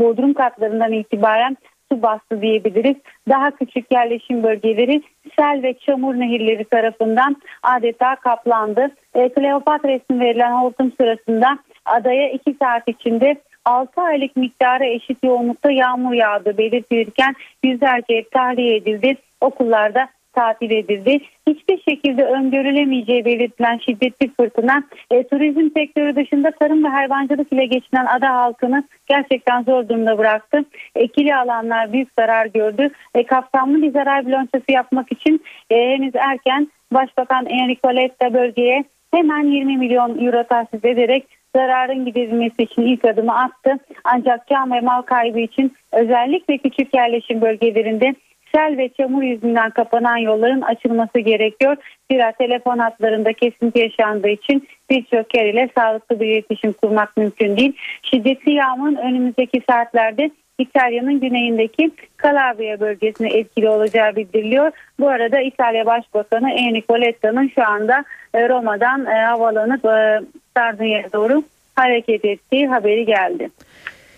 bodrum 0.00 0.34
katlarından 0.34 0.92
itibaren 0.92 1.56
su 1.92 2.02
bastı 2.02 2.42
diyebiliriz. 2.42 2.96
Daha 3.28 3.50
küçük 3.50 3.92
yerleşim 3.92 4.42
bölgeleri 4.42 5.02
sel 5.38 5.62
ve 5.62 5.74
çamur 5.74 6.14
nehirleri 6.14 6.64
tarafından 6.64 7.36
adeta 7.62 8.16
kaplandı. 8.16 8.90
E, 9.14 9.28
Kleopatra 9.28 9.98
verilen 10.10 10.52
hortum 10.52 10.92
sırasında 11.00 11.58
adaya 11.84 12.30
2 12.30 12.56
saat 12.62 12.88
içinde 12.88 13.36
6 13.64 14.00
aylık 14.00 14.36
miktara 14.36 14.86
eşit 14.86 15.24
yoğunlukta 15.24 15.70
yağmur 15.70 16.12
yağdı 16.12 16.58
belirtilirken 16.58 17.34
yüzlerce 17.64 18.14
ev 18.14 18.24
tahliye 18.32 18.76
edildi. 18.76 19.16
Okullarda 19.40 20.08
tatil 20.32 20.70
edildi. 20.70 21.20
Hiçbir 21.48 21.82
şekilde 21.82 22.24
öngörülemeyeceği 22.24 23.24
belirtilen 23.24 23.78
şiddetli 23.78 24.30
fırtına 24.34 24.82
e, 25.10 25.26
turizm 25.26 25.70
sektörü 25.76 26.16
dışında 26.16 26.50
tarım 26.50 26.84
ve 26.84 26.88
hayvancılık 26.88 27.52
ile 27.52 27.66
geçinen 27.66 28.06
ada 28.06 28.34
halkını 28.34 28.84
gerçekten 29.06 29.62
zor 29.62 29.88
durumda 29.88 30.18
bıraktı. 30.18 30.64
Ekili 30.94 31.36
alanlar 31.36 31.92
büyük 31.92 32.08
zarar 32.18 32.46
gördü. 32.46 32.90
E, 33.14 33.26
kapsamlı 33.26 33.82
bir 33.82 33.92
zarar 33.92 34.26
bilançosu 34.26 34.64
yapmak 34.68 35.12
için 35.12 35.42
e, 35.70 35.74
henüz 35.74 36.14
erken 36.14 36.68
Başbakan 36.92 37.46
Enrico 37.46 37.96
Letta 37.96 38.34
bölgeye 38.34 38.84
hemen 39.14 39.44
20 39.44 39.76
milyon 39.76 40.26
euro 40.26 40.44
tahsis 40.44 40.84
ederek 40.84 41.26
zararın 41.56 42.04
giderilmesi 42.04 42.62
için 42.62 42.82
ilk 42.82 43.04
adımı 43.04 43.42
attı. 43.42 43.78
Ancak 44.04 44.46
can 44.46 44.72
ve 44.72 44.80
mal 44.80 45.02
kaybı 45.02 45.40
için 45.40 45.72
özellikle 45.92 46.58
küçük 46.58 46.94
yerleşim 46.94 47.40
bölgelerinde 47.40 48.14
sel 48.54 48.78
ve 48.78 48.88
çamur 48.88 49.22
yüzünden 49.22 49.70
kapanan 49.70 50.16
yolların 50.16 50.60
açılması 50.60 51.18
gerekiyor. 51.18 51.76
Zira 52.10 52.32
telefon 52.32 52.78
hatlarında 52.78 53.32
kesinti 53.32 53.78
yaşandığı 53.78 54.28
için 54.28 54.68
birçok 54.90 55.36
yer 55.36 55.46
ile 55.46 55.68
sağlıklı 55.78 56.20
bir 56.20 56.26
iletişim 56.26 56.72
kurmak 56.72 57.16
mümkün 57.16 57.56
değil. 57.56 57.72
Şiddetli 58.02 58.52
yağmurun 58.52 58.96
önümüzdeki 58.96 59.62
saatlerde 59.70 60.30
İtalya'nın 60.58 61.20
güneyindeki 61.20 61.90
Calabria 62.22 62.80
bölgesine 62.80 63.32
etkili 63.32 63.68
olacağı 63.68 64.16
bildiriliyor. 64.16 64.72
Bu 65.00 65.08
arada 65.08 65.40
İtalya 65.40 65.86
Başbakanı 65.86 66.50
Enrico 66.50 67.00
Letta'nın 67.00 67.48
şu 67.54 67.66
anda 67.66 68.04
e, 68.34 68.48
Roma'dan 68.48 69.06
e, 69.06 69.24
havalanıp 69.24 69.84
e, 69.84 70.20
Sardunya'ya 70.56 71.12
doğru 71.12 71.42
hareket 71.76 72.24
ettiği 72.24 72.68
haberi 72.68 73.06
geldi. 73.06 73.50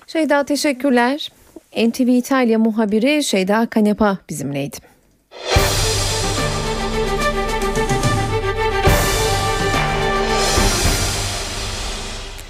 Şeyda 0.06 0.44
teşekkürler. 0.44 1.28
NTV 1.76 2.08
İtalya 2.08 2.58
muhabiri 2.58 3.24
Şeyda 3.24 3.66
Kanepa 3.70 4.18
bizimleydi. 4.28 4.91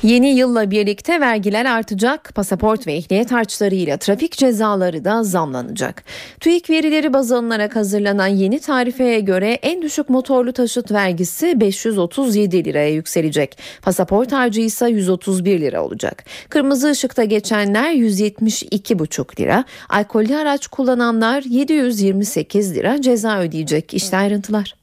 Yeni 0.03 0.29
yılla 0.29 0.71
birlikte 0.71 1.21
vergiler 1.21 1.65
artacak, 1.65 2.35
pasaport 2.35 2.87
ve 2.87 2.93
ehliyet 2.93 3.33
harçlarıyla 3.33 3.97
trafik 3.97 4.33
cezaları 4.33 5.05
da 5.05 5.23
zamlanacak. 5.23 6.05
TÜİK 6.41 6.71
verileri 6.71 7.13
baz 7.13 7.33
alınarak 7.33 7.77
hazırlanan 7.77 8.27
yeni 8.27 8.61
tarifeye 8.61 9.21
göre 9.21 9.53
en 9.53 9.83
düşük 9.83 10.09
motorlu 10.11 10.53
taşıt 10.53 10.93
vergisi 10.93 11.61
537 11.61 12.65
liraya 12.65 12.91
yükselecek. 12.91 13.59
Pasaport 13.83 14.33
harcı 14.33 14.61
ise 14.61 14.91
131 14.91 15.61
lira 15.61 15.85
olacak. 15.85 16.25
Kırmızı 16.49 16.91
ışıkta 16.91 17.25
geçenler 17.25 17.93
172,5 17.93 19.41
lira, 19.41 19.65
alkollü 19.89 20.37
araç 20.37 20.67
kullananlar 20.67 21.43
728 21.43 22.75
lira 22.75 23.03
ceza 23.03 23.41
ödeyecek. 23.41 23.95
İşte 23.95 24.17
ayrıntılar. 24.17 24.82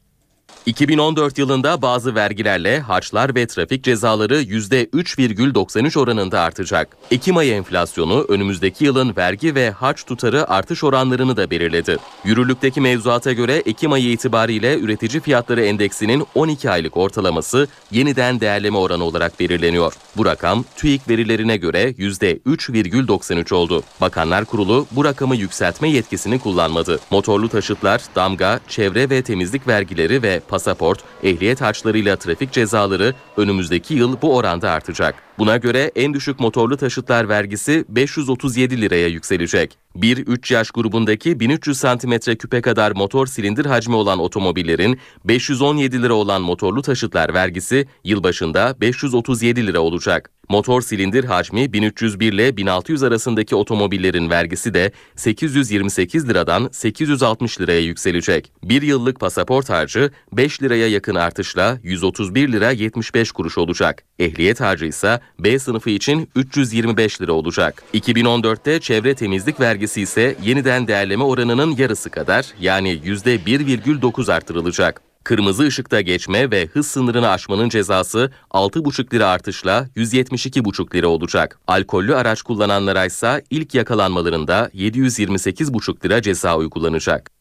2014 0.65 1.37
yılında 1.37 1.81
bazı 1.81 2.15
vergilerle 2.15 2.79
harçlar 2.79 3.35
ve 3.35 3.47
trafik 3.47 3.83
cezaları 3.83 4.41
%3,93 4.41 5.99
oranında 5.99 6.41
artacak. 6.41 6.97
Ekim 7.11 7.37
ayı 7.37 7.53
enflasyonu 7.53 8.25
önümüzdeki 8.29 8.85
yılın 8.85 9.15
vergi 9.17 9.55
ve 9.55 9.71
harç 9.71 10.05
tutarı 10.05 10.49
artış 10.49 10.83
oranlarını 10.83 11.37
da 11.37 11.51
belirledi. 11.51 11.97
Yürürlükteki 12.25 12.81
mevzuata 12.81 13.33
göre 13.33 13.55
Ekim 13.55 13.91
ayı 13.91 14.11
itibariyle 14.11 14.79
üretici 14.79 15.21
fiyatları 15.21 15.65
endeksinin 15.65 16.27
12 16.35 16.69
aylık 16.69 16.97
ortalaması 16.97 17.67
yeniden 17.91 18.39
değerleme 18.39 18.77
oranı 18.77 19.03
olarak 19.03 19.39
belirleniyor. 19.39 19.93
Bu 20.17 20.25
rakam 20.25 20.65
TÜİK 20.75 21.09
verilerine 21.09 21.57
göre 21.57 21.89
%3,93 21.89 23.53
oldu. 23.53 23.83
Bakanlar 24.01 24.45
Kurulu 24.45 24.87
bu 24.91 25.05
rakamı 25.05 25.35
yükseltme 25.35 25.89
yetkisini 25.89 26.39
kullanmadı. 26.39 26.99
Motorlu 27.11 27.49
taşıtlar, 27.49 28.01
damga, 28.15 28.59
çevre 28.67 29.09
ve 29.09 29.21
temizlik 29.21 29.67
vergileri 29.67 30.23
ve 30.23 30.41
pasaport, 30.49 31.03
ehliyet 31.23 31.61
harçlarıyla 31.61 32.15
trafik 32.15 32.51
cezaları 32.51 33.13
önümüzdeki 33.37 33.93
yıl 33.93 34.21
bu 34.21 34.35
oranda 34.35 34.71
artacak. 34.71 35.28
Buna 35.39 35.57
göre 35.57 35.91
en 35.95 36.13
düşük 36.13 36.39
motorlu 36.39 36.77
taşıtlar 36.77 37.29
vergisi 37.29 37.85
537 37.89 38.81
liraya 38.81 39.07
yükselecek. 39.07 39.77
1-3 39.95 40.53
yaş 40.53 40.71
grubundaki 40.71 41.39
1300 41.39 41.77
santimetre 41.77 42.35
küpe 42.35 42.61
kadar 42.61 42.91
motor 42.91 43.27
silindir 43.27 43.65
hacmi 43.65 43.95
olan 43.95 44.19
otomobillerin 44.19 44.99
517 45.25 46.01
lira 46.01 46.13
olan 46.13 46.41
motorlu 46.41 46.81
taşıtlar 46.81 47.33
vergisi 47.33 47.87
yılbaşında 48.03 48.75
537 48.81 49.67
lira 49.67 49.79
olacak. 49.79 50.31
Motor 50.49 50.81
silindir 50.81 51.23
hacmi 51.23 51.73
1301 51.73 52.33
ile 52.33 52.57
1600 52.57 53.03
arasındaki 53.03 53.55
otomobillerin 53.55 54.29
vergisi 54.29 54.73
de 54.73 54.91
828 55.15 56.29
liradan 56.29 56.69
860 56.71 57.61
liraya 57.61 57.81
yükselecek. 57.81 58.51
Bir 58.63 58.81
yıllık 58.81 59.19
pasaport 59.19 59.69
harcı 59.69 60.11
5 60.33 60.63
liraya 60.63 60.87
yakın 60.87 61.15
artışla 61.15 61.77
131 61.83 62.51
lira 62.51 62.71
75 62.71 63.31
kuruş 63.31 63.57
olacak. 63.57 64.08
Ehliyet 64.19 64.61
harcı 64.61 64.85
ise 64.85 65.19
B 65.39 65.59
sınıfı 65.59 65.89
için 65.89 66.29
325 66.35 67.21
lira 67.21 67.33
olacak. 67.33 67.83
2014'te 67.93 68.79
çevre 68.79 69.15
temizlik 69.15 69.59
vergisi 69.59 70.01
ise 70.01 70.35
yeniden 70.43 70.87
değerleme 70.87 71.23
oranının 71.23 71.75
yarısı 71.77 72.09
kadar 72.09 72.45
yani 72.61 72.89
%1,9 72.89 74.33
artırılacak. 74.33 75.01
Kırmızı 75.23 75.63
ışıkta 75.63 76.01
geçme 76.01 76.51
ve 76.51 76.65
hız 76.65 76.87
sınırını 76.87 77.29
aşmanın 77.29 77.69
cezası 77.69 78.31
6,5 78.51 79.13
lira 79.13 79.27
artışla 79.27 79.87
172,5 79.95 80.95
lira 80.95 81.07
olacak. 81.07 81.59
Alkollü 81.67 82.15
araç 82.15 82.41
kullananlara 82.41 83.05
ise 83.05 83.43
ilk 83.49 83.75
yakalanmalarında 83.75 84.69
728,5 84.73 86.05
lira 86.05 86.21
ceza 86.21 86.57
uygulanacak. 86.57 87.31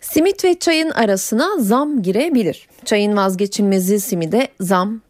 Simit 0.00 0.44
ve 0.44 0.58
çayın 0.58 0.90
arasına 0.90 1.58
zam 1.58 2.02
girebilir. 2.02 2.68
Çayın 2.84 3.16
vazgeçilmezi 3.16 4.00
simide 4.00 4.48
zam 4.60 5.00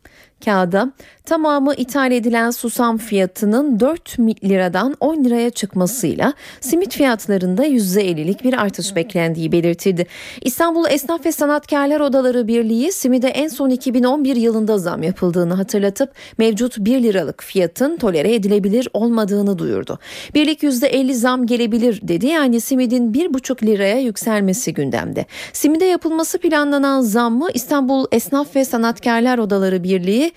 kağıda 0.45 0.93
tamamı 1.27 1.75
ithal 1.75 2.13
edilen 2.13 2.51
susam 2.51 2.99
fiyatının 2.99 3.81
4 3.81 4.19
liradan 4.19 4.97
10 5.01 5.25
liraya 5.25 5.51
çıkmasıyla 5.51 6.33
simit 6.61 6.95
fiyatlarında 6.95 7.67
%50'lik 7.67 8.45
bir 8.45 8.63
artış 8.63 8.97
beklendiği 8.97 9.53
belirtildi. 9.53 10.07
İstanbul 10.41 10.85
Esnaf 10.91 11.27
ve 11.27 11.33
Sanatkarlar 11.33 12.01
Odaları 12.01 12.49
Birliği 12.49 12.93
simide 12.93 13.29
en 13.29 13.49
son 13.49 13.71
2011 13.71 14.37
yılında 14.37 14.79
zam 14.79 15.03
yapıldığını 15.03 15.55
hatırlatıp 15.55 16.11
mevcut 16.39 16.79
1 16.79 17.03
liralık 17.03 17.43
fiyatın 17.43 17.97
tolere 17.97 18.35
edilebilir 18.35 18.89
olmadığını 18.93 19.59
duyurdu. 19.59 19.99
Birlik 20.35 20.63
%50 20.63 21.13
zam 21.13 21.47
gelebilir 21.47 22.01
dedi 22.03 22.27
yani 22.27 22.61
simidin 22.61 23.13
1,5 23.13 23.67
liraya 23.67 23.99
yükselmesi 23.99 24.75
gündemde. 24.75 25.27
Simide 25.53 25.85
yapılması 25.85 26.39
planlanan 26.39 27.01
zammı 27.01 27.49
İstanbul 27.55 28.07
Esnaf 28.13 28.57
ve 28.57 28.65
Sanatkarlar 28.65 29.39
Odaları 29.39 29.85
Birliği 29.85 30.33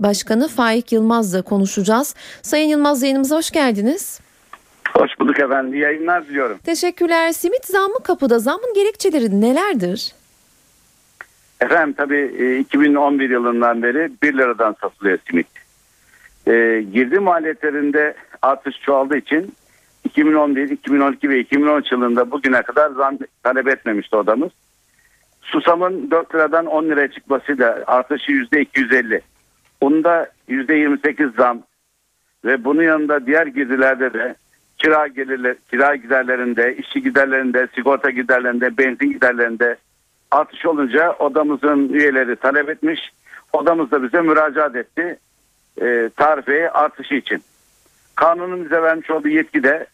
Başkanı 0.00 0.48
Faik 0.48 0.92
Yılmaz'la 0.92 1.42
konuşacağız. 1.42 2.14
Sayın 2.42 2.68
Yılmaz 2.68 3.02
yayınımıza 3.02 3.36
hoş 3.36 3.50
geldiniz. 3.50 4.20
Hoş 4.92 5.20
bulduk 5.20 5.40
efendim. 5.40 5.74
İyi 5.74 5.82
yayınlar 5.82 6.26
diliyorum. 6.28 6.58
Teşekkürler. 6.58 7.32
Simit 7.32 7.64
zammı 7.64 8.02
kapıda. 8.02 8.38
Zammın 8.38 8.74
gerekçeleri 8.74 9.40
nelerdir? 9.40 10.12
Efendim 11.60 11.94
tabii 11.96 12.34
e, 12.38 12.58
2011 12.58 13.30
yılından 13.30 13.82
beri 13.82 14.10
1 14.22 14.32
liradan 14.32 14.76
satılıyor 14.80 15.18
simit. 15.30 15.46
E, 16.46 16.84
girdi 16.92 17.18
maliyetlerinde 17.18 18.14
artış 18.42 18.80
çoğaldığı 18.80 19.16
için 19.16 19.54
2011, 20.04 20.70
2012 20.70 21.28
ve 21.28 21.38
2013 21.40 21.92
yılında 21.92 22.30
bugüne 22.30 22.62
kadar 22.62 22.90
zam 22.90 23.18
talep 23.42 23.68
etmemişti 23.68 24.16
odamız. 24.16 24.50
Susamın 25.42 26.10
4 26.10 26.34
liradan 26.34 26.66
10 26.66 26.84
liraya 26.84 27.10
çıkması 27.10 27.58
da 27.58 27.84
artışı 27.86 28.32
%250. 28.32 29.20
Bunda 29.82 30.28
%28 30.48 31.36
zam 31.36 31.62
ve 32.44 32.64
bunun 32.64 32.82
yanında 32.82 33.26
diğer 33.26 33.46
girdilerde 33.46 34.12
de 34.12 34.34
kira 34.78 35.06
gelirler, 35.06 35.56
kira 35.70 35.96
giderlerinde, 35.96 36.76
işçi 36.76 37.02
giderlerinde, 37.02 37.68
sigorta 37.74 38.10
giderlerinde, 38.10 38.78
benzin 38.78 39.12
giderlerinde 39.12 39.76
artış 40.30 40.66
olunca 40.66 41.12
odamızın 41.12 41.88
üyeleri 41.88 42.36
talep 42.36 42.68
etmiş. 42.68 43.00
Odamız 43.52 43.90
da 43.90 44.02
bize 44.02 44.20
müracaat 44.20 44.76
etti 44.76 45.18
e, 45.82 46.10
tarifeye 46.16 46.70
artışı 46.70 47.14
için. 47.14 47.42
Kanunun 48.14 48.64
bize 48.64 48.82
vermiş 48.82 49.10
olduğu 49.10 49.28
yetkide 49.28 49.86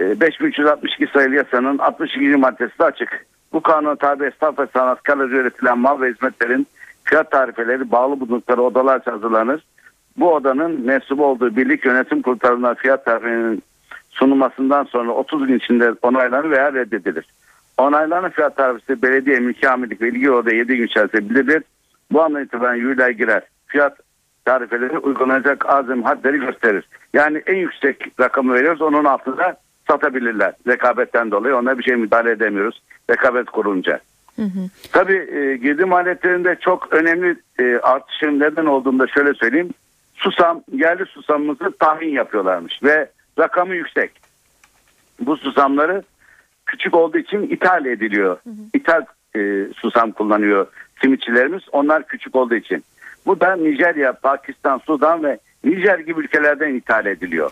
e, 0.00 0.20
5362 0.20 1.06
sayılı 1.06 1.34
yasanın 1.34 1.78
62. 1.78 2.20
maddesi 2.20 2.78
de 2.78 2.84
açık. 2.84 3.26
Bu 3.52 3.60
kanuna 3.60 3.96
tabi 3.96 4.24
esnaf 4.24 4.58
ve 4.58 4.66
sanatkarlar 4.72 5.28
üretilen 5.28 5.78
mal 5.78 6.00
ve 6.00 6.10
hizmetlerin 6.10 6.66
fiyat 7.06 7.30
tarifeleri 7.30 7.90
bağlı 7.90 8.20
bulundukları 8.20 8.62
odalar 8.62 9.02
hazırlanır. 9.02 9.64
Bu 10.16 10.34
odanın 10.34 10.86
mensup 10.86 11.20
olduğu 11.20 11.56
birlik 11.56 11.84
yönetim 11.84 12.22
kurulu 12.22 12.38
tarafından 12.38 12.74
fiyat 12.74 13.04
tarifinin 13.04 13.62
sunulmasından 14.10 14.84
sonra 14.84 15.12
30 15.12 15.46
gün 15.46 15.58
içinde 15.58 15.94
onaylanır 16.02 16.50
veya 16.50 16.72
reddedilir. 16.72 17.26
Onaylanan 17.78 18.30
fiyat 18.30 18.56
tarifesi 18.56 19.02
belediye 19.02 19.40
mülkiyelik 19.40 20.00
ve 20.00 20.08
ilgili 20.08 20.30
oda 20.30 20.54
7 20.54 20.76
gün 20.76 20.86
içerisinde 20.86 21.30
bildirilir. 21.30 21.62
Bu 22.12 22.22
andan 22.22 22.44
itibaren 22.44 22.74
yürürlüğe 22.74 23.12
girer. 23.12 23.42
Fiyat 23.66 23.98
tarifeleri 24.44 24.98
uygulanacak 24.98 25.68
azim 25.68 26.02
hadleri 26.02 26.38
gösterir. 26.38 26.88
Yani 27.14 27.42
en 27.46 27.56
yüksek 27.56 28.20
rakamı 28.20 28.54
veriyoruz 28.54 28.82
onun 28.82 29.04
altında 29.04 29.56
satabilirler. 29.88 30.52
Rekabetten 30.68 31.30
dolayı 31.30 31.56
ona 31.56 31.78
bir 31.78 31.84
şey 31.84 31.96
müdahale 31.96 32.30
edemiyoruz. 32.30 32.82
Rekabet 33.10 33.46
kurulunca. 33.46 34.00
Hı 34.36 34.42
hı. 34.42 34.68
Tabii 34.92 35.36
e, 35.36 35.56
girdi 35.56 35.84
maliyetlerinde 35.84 36.56
çok 36.60 36.92
önemli 36.92 37.36
e, 37.58 37.78
artışın 37.82 38.40
neden 38.40 38.66
olduğunu 38.66 38.98
da 38.98 39.06
şöyle 39.06 39.34
söyleyeyim. 39.34 39.70
Susam, 40.14 40.62
yerli 40.72 41.06
susamımızı 41.06 41.72
tahmin 41.78 42.08
yapıyorlarmış 42.08 42.82
ve 42.82 43.10
rakamı 43.38 43.74
yüksek. 43.74 44.10
Bu 45.20 45.36
susamları 45.36 46.02
küçük 46.66 46.94
olduğu 46.94 47.18
için 47.18 47.42
ithal 47.42 47.86
ediliyor. 47.86 48.36
Hı 48.44 48.50
hı. 48.50 48.54
İthal 48.74 49.04
e, 49.36 49.66
susam 49.76 50.12
kullanıyor 50.12 50.66
simitçilerimiz. 51.02 51.62
Onlar 51.72 52.06
küçük 52.06 52.36
olduğu 52.36 52.54
için. 52.54 52.84
Bu 53.26 53.40
da 53.40 53.56
Nijerya, 53.56 54.12
Pakistan, 54.12 54.78
Sudan 54.78 55.24
ve 55.24 55.38
Nijer 55.64 55.98
gibi 55.98 56.20
ülkelerden 56.20 56.74
ithal 56.74 57.06
ediliyor. 57.06 57.50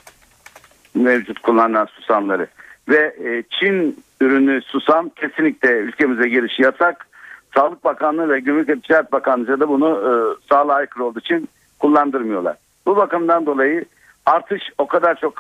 Mevcut 0.95 1.39
kullanılan 1.39 1.85
susamları. 1.85 2.47
Ve 2.89 3.17
e, 3.25 3.43
Çin 3.51 4.05
ürünü 4.21 4.63
susam 4.63 5.09
kesinlikle 5.09 5.79
ülkemize 5.79 6.29
girişi 6.29 6.63
yasak. 6.63 7.07
Sağlık 7.55 7.85
Bakanlığı 7.85 8.29
ve 8.29 8.41
Gümrük 8.41 8.69
ve 8.69 8.81
Ticaret 8.81 9.13
Bakanlığı 9.13 9.61
da 9.61 9.69
bunu 9.69 9.89
e, 9.89 10.13
sağlığa 10.49 10.77
aykırı 10.77 11.05
olduğu 11.05 11.19
için 11.19 11.49
kullandırmıyorlar. 11.79 12.57
Bu 12.87 12.97
bakımdan 12.97 13.47
dolayı 13.47 13.85
artış 14.27 14.63
o 14.79 14.87
kadar 14.87 15.15
çok 15.15 15.35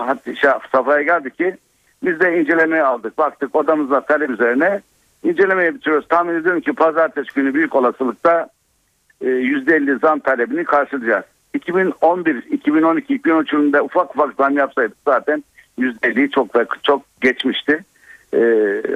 safhaya 0.72 1.02
geldi 1.02 1.30
ki 1.30 1.56
biz 2.04 2.20
de 2.20 2.40
incelemeye 2.40 2.82
aldık. 2.82 3.18
Baktık 3.18 3.56
odamızda 3.56 4.00
talep 4.00 4.30
üzerine 4.30 4.80
incelemeyi 5.24 5.74
bitiriyoruz. 5.74 6.08
Tahmin 6.08 6.34
ediyorum 6.34 6.60
ki 6.60 6.72
pazartesi 6.72 7.34
günü 7.34 7.54
büyük 7.54 7.74
olasılıkla 7.74 8.48
e, 9.20 9.26
%50 9.26 10.00
zam 10.00 10.18
talebini 10.18 10.64
karşılayacağız. 10.64 11.24
2011, 11.54 12.36
2012, 12.50 13.14
2013 13.14 13.52
yılında 13.52 13.84
ufak 13.84 14.10
ufak 14.10 14.34
zam 14.34 14.56
yapsaydık 14.56 14.96
zaten 15.04 15.44
%50'yi 15.78 16.30
çok 16.30 16.54
da 16.54 16.66
çok 16.82 17.02
geçmişti. 17.20 17.84
E, 18.34 18.40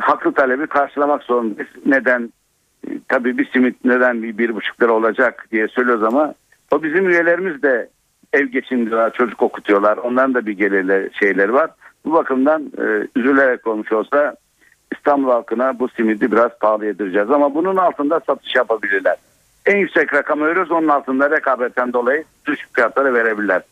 haklı 0.01 0.33
talebi 0.33 0.67
karşılamak 0.67 1.23
zorundayız. 1.23 1.71
Neden? 1.87 2.33
E, 2.89 2.91
tabii 3.09 3.39
bir 3.39 3.51
simit 3.51 3.85
neden 3.85 4.23
bir, 4.23 4.39
bir 4.39 4.55
buçuk 4.55 4.83
lira 4.83 4.93
olacak 4.93 5.47
diye 5.53 5.69
söylüyoruz 5.69 6.03
ama 6.03 6.35
o 6.71 6.83
bizim 6.83 7.09
üyelerimiz 7.09 7.63
de 7.63 7.89
ev 8.33 8.47
geçindiriyorlar, 8.47 9.13
çocuk 9.13 9.43
okutuyorlar. 9.43 9.97
Onların 9.97 10.35
da 10.35 10.47
bir 10.47 10.53
gelirleri 10.53 11.11
şeyleri 11.13 11.53
var. 11.53 11.71
Bu 12.05 12.13
bakımdan 12.13 12.73
e, 12.79 13.09
üzülerek 13.17 13.67
olmuş 13.67 13.93
olsa 13.93 14.37
İstanbul 14.97 15.31
halkına 15.31 15.79
bu 15.79 15.89
simidi 15.89 16.33
biraz 16.33 16.59
pahalı 16.59 16.87
yedireceğiz. 16.87 17.31
Ama 17.31 17.55
bunun 17.55 17.77
altında 17.77 18.21
satış 18.27 18.57
yapabilirler. 18.57 19.17
En 19.67 19.77
yüksek 19.77 20.15
rakamı 20.15 20.47
veriyoruz 20.47 20.71
onun 20.71 20.89
altında 20.89 21.31
rekabetten 21.31 21.93
dolayı 21.93 22.25
düşük 22.47 22.75
fiyatları 22.75 23.15
verebilirler. 23.15 23.63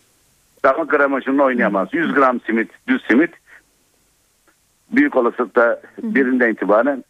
Ama 0.69 0.85
gramajını 0.85 1.43
oynayamaz. 1.43 1.89
100 1.93 2.15
gram 2.15 2.41
simit, 2.41 2.71
düz 2.89 3.03
simit 3.09 3.31
büyük 4.91 5.17
olasılıkla 5.17 5.81
birinden 6.03 6.53
itibaren 6.53 7.05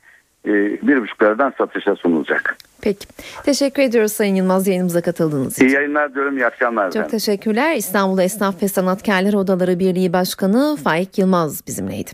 e, 0.47 0.51
bir 0.83 1.03
buçuk 1.03 1.23
liradan 1.23 1.53
satışa 1.59 1.97
sunulacak. 1.97 2.57
Peki. 2.83 3.07
Teşekkür 3.45 3.83
ediyoruz 3.83 4.13
Sayın 4.13 4.35
Yılmaz 4.35 4.69
yayınımıza 4.69 5.01
katıldığınız 5.01 5.53
için. 5.53 5.69
İyi 5.69 5.75
yayınlar 5.75 6.15
diyorum, 6.15 6.39
iyi 6.39 6.47
akşamlar. 6.47 6.85
Çok 6.85 6.97
efendim. 6.97 7.11
teşekkürler. 7.11 7.77
İstanbul 7.77 8.19
Esnaf 8.19 8.63
ve 8.63 8.69
Sanatkarlar 8.69 9.35
Odaları 9.35 9.79
Birliği 9.79 10.13
Başkanı 10.13 10.77
Faik 10.85 11.19
Yılmaz 11.19 11.67
bizimleydi. 11.67 12.11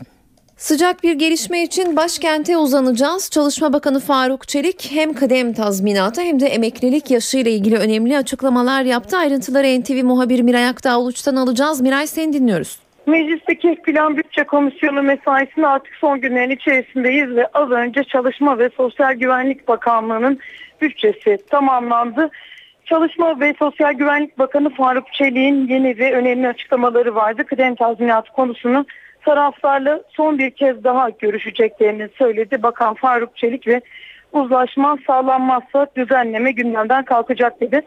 Sıcak 0.63 1.03
bir 1.03 1.13
gelişme 1.13 1.63
için 1.63 1.95
başkente 1.95 2.57
uzanacağız. 2.57 3.29
Çalışma 3.29 3.73
Bakanı 3.73 3.99
Faruk 3.99 4.47
Çelik 4.47 4.91
hem 4.91 5.13
kadem 5.13 5.53
tazminatı 5.53 6.21
hem 6.21 6.39
de 6.39 6.45
emeklilik 6.45 7.11
yaşı 7.11 7.37
ile 7.37 7.51
ilgili 7.51 7.77
önemli 7.77 8.17
açıklamalar 8.17 8.83
yaptı. 8.83 9.17
Ayrıntıları 9.17 9.81
NTV 9.81 10.03
muhabiri 10.03 10.43
Miray 10.43 10.67
Aktağ 10.67 10.99
Uluç'tan 10.99 11.35
alacağız. 11.35 11.81
Miray 11.81 12.07
seni 12.07 12.33
dinliyoruz. 12.33 12.79
Meclisteki 13.07 13.69
Ek 13.69 13.81
Plan 13.81 14.17
Bütçe 14.17 14.43
Komisyonu 14.43 15.03
mesaisinin 15.03 15.65
artık 15.65 15.95
son 15.95 16.21
günlerin 16.21 16.51
içerisindeyiz 16.51 17.35
ve 17.35 17.47
az 17.53 17.71
önce 17.71 18.03
Çalışma 18.03 18.59
ve 18.59 18.69
Sosyal 18.77 19.13
Güvenlik 19.13 19.67
Bakanlığı'nın 19.67 20.39
bütçesi 20.81 21.37
tamamlandı. 21.49 22.29
Çalışma 22.85 23.39
ve 23.39 23.53
Sosyal 23.59 23.93
Güvenlik 23.93 24.39
Bakanı 24.39 24.69
Faruk 24.69 25.13
Çelik'in 25.13 25.67
yeni 25.67 25.97
ve 25.97 26.13
önemli 26.13 26.47
açıklamaları 26.47 27.15
vardı. 27.15 27.43
Kıdem 27.45 27.75
tazminatı 27.75 28.31
konusunu 28.31 28.85
taraflarla 29.25 30.01
son 30.09 30.37
bir 30.37 30.49
kez 30.49 30.83
daha 30.83 31.09
görüşeceklerini 31.09 32.09
söyledi. 32.17 32.63
Bakan 32.63 32.93
Faruk 32.93 33.37
Çelik 33.37 33.67
ve 33.67 33.81
uzlaşma 34.31 34.97
sağlanmazsa 35.07 35.87
düzenleme 35.95 36.51
gündemden 36.51 37.05
kalkacak 37.05 37.61
dedi. 37.61 37.81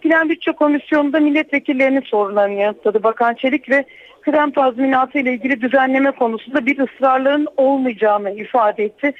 Plan 0.00 0.28
Bütçe 0.28 0.52
Komisyonu'nda 0.52 1.20
milletvekillerinin 1.20 2.00
sorularını 2.00 2.60
yanıtladı 2.60 3.02
Bakan 3.02 3.34
Çelik 3.34 3.70
ve 3.70 3.84
kıdem 4.20 4.50
tazminatı 4.50 5.18
ile 5.18 5.32
ilgili 5.32 5.60
düzenleme 5.60 6.10
konusunda 6.10 6.66
bir 6.66 6.78
ısrarların 6.78 7.48
olmayacağını 7.56 8.30
ifade 8.30 8.84
etti. 8.84 9.12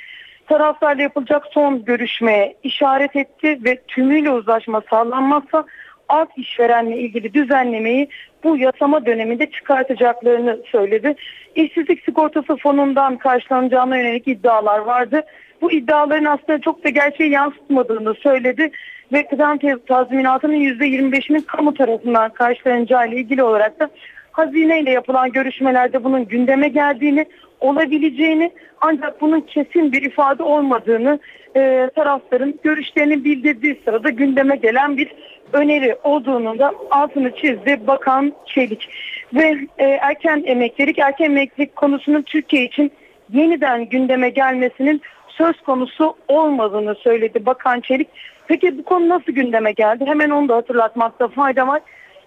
Taraflarla 0.46 1.02
yapılacak 1.02 1.42
son 1.50 1.84
görüşmeye 1.84 2.56
işaret 2.62 3.16
etti 3.16 3.58
ve 3.64 3.82
tümüyle 3.88 4.30
uzlaşma 4.30 4.82
sağlanmazsa 4.90 5.64
alt 6.08 6.28
işverenle 6.38 6.98
ilgili 6.98 7.34
düzenlemeyi 7.34 8.08
bu 8.46 8.56
yasama 8.56 9.06
döneminde 9.06 9.50
çıkartacaklarını 9.50 10.58
söyledi. 10.72 11.14
İşsizlik 11.54 12.04
sigortası 12.04 12.56
fonundan 12.56 13.16
karşılanacağına 13.16 13.98
yönelik 13.98 14.28
iddialar 14.28 14.78
vardı. 14.78 15.22
Bu 15.60 15.72
iddiaların 15.72 16.24
aslında 16.24 16.60
çok 16.60 16.84
da 16.84 16.88
gerçeği 16.88 17.30
yansıtmadığını 17.30 18.14
söyledi 18.14 18.70
ve 19.12 19.26
kıdem 19.26 19.78
tazminatının 19.78 20.54
%25'inin 20.54 21.40
kamu 21.40 21.74
tarafından 21.74 22.32
karşılanacağı 22.32 23.08
ile 23.08 23.16
ilgili 23.16 23.42
olarak 23.42 23.80
da 23.80 23.90
hazine 24.32 24.80
ile 24.80 24.90
yapılan 24.90 25.32
görüşmelerde 25.32 26.04
bunun 26.04 26.24
gündeme 26.24 26.68
geldiğini, 26.68 27.26
olabileceğini 27.60 28.52
ancak 28.80 29.20
bunun 29.20 29.40
kesin 29.40 29.92
bir 29.92 30.02
ifade 30.02 30.42
olmadığını 30.42 31.18
e, 31.56 31.90
tarafların 31.94 32.54
görüşlerini 32.62 33.24
bildirdiği 33.24 33.80
sırada 33.84 34.08
gündeme 34.08 34.56
gelen 34.56 34.96
bir 34.96 35.08
öneri 35.52 35.96
olduğunu 36.04 36.58
da 36.58 36.72
altını 36.90 37.36
çizdi 37.36 37.86
Bakan 37.86 38.32
Çelik. 38.46 38.88
Ve 39.34 39.58
e, 39.78 39.84
erken 39.84 40.42
emeklilik, 40.46 40.98
erken 40.98 41.24
emeklilik 41.24 41.76
konusunun 41.76 42.22
Türkiye 42.22 42.64
için 42.64 42.92
yeniden 43.32 43.88
gündeme 43.88 44.30
gelmesinin 44.30 45.02
söz 45.28 45.60
konusu 45.60 46.16
olmadığını 46.28 46.94
söyledi 46.94 47.46
Bakan 47.46 47.80
Çelik. 47.80 48.08
Peki 48.48 48.78
bu 48.78 48.84
konu 48.84 49.08
nasıl 49.08 49.32
gündeme 49.32 49.72
geldi? 49.72 50.04
Hemen 50.06 50.30
onu 50.30 50.48
da 50.48 50.56
hatırlatmakta 50.56 51.28
fayda 51.28 51.68
var. 51.68 51.82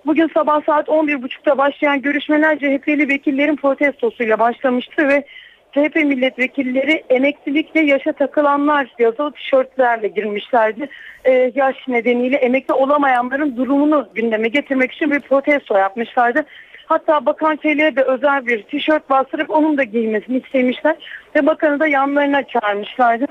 Bugün 0.06 0.32
sabah 0.34 0.66
saat 0.66 0.88
11.30'da 0.88 1.58
başlayan 1.58 2.02
görüşmeler 2.02 2.60
CHP'li 2.60 3.10
vekillerin 3.10 3.56
protestosuyla 3.56 4.40
başlamıştı 4.40 5.08
ve 5.08 5.24
CHP 5.72 5.96
milletvekilleri 5.96 7.04
emeklilikle 7.10 7.82
yaşa 7.82 8.12
takılanlar 8.12 8.94
yazılı 9.00 9.32
tişörtlerle 9.32 10.08
girmişlerdi. 10.08 10.90
Ee, 11.26 11.52
yaş 11.56 11.88
nedeniyle 11.88 12.38
emekli 12.38 12.74
olamayanların 12.74 13.58
durumunu 13.58 14.10
gündeme 14.16 14.48
getirmek 14.48 14.92
için 14.92 15.12
bir 15.12 15.20
protesto 15.20 15.78
yapmışlardı. 15.78 16.46
Hatta 16.86 17.26
Bakan 17.26 17.56
Çelik'e 17.56 17.96
de 17.96 18.04
özel 18.04 18.46
bir 18.46 18.64
tişört 18.64 19.10
bastırıp 19.10 19.50
onun 19.50 19.78
da 19.78 19.84
giymesini 19.84 20.38
istemişler 20.38 20.96
ve 21.36 21.46
bakanı 21.46 21.80
da 21.80 21.88
yanlarına 21.88 22.44
çağırmışlardı. 22.44 23.26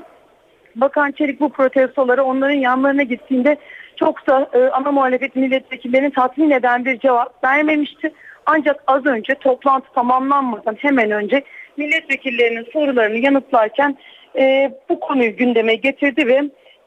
Bakan 0.75 1.11
Çelik 1.11 1.39
bu 1.39 1.49
protestoları 1.49 2.23
onların 2.23 2.55
yanlarına 2.55 3.03
gittiğinde 3.03 3.57
çok 3.95 4.27
da 4.27 4.49
e, 4.53 4.69
ana 4.69 4.91
muhalefet 4.91 5.35
milletvekillerinin 5.35 6.09
tatmin 6.09 6.51
eden 6.51 6.85
bir 6.85 6.99
cevap 6.99 7.43
vermemişti. 7.43 8.13
Ancak 8.45 8.83
az 8.87 9.05
önce 9.05 9.35
toplantı 9.35 9.93
tamamlanmadan 9.93 10.75
hemen 10.75 11.11
önce 11.11 11.43
milletvekillerinin 11.79 12.67
sorularını 12.73 13.17
yanıtlarken 13.17 13.97
e, 14.37 14.71
bu 14.89 14.99
konuyu 14.99 15.35
gündeme 15.35 15.75
getirdi 15.75 16.27
ve 16.27 16.41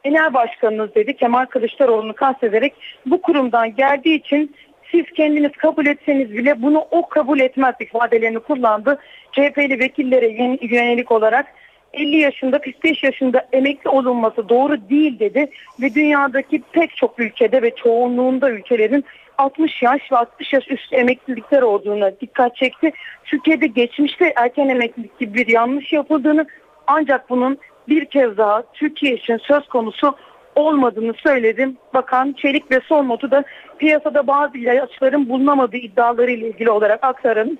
genel 0.05 0.35
başkanınız 0.35 0.95
dedi 0.95 1.17
Kemal 1.17 1.47
Kılıçdaroğlu'nu 1.47 2.15
kastederek 2.15 2.75
bu 3.07 3.23
kurumdan 3.23 3.75
geldiği 3.75 4.15
için 4.15 4.55
siz 4.91 5.05
kendiniz 5.17 5.53
kabul 5.53 5.87
etseniz 5.87 6.33
bile 6.33 6.63
bunu 6.63 6.79
o 6.91 7.09
kabul 7.09 7.41
etmez 7.41 7.75
ifadelerini 7.81 8.39
kullandı. 8.39 8.99
CHP'li 9.33 9.79
vekillere 9.79 10.29
yönelik 10.63 11.13
olarak 11.13 11.47
50 11.93 12.17
yaşında 12.17 12.61
45 12.61 13.03
yaşında 13.03 13.49
emekli 13.53 13.91
olunması 13.91 14.49
doğru 14.49 14.89
değil 14.91 15.19
dedi 15.19 15.51
ve 15.83 15.95
dünyadaki 15.95 16.63
pek 16.73 16.97
çok 16.97 17.19
ülkede 17.19 17.63
ve 17.63 17.75
çoğunluğunda 17.75 18.51
ülkelerin 18.51 19.05
60 19.39 19.83
yaş 19.83 20.13
ve 20.13 20.17
60 20.17 20.53
yaş 20.53 20.71
üstü 20.71 20.97
emeklilikler 20.97 21.63
olduğuna 21.63 22.21
dikkat 22.21 22.57
çekti. 22.57 22.93
Türkiye'de 23.25 23.67
geçmişte 23.67 24.33
erken 24.37 24.69
emeklilik 24.69 25.19
gibi 25.19 25.35
bir 25.35 25.47
yanlış 25.47 25.93
yapıldığını 25.93 26.47
ancak 26.87 27.31
bunun 27.31 27.59
bir 27.89 28.05
kez 28.05 28.37
daha 28.37 28.63
Türkiye 28.73 29.15
için 29.15 29.37
söz 29.37 29.69
konusu 29.69 30.17
olmadığını 30.57 31.15
söyledim. 31.15 31.77
Bakan 31.95 32.33
Çelik 32.33 32.71
ve 32.71 32.81
son 32.89 33.09
notu 33.09 33.31
da 33.31 33.45
piyasada 33.79 34.27
bazı 34.27 34.59
ilaçların 34.59 35.29
bulunamadığı 35.29 35.77
iddiaları 35.77 36.31
ile 36.31 36.49
ilgili 36.49 36.71
olarak 36.71 37.05
aktarın. 37.05 37.59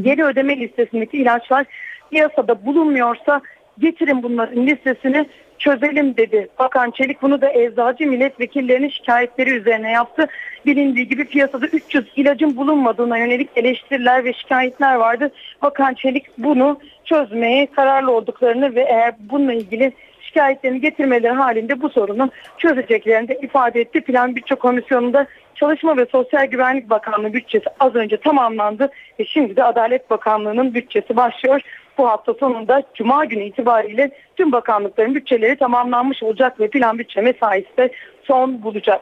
Geri 0.00 0.24
ödeme 0.24 0.56
listesindeki 0.56 1.16
ilaçlar 1.18 1.66
piyasada 2.10 2.66
bulunmuyorsa 2.66 3.40
getirin 3.78 4.22
bunların 4.22 4.66
listesini 4.66 5.26
çözelim 5.58 6.16
dedi. 6.16 6.48
Bakan 6.58 6.90
Çelik 6.90 7.22
bunu 7.22 7.40
da 7.40 7.52
eczacı 7.52 8.06
milletvekillerinin 8.06 8.88
şikayetleri 8.88 9.50
üzerine 9.50 9.90
yaptı. 9.90 10.26
Bilindiği 10.66 11.08
gibi 11.08 11.24
piyasada 11.24 11.66
300 11.66 12.04
ilacın 12.16 12.56
bulunmadığına 12.56 13.18
yönelik 13.18 13.50
eleştiriler 13.56 14.24
ve 14.24 14.32
şikayetler 14.32 14.94
vardı. 14.94 15.30
Bakan 15.62 15.94
Çelik 15.94 16.38
bunu 16.38 16.80
çözmeye 17.04 17.66
kararlı 17.66 18.12
olduklarını 18.12 18.74
ve 18.74 18.80
eğer 18.80 19.14
bununla 19.30 19.52
ilgili 19.52 19.92
şikayetlerini 20.20 20.80
getirmeleri 20.80 21.32
halinde 21.32 21.82
bu 21.82 21.88
sorunu 21.88 22.30
çözeceklerini 22.58 23.28
de 23.28 23.38
ifade 23.42 23.80
etti. 23.80 24.00
Plan 24.00 24.36
Bütçe 24.36 24.54
Komisyonu'nda 24.54 25.26
Çalışma 25.54 25.96
ve 25.96 26.06
Sosyal 26.06 26.46
Güvenlik 26.46 26.90
Bakanlığı 26.90 27.32
bütçesi 27.32 27.64
az 27.80 27.94
önce 27.94 28.16
tamamlandı 28.16 28.90
ve 29.20 29.24
şimdi 29.24 29.56
de 29.56 29.64
Adalet 29.64 30.10
Bakanlığı'nın 30.10 30.74
bütçesi 30.74 31.16
başlıyor. 31.16 31.60
Bu 31.98 32.08
hafta 32.08 32.34
sonunda 32.34 32.82
Cuma 32.94 33.24
günü 33.24 33.44
itibariyle 33.44 34.10
tüm 34.36 34.52
bakanlıkların 34.52 35.14
bütçeleri 35.14 35.56
tamamlanmış 35.56 36.22
olacak 36.22 36.60
ve 36.60 36.70
plan 36.70 36.98
bütçe 36.98 37.20
mesaisi 37.20 37.76
de 37.78 37.90
son 38.24 38.62
bulacak. 38.62 39.00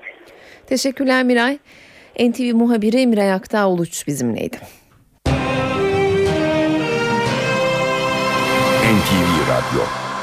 Teşekkürler 0.66 1.24
Miray. 1.24 1.59
NTV 2.20 2.54
muhabiri 2.54 3.07
Miray 3.07 3.33
Aktağ 3.33 3.68
Uluç 3.68 4.07
bizimleydi. 4.07 4.57
NTV 8.94 9.50
Radyo 9.50 10.13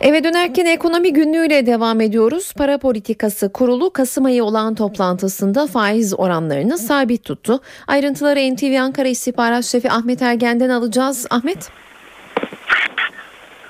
Eve 0.00 0.24
dönerken 0.24 0.66
ekonomi 0.66 1.12
günlüğüyle 1.12 1.66
devam 1.66 2.00
ediyoruz. 2.00 2.52
Para 2.58 2.78
politikası 2.78 3.52
kurulu 3.52 3.92
Kasım 3.92 4.24
ayı 4.24 4.44
olan 4.44 4.74
toplantısında 4.74 5.66
faiz 5.66 6.20
oranlarını 6.20 6.78
sabit 6.78 7.24
tuttu. 7.24 7.60
Ayrıntıları 7.88 8.54
NTV 8.54 8.80
Ankara 8.80 9.08
İstihbarat 9.08 9.64
Şefi 9.64 9.90
Ahmet 9.90 10.22
Ergen'den 10.22 10.70
alacağız. 10.70 11.26
Ahmet. 11.30 11.72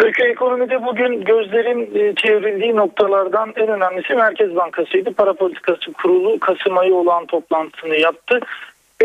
Öykü 0.04 0.22
ekonomide 0.22 0.84
bugün 0.86 1.24
gözlerin 1.24 1.80
e, 1.94 2.14
çevrildiği 2.14 2.76
noktalardan 2.76 3.52
en 3.56 3.68
önemlisi 3.68 4.14
Merkez 4.14 4.56
Bankası'ydı. 4.56 5.12
Para 5.12 5.32
politikası 5.32 5.92
kurulu 5.92 6.40
Kasım 6.40 6.78
ayı 6.78 6.94
olan 6.94 7.26
toplantısını 7.26 7.96
yaptı. 7.96 8.40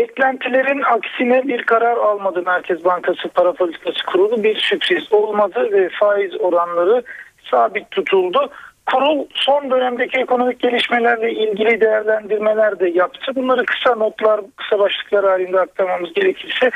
Beklentilerin 0.00 0.82
aksine 0.82 1.48
bir 1.48 1.62
karar 1.62 1.96
almadı 1.96 2.42
Merkez 2.46 2.84
Bankası 2.84 3.28
Para 3.28 3.52
Politikası 3.52 4.06
Kurulu. 4.06 4.42
Bir 4.42 4.56
sürpriz 4.56 5.12
olmadı 5.12 5.68
ve 5.72 5.88
faiz 5.88 6.40
oranları 6.40 7.02
sabit 7.50 7.90
tutuldu. 7.90 8.50
Kurul 8.92 9.26
son 9.34 9.70
dönemdeki 9.70 10.18
ekonomik 10.18 10.60
gelişmelerle 10.60 11.32
ilgili 11.32 11.80
değerlendirmeler 11.80 12.80
de 12.80 12.88
yaptı. 12.88 13.32
Bunları 13.36 13.64
kısa 13.64 13.94
notlar, 13.94 14.40
kısa 14.56 14.78
başlıklar 14.78 15.24
halinde 15.24 15.60
aktarmamız 15.60 16.12
gerekirse 16.12 16.70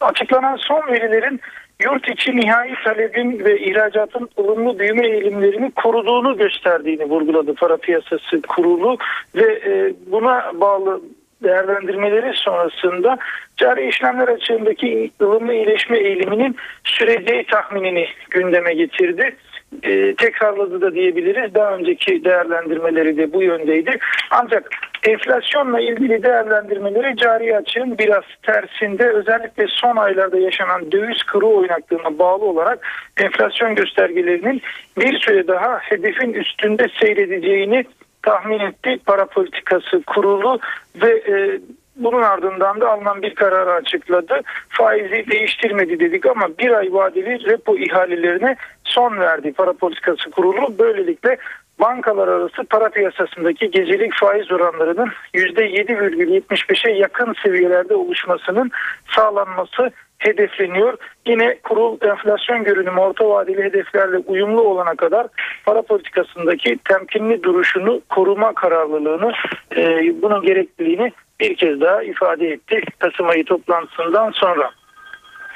açıklanan 0.00 0.56
son 0.56 0.82
verilerin 0.88 1.40
yurt 1.82 2.08
içi 2.08 2.36
nihai 2.36 2.74
talebin 2.84 3.44
ve 3.44 3.60
ihracatın 3.60 4.28
ılımlı 4.38 4.78
büyüme 4.78 5.06
eğilimlerini 5.06 5.70
koruduğunu 5.70 6.36
gösterdiğini 6.36 7.04
vurguladı 7.04 7.54
para 7.54 7.76
piyasası 7.76 8.42
kurulu 8.48 8.96
ve 9.34 9.52
e, 9.66 9.94
buna 10.12 10.52
bağlı 10.54 11.00
değerlendirmeleri 11.42 12.32
sonrasında 12.36 13.18
cari 13.56 13.88
işlemler 13.88 14.28
açığındaki 14.28 15.10
ılımlı 15.22 15.54
iyileşme 15.54 15.98
eğiliminin 15.98 16.56
süreceği 16.84 17.46
tahminini 17.46 18.06
gündeme 18.30 18.74
getirdi. 18.74 19.36
Ee, 19.82 20.14
tekrarladı 20.14 20.80
da 20.80 20.94
diyebiliriz. 20.94 21.54
Daha 21.54 21.74
önceki 21.74 22.24
değerlendirmeleri 22.24 23.16
de 23.16 23.32
bu 23.32 23.42
yöndeydi. 23.42 23.98
Ancak 24.30 24.70
enflasyonla 25.06 25.80
ilgili 25.80 26.22
değerlendirmeleri 26.22 27.16
cari 27.16 27.56
açığın 27.56 27.98
biraz 27.98 28.24
tersinde 28.42 29.08
özellikle 29.08 29.66
son 29.68 29.96
aylarda 29.96 30.38
yaşanan 30.38 30.92
döviz 30.92 31.22
kuru 31.22 31.56
oynaklığına 31.56 32.18
bağlı 32.18 32.44
olarak 32.44 32.78
enflasyon 33.16 33.74
göstergelerinin 33.74 34.62
bir 34.98 35.18
süre 35.18 35.46
daha 35.46 35.78
hedefin 35.78 36.32
üstünde 36.32 36.86
seyredeceğini 37.00 37.84
tahmin 38.28 38.60
etti 38.60 38.98
para 39.06 39.26
politikası 39.26 40.02
kurulu 40.02 40.58
ve 41.02 41.10
e, 41.10 41.60
bunun 41.96 42.22
ardından 42.22 42.80
da 42.80 42.90
alınan 42.92 43.22
bir 43.22 43.34
kararı 43.34 43.72
açıkladı. 43.72 44.40
Faizi 44.68 45.24
değiştirmedi 45.30 46.00
dedik 46.00 46.26
ama 46.26 46.48
bir 46.58 46.70
ay 46.70 46.92
vadeli 46.92 47.44
repo 47.50 47.76
ihalelerine 47.76 48.56
son 48.84 49.18
verdi 49.20 49.52
para 49.52 49.72
politikası 49.72 50.30
kurulu. 50.30 50.78
Böylelikle 50.78 51.36
bankalar 51.80 52.28
arası 52.28 52.64
para 52.64 52.88
piyasasındaki 52.88 53.70
gecelik 53.70 54.14
faiz 54.20 54.52
oranlarının 54.52 55.08
%7,75'e 55.34 56.92
yakın 56.92 57.34
seviyelerde 57.42 57.94
oluşmasının 57.94 58.70
sağlanması 59.10 59.90
hedefleniyor. 60.18 60.96
Yine 61.26 61.58
kurul 61.62 61.98
enflasyon 62.00 62.64
görünümü 62.64 63.00
orta 63.00 63.28
vadeli 63.28 63.62
hedeflerle 63.62 64.18
uyumlu 64.18 64.62
olana 64.62 64.94
kadar 64.94 65.26
para 65.64 65.82
politikasındaki 65.82 66.78
temkinli 66.88 67.42
duruşunu 67.42 68.00
koruma 68.08 68.54
kararlılığını 68.54 69.32
e, 69.76 69.82
bunun 70.22 70.42
gerekliliğini 70.42 71.12
bir 71.40 71.56
kez 71.56 71.80
daha 71.80 72.02
ifade 72.02 72.48
etti 72.48 72.80
Kasım 72.98 73.28
ayı 73.28 73.44
toplantısından 73.44 74.30
sonra. 74.30 74.70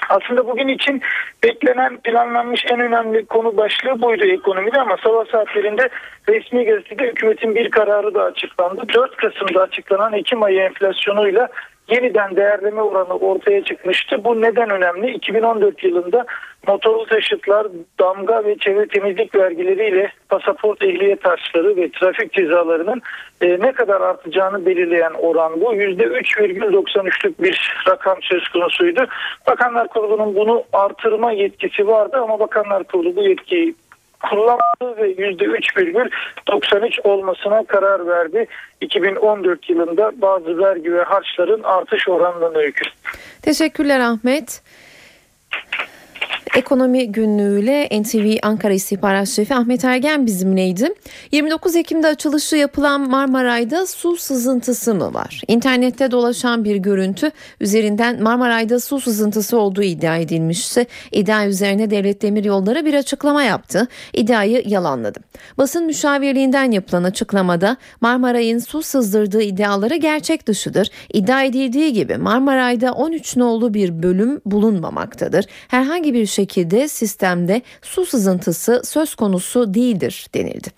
Aslında 0.09 0.47
bugün 0.47 0.69
için 0.69 1.03
beklenen 1.43 1.97
planlanmış 1.97 2.65
en 2.71 2.81
önemli 2.81 3.27
konu 3.27 3.57
başlığı 3.57 4.03
buydu 4.03 4.25
ekonomide 4.25 4.81
ama 4.81 4.97
sabah 5.05 5.27
saatlerinde 5.27 5.89
resmi 6.29 6.65
gazetede 6.65 7.07
hükümetin 7.07 7.55
bir 7.55 7.71
kararı 7.71 8.15
da 8.15 8.23
açıklandı. 8.23 8.83
4 8.95 9.17
Kasım'da 9.17 9.63
açıklanan 9.63 10.13
Ekim 10.13 10.43
ayı 10.43 10.61
enflasyonuyla 10.61 11.49
yeniden 11.89 12.37
değerleme 12.37 12.83
oranı 12.83 13.15
ortaya 13.15 13.65
çıkmıştı. 13.65 14.25
Bu 14.25 14.41
neden 14.41 14.71
önemli? 14.71 15.11
2014 15.11 15.85
yılında 15.85 16.27
motorlu 16.67 17.07
taşıtlar, 17.07 17.67
damga 18.01 18.45
ve 18.45 18.59
çevre 18.59 18.87
temizlik 18.87 19.35
vergileriyle 19.35 20.13
pasaport 20.29 20.83
ehliyet 20.83 21.25
harçları 21.25 21.77
ve 21.77 21.91
trafik 21.91 22.33
cezalarının 22.33 23.03
e, 23.41 23.61
ne 23.61 23.73
kadar 23.73 24.01
artacağını 24.01 24.67
belirleyen 24.67 25.13
oran 25.19 25.61
bu. 25.61 25.75
%3,93'lük 25.75 27.43
bir 27.43 27.75
rakam 27.89 28.19
söz 28.23 28.49
konusuydu. 28.49 29.07
Bakanlar 29.47 29.89
Kurulu'nun 29.89 30.35
bunu 30.35 30.65
artırma 30.73 31.33
yetkisi 31.33 31.87
vardı 31.87 32.17
ama 32.17 32.41
Bakanlar 32.41 32.85
Kurulu 32.85 33.17
bu 33.17 33.23
yetkiyi 33.23 33.75
kullanmadı 34.31 34.97
ve 34.97 35.13
%3,93 35.13 37.03
olmasına 37.03 37.65
karar 37.65 38.07
verdi. 38.07 38.47
2014 38.81 39.71
yılında 39.71 40.13
bazı 40.23 40.59
vergi 40.59 40.93
ve 40.93 41.03
harçların 41.03 41.63
artış 41.63 42.09
oranlarına 42.09 42.59
öykü. 42.59 42.85
Teşekkürler 43.43 44.01
Ahmet. 44.01 44.63
Ekonomi 46.57 47.13
günlüğüyle 47.13 47.89
NTV 48.03 48.37
Ankara 48.43 48.73
İstihbarat 48.73 49.29
Şefi 49.29 49.55
Ahmet 49.55 49.85
Ergen 49.85 50.27
bizimleydi. 50.27 50.95
29 51.33 51.77
Ekim'de 51.77 52.07
açılışı 52.07 52.57
yapılan 52.57 53.11
Marmaray'da 53.11 53.87
su 53.87 54.17
sızıntısı 54.17 54.95
mı 54.95 55.15
var? 55.15 55.43
İnternette 55.49 56.11
dolaşan 56.11 56.65
bir 56.65 56.77
görüntü 56.77 57.31
üzerinden 57.61 58.23
Marmaray'da 58.23 58.81
su 58.81 59.01
sızıntısı 59.01 59.59
olduğu 59.59 59.83
iddia 59.83 60.17
edilmişti. 60.17 60.87
İddia 61.13 61.47
üzerine 61.47 61.91
Devlet 61.91 62.23
Demiryolları 62.23 62.87
bir 62.87 62.95
açıklama 62.95 63.43
yaptı. 63.43 63.89
İddiayı 64.13 64.63
yalanladı. 64.67 65.21
Basın 65.59 65.87
müşavirliğinden 65.87 66.71
yapılan 66.71 67.05
açıklamada 67.05 67.77
Marmaray'ın 68.01 68.59
su 68.59 68.83
sızdırdığı 68.83 69.43
iddiaları 69.43 69.97
gerçek 69.97 70.47
dışıdır. 70.47 70.91
İddia 71.13 71.43
edildiği 71.43 71.93
gibi 71.93 72.17
Marmaray'da 72.17 72.93
13 72.93 73.37
nolu 73.37 73.75
bir 73.75 74.03
bölüm 74.03 74.41
bulunmamaktadır. 74.47 75.45
Herhangi 75.69 76.15
bir 76.15 76.27
şekilde 76.43 76.89
sistemde 76.89 77.63
su 77.83 78.07
sızıntısı 78.07 78.83
söz 78.85 79.15
konusu 79.15 79.75
değildir 79.75 80.27
denildi. 80.35 80.69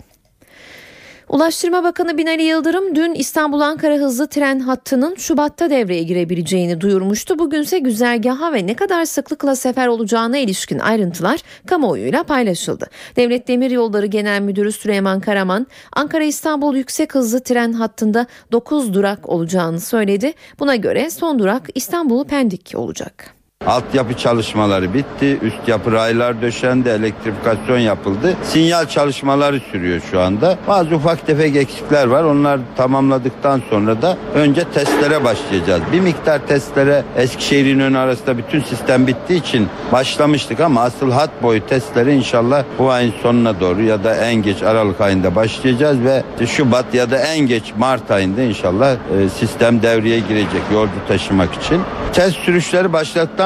Ulaştırma 1.28 1.84
Bakanı 1.84 2.18
Binali 2.18 2.42
Yıldırım 2.42 2.94
dün 2.94 3.14
İstanbul-Ankara 3.14 3.94
hızlı 3.94 4.28
tren 4.28 4.60
hattının 4.60 5.14
Şubat'ta 5.14 5.70
devreye 5.70 6.02
girebileceğini 6.02 6.80
duyurmuştu. 6.80 7.38
Bugünse 7.38 7.78
güzergaha 7.78 8.52
ve 8.52 8.66
ne 8.66 8.74
kadar 8.76 9.04
sıklıkla 9.04 9.56
sefer 9.56 9.86
olacağına 9.86 10.38
ilişkin 10.38 10.78
ayrıntılar 10.78 11.40
kamuoyuyla 11.66 12.22
paylaşıldı. 12.22 12.86
Devlet 13.16 13.48
Demiryolları 13.48 14.06
Genel 14.06 14.40
Müdürü 14.40 14.72
Süleyman 14.72 15.20
Karaman, 15.20 15.66
Ankara-İstanbul 15.92 16.76
yüksek 16.76 17.14
hızlı 17.14 17.40
tren 17.40 17.72
hattında 17.72 18.26
9 18.52 18.94
durak 18.94 19.28
olacağını 19.28 19.80
söyledi. 19.80 20.32
Buna 20.60 20.76
göre 20.76 21.10
son 21.10 21.38
durak 21.38 21.68
İstanbul 21.74 22.24
Pendik 22.24 22.72
olacak. 22.76 23.33
Altyapı 23.66 24.16
çalışmaları 24.16 24.94
bitti. 24.94 25.38
Üst 25.42 25.68
yapı 25.68 25.92
raylar 25.92 26.42
döşendi. 26.42 26.88
Elektrifikasyon 26.88 27.78
yapıldı. 27.78 28.36
Sinyal 28.42 28.86
çalışmaları 28.86 29.60
sürüyor 29.60 30.00
şu 30.10 30.20
anda. 30.20 30.58
Bazı 30.68 30.94
ufak 30.94 31.26
tefek 31.26 31.56
eksikler 31.56 32.06
var. 32.06 32.24
Onlar 32.24 32.60
tamamladıktan 32.76 33.62
sonra 33.70 34.02
da 34.02 34.16
önce 34.34 34.64
testlere 34.64 35.24
başlayacağız. 35.24 35.82
Bir 35.92 36.00
miktar 36.00 36.46
testlere 36.46 37.04
Eskişehir 37.16 37.66
İnönü 37.66 37.98
arasında 37.98 38.38
bütün 38.38 38.60
sistem 38.60 39.06
bittiği 39.06 39.40
için 39.40 39.68
başlamıştık 39.92 40.60
ama 40.60 40.82
asıl 40.82 41.10
hat 41.10 41.30
boyu 41.42 41.66
testlere 41.66 42.14
inşallah 42.14 42.64
bu 42.78 42.90
ayın 42.90 43.12
sonuna 43.22 43.60
doğru 43.60 43.82
ya 43.82 44.04
da 44.04 44.16
en 44.16 44.34
geç 44.34 44.62
Aralık 44.62 45.00
ayında 45.00 45.34
başlayacağız 45.34 45.98
ve 46.04 46.46
Şubat 46.46 46.94
ya 46.94 47.10
da 47.10 47.18
en 47.18 47.38
geç 47.38 47.72
Mart 47.78 48.10
ayında 48.10 48.42
inşallah 48.42 48.92
e, 48.92 49.28
sistem 49.28 49.82
devreye 49.82 50.18
girecek 50.18 50.62
yolcu 50.72 50.92
taşımak 51.08 51.54
için. 51.54 51.80
Test 52.12 52.36
sürüşleri 52.36 52.92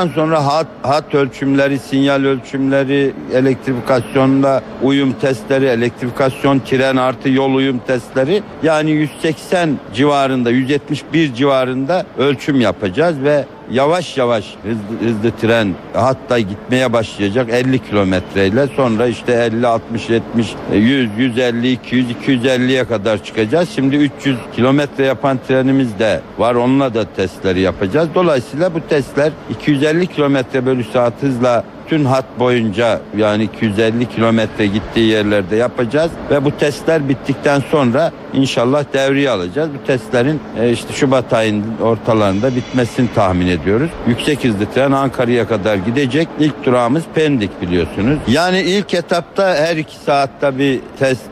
sonra 0.09 0.47
hat, 0.47 0.67
hat 0.83 1.15
ölçümleri, 1.15 1.79
sinyal 1.79 2.25
ölçümleri, 2.25 3.13
elektrifikasyonla 3.35 4.63
uyum 4.83 5.13
testleri, 5.13 5.65
elektrifikasyon 5.65 6.59
tren 6.59 6.97
artı 6.97 7.29
yol 7.29 7.55
uyum 7.55 7.79
testleri. 7.79 8.43
Yani 8.63 8.91
180 8.91 9.71
civarında 9.95 10.51
171 10.51 11.35
civarında 11.35 12.07
ölçüm 12.19 12.61
yapacağız 12.61 13.23
ve 13.23 13.45
yavaş 13.71 14.17
yavaş 14.17 14.55
hızlı, 14.63 15.09
hızlı 15.09 15.31
tren 15.41 15.75
hatta 15.93 16.39
gitmeye 16.39 16.93
başlayacak 16.93 17.49
50 17.53 17.79
kilometreyle 17.79 18.67
sonra 18.67 19.07
işte 19.07 19.33
50 19.33 19.67
60 19.67 20.11
70 20.11 20.55
100 20.73 21.11
150 21.19 21.73
200 21.73 22.11
250'ye 22.11 22.85
kadar 22.85 23.25
çıkacağız. 23.25 23.69
Şimdi 23.75 23.97
300 23.97 24.37
kilometre 24.57 25.05
yapan 25.05 25.39
trenimiz 25.49 25.99
de 25.99 26.21
var. 26.39 26.55
Onunla 26.55 26.95
da 26.95 27.05
testleri 27.17 27.61
yapacağız. 27.61 28.09
Dolayısıyla 28.15 28.75
bu 28.75 28.81
testler 28.89 29.33
250 29.51 30.07
kilometre 30.07 30.67
bölü 30.67 30.85
saat 30.85 31.23
hızla 31.23 31.65
bütün 31.89 32.05
hat 32.05 32.25
boyunca 32.39 33.01
yani 33.17 33.45
250 33.45 34.09
kilometre 34.09 34.67
gittiği 34.67 35.09
yerlerde 35.11 35.57
yapacağız 35.57 36.11
ve 36.31 36.45
bu 36.45 36.57
testler 36.57 37.09
bittikten 37.09 37.61
sonra 37.71 38.13
inşallah 38.33 38.85
devreye 38.93 39.31
alacağız. 39.31 39.71
Bu 39.81 39.87
testlerin 39.87 40.41
e, 40.61 40.71
işte 40.73 40.93
Şubat 40.93 41.33
ayının 41.33 41.79
ortalarında 41.83 42.57
bitmesini 42.57 43.09
tahmin 43.15 43.47
ediyoruz. 43.47 43.91
Yüksek 44.07 44.45
hızlı 44.45 44.67
tren 44.75 44.93
Ankara'ya 44.93 45.49
kadar 45.49 45.77
gidecek. 45.77 46.29
İlk 46.41 46.65
durağımız 46.65 47.03
Pendik 47.15 47.63
biliyorsunuz. 47.63 48.19
Yani 48.29 48.61
ilk 48.61 48.95
etapta 48.95 49.55
her 49.55 49.77
iki 49.77 49.97
saatte 49.97 50.59
bir 50.59 50.81
test 50.99 51.23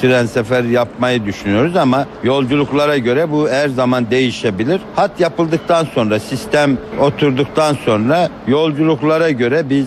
tren 0.00 0.26
sefer 0.26 0.64
yapmayı 0.64 1.24
düşünüyoruz 1.24 1.76
ama 1.76 2.06
yolculuklara 2.24 2.98
göre 2.98 3.30
bu 3.30 3.48
her 3.48 3.68
zaman 3.68 4.10
değişebilir. 4.10 4.80
Hat 4.96 5.20
yapıldıktan 5.20 5.84
sonra 5.94 6.20
sistem 6.20 6.78
oturduktan 7.00 7.74
sonra 7.84 8.28
yolculuklara 8.46 9.30
göre 9.30 9.70
biz 9.70 9.86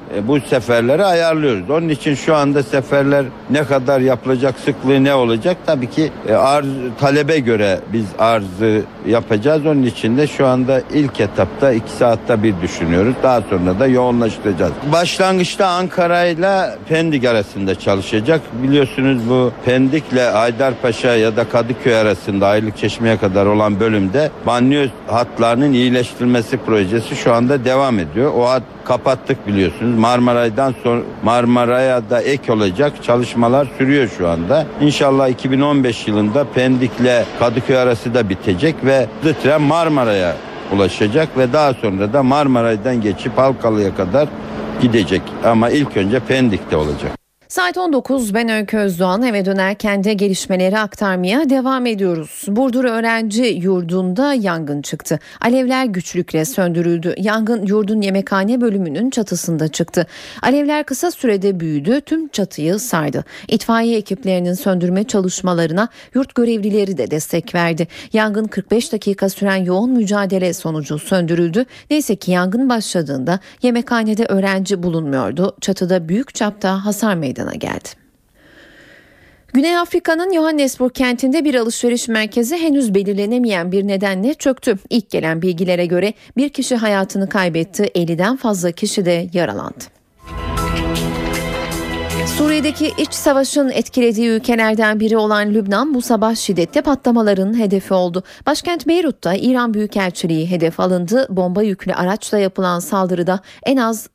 e, 0.15 0.27
bu 0.27 0.39
seferleri 0.39 1.03
ayarlıyoruz. 1.05 1.69
Onun 1.69 1.89
için 1.89 2.15
şu 2.15 2.35
anda 2.35 2.63
seferler 2.63 3.25
ne 3.49 3.63
kadar 3.63 3.99
yapılacak, 3.99 4.55
sıklığı 4.65 5.03
ne 5.03 5.13
olacak? 5.13 5.57
Tabii 5.65 5.89
ki 5.89 6.11
e, 6.27 6.33
arz 6.33 6.67
talebe 6.99 7.39
göre 7.39 7.79
biz 7.93 8.05
arzı 8.19 8.81
yapacağız. 9.07 9.65
Onun 9.65 9.83
için 9.83 10.17
de 10.17 10.27
şu 10.27 10.47
anda 10.47 10.81
ilk 10.93 11.19
etapta 11.19 11.71
iki 11.71 11.91
saatte 11.91 12.43
bir 12.43 12.53
düşünüyoruz. 12.61 13.15
Daha 13.23 13.41
sonra 13.41 13.79
da 13.79 13.87
yoğunlaştıracağız. 13.87 14.71
Başlangıçta 14.91 15.67
Ankara 15.67 16.25
ile 16.25 16.75
Pendik 16.89 17.25
arasında 17.25 17.79
çalışacak. 17.79 18.41
Biliyorsunuz 18.63 19.29
bu 19.29 19.51
Pendik'le 19.65 20.33
Haydarpaşa 20.33 21.15
ya 21.15 21.35
da 21.35 21.49
Kadıköy 21.49 21.95
arasında 21.95 22.47
Aylık 22.47 22.77
Çeşme'ye 22.77 23.17
kadar 23.17 23.45
olan 23.45 23.79
bölümde 23.79 24.31
banyo 24.47 24.81
hatlarının 25.07 25.73
iyileştirilmesi 25.73 26.57
projesi 26.57 27.15
şu 27.15 27.33
anda 27.33 27.65
devam 27.65 27.99
ediyor. 27.99 28.31
O 28.37 28.49
hat 28.49 28.63
kapattık 28.85 29.47
biliyorsunuz. 29.47 29.99
Marmaray'dan 30.01 30.73
sonra 30.83 31.01
Marmaray'a 31.23 32.09
da 32.09 32.21
ek 32.21 32.51
olacak 32.51 33.03
çalışmalar 33.03 33.67
sürüyor 33.77 34.09
şu 34.17 34.29
anda. 34.29 34.65
İnşallah 34.81 35.29
2015 35.29 36.07
yılında 36.07 36.43
Pendik'le 36.43 37.25
Kadıköy 37.39 37.77
arası 37.77 38.13
da 38.13 38.29
bitecek 38.29 38.75
ve 38.85 39.07
hızlı 39.21 39.33
tren 39.33 39.61
Marmaray'a 39.61 40.35
ulaşacak 40.75 41.37
ve 41.37 41.53
daha 41.53 41.73
sonra 41.73 42.13
da 42.13 42.23
Marmaray'dan 42.23 43.01
geçip 43.01 43.37
Halkalı'ya 43.37 43.95
kadar 43.95 44.27
gidecek. 44.81 45.21
Ama 45.43 45.69
ilk 45.69 45.97
önce 45.97 46.19
Pendik'te 46.19 46.77
olacak. 46.77 47.20
Saat 47.51 47.77
19 47.77 48.33
ben 48.33 48.49
Öykü 48.49 48.77
Özdoğan 48.77 49.23
eve 49.23 49.45
dönerken 49.45 50.03
de 50.03 50.13
gelişmeleri 50.13 50.79
aktarmaya 50.79 51.49
devam 51.49 51.85
ediyoruz. 51.85 52.45
Burdur 52.47 52.85
Öğrenci 52.85 53.43
Yurdu'nda 53.43 54.33
yangın 54.33 54.81
çıktı. 54.81 55.19
Alevler 55.41 55.85
güçlükle 55.85 56.45
söndürüldü. 56.45 57.15
Yangın 57.17 57.65
yurdun 57.65 58.01
yemekhane 58.01 58.61
bölümünün 58.61 59.09
çatısında 59.09 59.67
çıktı. 59.67 60.07
Alevler 60.41 60.83
kısa 60.83 61.11
sürede 61.11 61.59
büyüdü, 61.59 62.01
tüm 62.01 62.27
çatıyı 62.27 62.79
sardı. 62.79 63.25
İtfaiye 63.47 63.97
ekiplerinin 63.97 64.53
söndürme 64.53 65.03
çalışmalarına 65.03 65.87
yurt 66.13 66.35
görevlileri 66.35 66.97
de 66.97 67.11
destek 67.11 67.55
verdi. 67.55 67.87
Yangın 68.13 68.45
45 68.45 68.93
dakika 68.93 69.29
süren 69.29 69.63
yoğun 69.65 69.91
mücadele 69.91 70.53
sonucu 70.53 70.99
söndürüldü. 70.99 71.65
Neyse 71.89 72.15
ki 72.15 72.31
yangın 72.31 72.69
başladığında 72.69 73.39
yemekhanede 73.61 74.25
öğrenci 74.25 74.83
bulunmuyordu. 74.83 75.55
Çatıda 75.61 76.09
büyük 76.09 76.35
çapta 76.35 76.85
hasar 76.85 77.15
meydana 77.15 77.40
geldi. 77.49 77.89
Güney 79.53 79.77
Afrika'nın 79.77 80.33
Johannesburg 80.33 80.93
kentinde 80.93 81.45
bir 81.45 81.55
alışveriş 81.55 82.07
merkezi 82.07 82.57
henüz 82.57 82.93
belirlenemeyen 82.93 83.71
bir 83.71 83.87
nedenle 83.87 84.33
çöktü. 84.33 84.77
İlk 84.89 85.09
gelen 85.09 85.41
bilgilere 85.41 85.85
göre 85.85 86.13
bir 86.37 86.49
kişi 86.49 86.75
hayatını 86.75 87.29
kaybetti, 87.29 87.83
50'den 87.83 88.37
fazla 88.37 88.71
kişi 88.71 89.05
de 89.05 89.27
yaralandı. 89.33 89.83
Suriye'deki 92.37 92.93
iç 92.97 93.13
savaşın 93.13 93.69
etkilediği 93.69 94.27
ülkelerden 94.27 94.99
biri 94.99 95.17
olan 95.17 95.53
Lübnan 95.53 95.93
bu 95.93 96.01
sabah 96.01 96.35
şiddetli 96.35 96.81
patlamaların 96.81 97.59
hedefi 97.59 97.93
oldu. 97.93 98.23
Başkent 98.45 98.87
Beyrut'ta 98.87 99.33
İran 99.33 99.73
Büyükelçiliği 99.73 100.51
hedef 100.51 100.79
alındı. 100.79 101.27
Bomba 101.29 101.63
yüklü 101.63 101.93
araçla 101.93 102.39
yapılan 102.39 102.79
saldırıda 102.79 103.39
en 103.65 103.77
az 103.77 104.09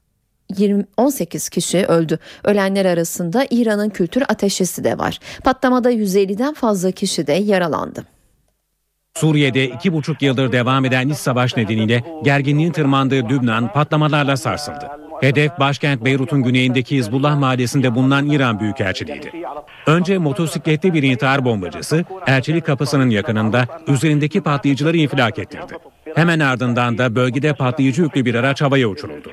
20, 0.57 0.85
18 0.97 1.49
kişi 1.49 1.87
öldü. 1.87 2.19
Ölenler 2.45 2.85
arasında 2.85 3.47
İran'ın 3.51 3.91
kültür 3.91 4.23
ateşesi 4.29 4.85
de 4.85 4.99
var. 4.99 5.19
Patlamada 5.45 5.93
150'den 5.93 6.55
fazla 6.55 6.91
kişi 6.91 7.27
de 7.27 7.33
yaralandı. 7.33 8.05
Suriye'de 9.17 9.65
iki 9.65 9.93
buçuk 9.93 10.23
yıldır 10.23 10.53
devam 10.53 10.85
eden 10.85 11.09
iç 11.09 11.17
savaş 11.17 11.57
nedeniyle 11.57 12.05
gerginliğin 12.25 12.73
tırmandığı 12.73 13.29
Lübnan 13.29 13.73
patlamalarla 13.73 14.37
sarsıldı. 14.37 14.89
Hedef 15.21 15.59
başkent 15.59 16.05
Beyrut'un 16.05 16.43
güneyindeki 16.43 16.97
Hizbullah 16.97 17.39
mahallesinde 17.39 17.95
bulunan 17.95 18.31
İran 18.31 18.61
Büyükelçiliğiydi. 18.61 19.33
Önce 19.87 20.19
motosikletli 20.19 20.95
bir 20.95 21.03
intihar 21.03 21.45
bombacısı 21.45 22.05
elçilik 22.27 22.67
kapısının 22.67 23.11
yakınında 23.11 23.67
üzerindeki 23.87 24.41
patlayıcıları 24.41 24.97
infilak 24.97 25.39
ettirdi. 25.39 25.75
Hemen 26.15 26.41
ardından 26.41 26.99
da 26.99 27.15
bölgede 27.15 27.55
patlayıcı 27.55 28.03
yüklü 28.03 28.25
bir 28.25 28.35
araç 28.35 28.63
havaya 28.63 28.89
uçuruldu. 28.89 29.31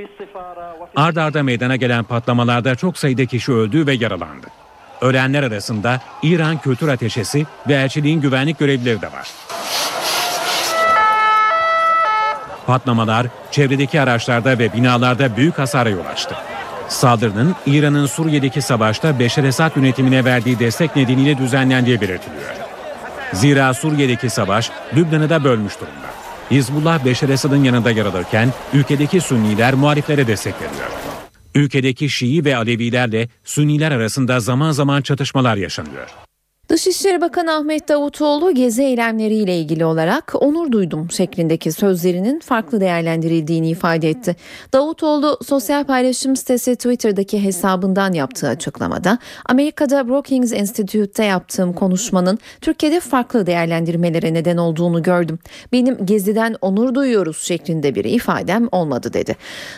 Ard 0.96 1.16
arda 1.16 1.44
meydana 1.44 1.76
gelen 1.76 2.04
patlamalarda 2.04 2.76
çok 2.76 2.98
sayıda 2.98 3.26
kişi 3.26 3.52
öldü 3.52 3.88
ve 3.88 3.94
yaralandı. 3.94 4.48
Ölenler 5.02 5.44
arasında 5.44 6.02
İran 6.24 6.58
Kültür 6.58 6.88
Ateşesi 6.88 7.46
ve 7.68 7.74
elçiliğin 7.74 8.22
güvenlik 8.22 8.60
görevlileri 8.60 9.02
de 9.02 9.08
var. 9.08 9.28
Patlamalar 12.68 13.28
çevredeki 13.52 14.02
araçlarda 14.02 14.60
ve 14.60 14.74
binalarda 14.74 15.38
büyük 15.38 15.60
hasara 15.60 15.90
yol 15.90 16.06
açtı. 16.06 16.36
Saldırının 16.88 17.56
İran'ın 17.66 18.06
Suriye'deki 18.06 18.62
savaşta 18.62 19.20
Beşer 19.20 19.44
Esad 19.44 19.76
yönetimine 19.76 20.26
verdiği 20.26 20.60
destek 20.60 20.96
nedeniyle 20.96 21.38
düzenlendiği 21.38 22.02
belirtiliyor. 22.02 22.54
Zira 23.34 23.74
Suriye'deki 23.74 24.30
savaş 24.30 24.72
Lübnan'ı 24.96 25.30
da 25.30 25.44
bölmüş 25.44 25.74
durumda. 25.80 26.23
Hizbullah 26.54 27.06
Beşer 27.06 27.30
Esad'ın 27.30 27.64
yanında 27.64 27.92
yer 27.92 28.06
alırken 28.06 28.54
ülkedeki 28.74 29.22
Sünniler 29.22 29.74
muhaliflere 29.74 30.28
destek 30.28 30.56
veriyor. 30.56 30.90
Ülkedeki 31.56 32.10
Şii 32.10 32.46
ve 32.46 32.58
Alevilerle 32.58 33.30
Sünniler 33.44 33.92
arasında 33.92 34.40
zaman 34.40 34.72
zaman 34.72 35.02
çatışmalar 35.02 35.56
yaşanıyor. 35.56 36.23
Dışişleri 36.70 37.22
Bakanı 37.22 37.54
Ahmet 37.54 37.90
Davutoğlu 37.90 38.54
gezi 38.54 38.84
eylemleriyle 38.84 39.58
ilgili 39.58 39.86
olarak 39.86 40.34
onur 40.40 40.72
duydum 40.72 41.12
şeklindeki 41.12 41.72
sözlerinin 41.72 42.40
farklı 42.40 42.82
değerlendirildiğini 42.82 43.70
ifade 43.70 44.10
etti. 44.10 44.36
Davutoğlu 44.74 45.40
sosyal 45.46 45.84
paylaşım 45.84 46.36
sitesi 46.36 46.76
Twitter'daki 46.76 47.44
hesabından 47.44 48.14
yaptığı 48.14 48.48
açıklamada 48.48 49.18
Amerika'da 49.46 50.08
Brookings 50.08 50.52
Institute'te 50.52 51.24
yaptığım 51.24 51.74
konuşmanın 51.74 52.40
Türkiye'de 52.62 53.00
farklı 53.00 53.46
değerlendirmelere 53.46 54.34
neden 54.34 54.58
olduğunu 54.58 55.04
gördüm. 55.04 55.40
Benim 55.72 56.06
geziden 56.06 56.56
onur 56.62 56.96
duyuyoruz 56.96 57.38
şeklinde 57.44 57.96
bir 57.96 58.06
ifadem 58.06 58.68
olmadı 58.72 59.14
dedi. 59.14 59.36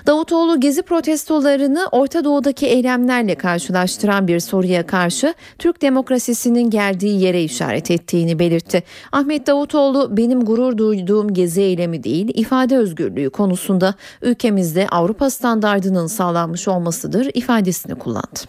Davutoğlu 0.07 0.59
gezi 0.59 0.81
protestolarını 0.81 1.88
Orta 1.91 2.23
Doğu'daki 2.23 2.65
eylemlerle 2.67 3.36
karşılaştıran 3.36 4.27
bir 4.27 4.39
soruya 4.39 4.88
karşı 4.88 5.33
Türk 5.59 5.81
demokrasisinin 5.81 6.74
geldiği 6.76 7.21
yere 7.21 7.43
işaret 7.43 7.91
ettiğini 7.91 8.39
belirtti. 8.39 8.84
Ahmet 9.11 9.47
Davutoğlu 9.47 10.17
benim 10.17 10.45
gurur 10.45 10.78
duyduğum 10.78 11.34
gezi 11.34 11.61
eylemi 11.61 12.03
değil 12.03 12.32
ifade 12.34 12.78
özgürlüğü 12.78 13.30
konusunda 13.30 13.95
ülkemizde 14.21 14.88
Avrupa 14.88 15.30
standardının 15.30 16.07
sağlanmış 16.07 16.67
olmasıdır 16.67 17.32
ifadesini 17.34 17.95
kullandı. 17.95 18.39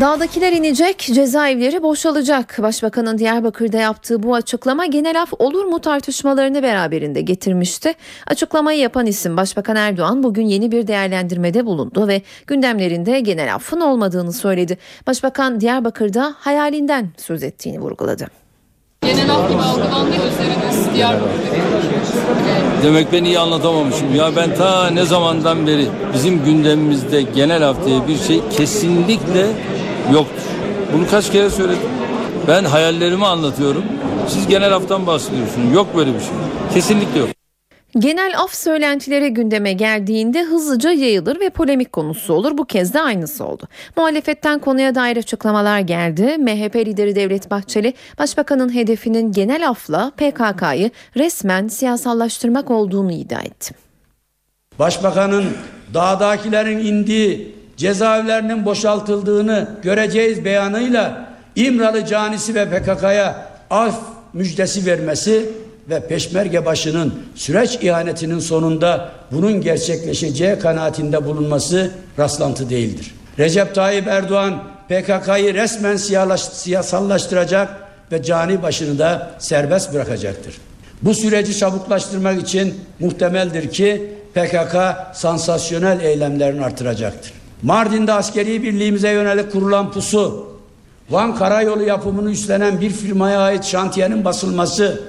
Dağdakiler 0.00 0.52
inecek, 0.52 0.98
cezaevleri 0.98 1.82
boşalacak. 1.82 2.58
Başbakanın 2.62 3.18
Diyarbakır'da 3.18 3.76
yaptığı 3.76 4.22
bu 4.22 4.34
açıklama 4.34 4.86
genel 4.86 5.22
af 5.22 5.32
olur 5.38 5.64
mu 5.64 5.80
tartışmalarını 5.80 6.62
beraberinde 6.62 7.20
getirmişti. 7.20 7.92
Açıklamayı 8.26 8.78
yapan 8.78 9.06
isim 9.06 9.36
Başbakan 9.36 9.76
Erdoğan 9.76 10.22
bugün 10.22 10.46
yeni 10.46 10.72
bir 10.72 10.86
değerlendirmede 10.86 11.66
bulundu 11.66 12.08
ve 12.08 12.22
gündemlerinde 12.46 13.20
genel 13.20 13.54
affın 13.54 13.80
olmadığını 13.80 14.32
söyledi. 14.32 14.78
Başbakan 15.06 15.60
Diyarbakır'da 15.60 16.34
hayalinden 16.38 17.08
söz 17.16 17.42
ettiğini 17.42 17.80
vurguladı. 17.80 18.26
Genel 19.02 19.30
af 19.30 19.50
gibi 19.50 19.62
algılandı 19.62 20.10
gözleriniz 20.10 20.94
Diyarbakır'daki. 20.94 21.58
Demek 22.82 23.12
ben 23.12 23.24
iyi 23.24 23.38
anlatamamışım. 23.38 24.14
Ya 24.14 24.36
ben 24.36 24.54
ta 24.54 24.90
ne 24.90 25.04
zamandan 25.04 25.66
beri 25.66 25.86
bizim 26.14 26.44
gündemimizde 26.44 27.22
genel 27.22 27.68
af 27.68 27.86
diye 27.86 28.08
bir 28.08 28.18
şey 28.18 28.40
kesinlikle 28.56 29.46
yoktur. 30.12 30.42
Bunu 30.94 31.10
kaç 31.10 31.32
kere 31.32 31.50
söyledim. 31.50 31.88
Ben 32.48 32.64
hayallerimi 32.64 33.26
anlatıyorum. 33.26 33.84
Siz 34.28 34.46
genel 34.48 34.76
aftan 34.76 35.06
bahsediyorsunuz. 35.06 35.74
Yok 35.74 35.96
böyle 35.96 36.14
bir 36.14 36.20
şey. 36.20 36.28
Kesinlikle 36.74 37.18
yok. 37.20 37.28
Genel 37.98 38.32
af 38.38 38.54
söylentileri 38.54 39.34
gündeme 39.34 39.72
geldiğinde 39.72 40.42
hızlıca 40.42 40.90
yayılır 40.90 41.40
ve 41.40 41.50
polemik 41.50 41.92
konusu 41.92 42.34
olur. 42.34 42.58
Bu 42.58 42.64
kez 42.64 42.94
de 42.94 43.00
aynısı 43.00 43.44
oldu. 43.44 43.68
Muhalefetten 43.96 44.58
konuya 44.58 44.94
dair 44.94 45.16
açıklamalar 45.16 45.80
geldi. 45.80 46.36
MHP 46.38 46.76
lideri 46.76 47.16
Devlet 47.16 47.50
Bahçeli, 47.50 47.94
Başbakanın 48.18 48.74
hedefinin 48.74 49.32
genel 49.32 49.68
afla 49.68 50.10
PKK'yı 50.16 50.90
resmen 51.16 51.68
siyasallaştırmak 51.68 52.70
olduğunu 52.70 53.12
iddia 53.12 53.40
etti. 53.40 53.74
Başbakanın 54.78 55.44
dağdakilerin 55.94 56.78
indiği 56.78 57.57
cezaevlerinin 57.78 58.64
boşaltıldığını 58.64 59.68
göreceğiz 59.82 60.44
beyanıyla 60.44 61.28
İmralı 61.56 62.06
canisi 62.06 62.54
ve 62.54 62.70
PKK'ya 62.70 63.48
af 63.70 63.94
müjdesi 64.32 64.86
vermesi 64.86 65.48
ve 65.90 66.06
peşmerge 66.06 66.66
başının 66.66 67.14
süreç 67.34 67.78
ihanetinin 67.82 68.38
sonunda 68.38 69.10
bunun 69.32 69.60
gerçekleşeceği 69.60 70.58
kanaatinde 70.58 71.24
bulunması 71.24 71.90
rastlantı 72.18 72.70
değildir. 72.70 73.14
Recep 73.38 73.74
Tayyip 73.74 74.06
Erdoğan 74.06 74.62
PKK'yı 74.88 75.54
resmen 75.54 75.96
siyasallaştıracak 76.36 77.68
ve 78.12 78.22
cani 78.22 78.62
başını 78.62 78.98
da 78.98 79.30
serbest 79.38 79.94
bırakacaktır. 79.94 80.54
Bu 81.02 81.14
süreci 81.14 81.58
çabuklaştırmak 81.58 82.42
için 82.42 82.74
muhtemeldir 83.00 83.70
ki 83.70 84.12
PKK 84.34 84.76
sansasyonel 85.14 86.00
eylemlerini 86.00 86.64
artıracaktır. 86.64 87.37
Mardin'de 87.62 88.12
askeri 88.12 88.62
birliğimize 88.62 89.10
yönelik 89.10 89.52
kurulan 89.52 89.92
pusu, 89.92 90.48
Van 91.10 91.34
Karayolu 91.34 91.82
yapımını 91.82 92.30
üstlenen 92.30 92.80
bir 92.80 92.90
firmaya 92.90 93.40
ait 93.40 93.64
şantiyenin 93.64 94.24
basılması, 94.24 95.02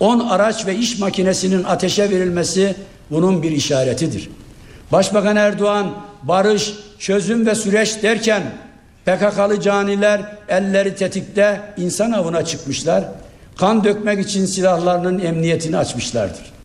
10 0.00 0.20
araç 0.20 0.66
ve 0.66 0.76
iş 0.76 0.98
makinesinin 0.98 1.64
ateşe 1.64 2.10
verilmesi 2.10 2.74
bunun 3.10 3.42
bir 3.42 3.50
işaretidir. 3.50 4.30
Başbakan 4.92 5.36
Erdoğan 5.36 5.90
barış, 6.22 6.74
çözüm 6.98 7.46
ve 7.46 7.54
süreç 7.54 8.02
derken 8.02 8.42
PKK'lı 9.06 9.60
caniler 9.60 10.36
elleri 10.48 10.94
tetikte 10.94 11.60
insan 11.76 12.12
avına 12.12 12.44
çıkmışlar. 12.44 13.04
Kan 13.56 13.84
dökmek 13.84 14.26
için 14.26 14.46
silahlarının 14.46 15.18
emniyetini 15.18 15.76
açmışlardır. 15.76 16.57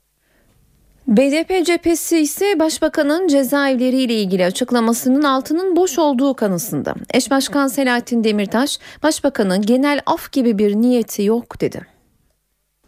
BDP 1.08 1.66
cephesi 1.66 2.20
ise 2.20 2.60
başbakanın 2.60 3.28
cezaevleriyle 3.28 4.16
ilgili 4.16 4.45
açıklamasının 4.45 5.24
altının 5.24 5.76
boş 5.76 5.99
olduğu 5.99 6.34
kanısında. 6.34 6.95
Eş 7.14 7.32
Başkan 7.32 7.68
Selahattin 7.68 8.24
Demirtaş, 8.24 8.80
başbakanın 9.04 9.62
genel 9.62 10.01
af 10.06 10.32
gibi 10.32 10.58
bir 10.58 10.76
niyeti 10.76 11.24
yok 11.24 11.62
dedi. 11.62 11.88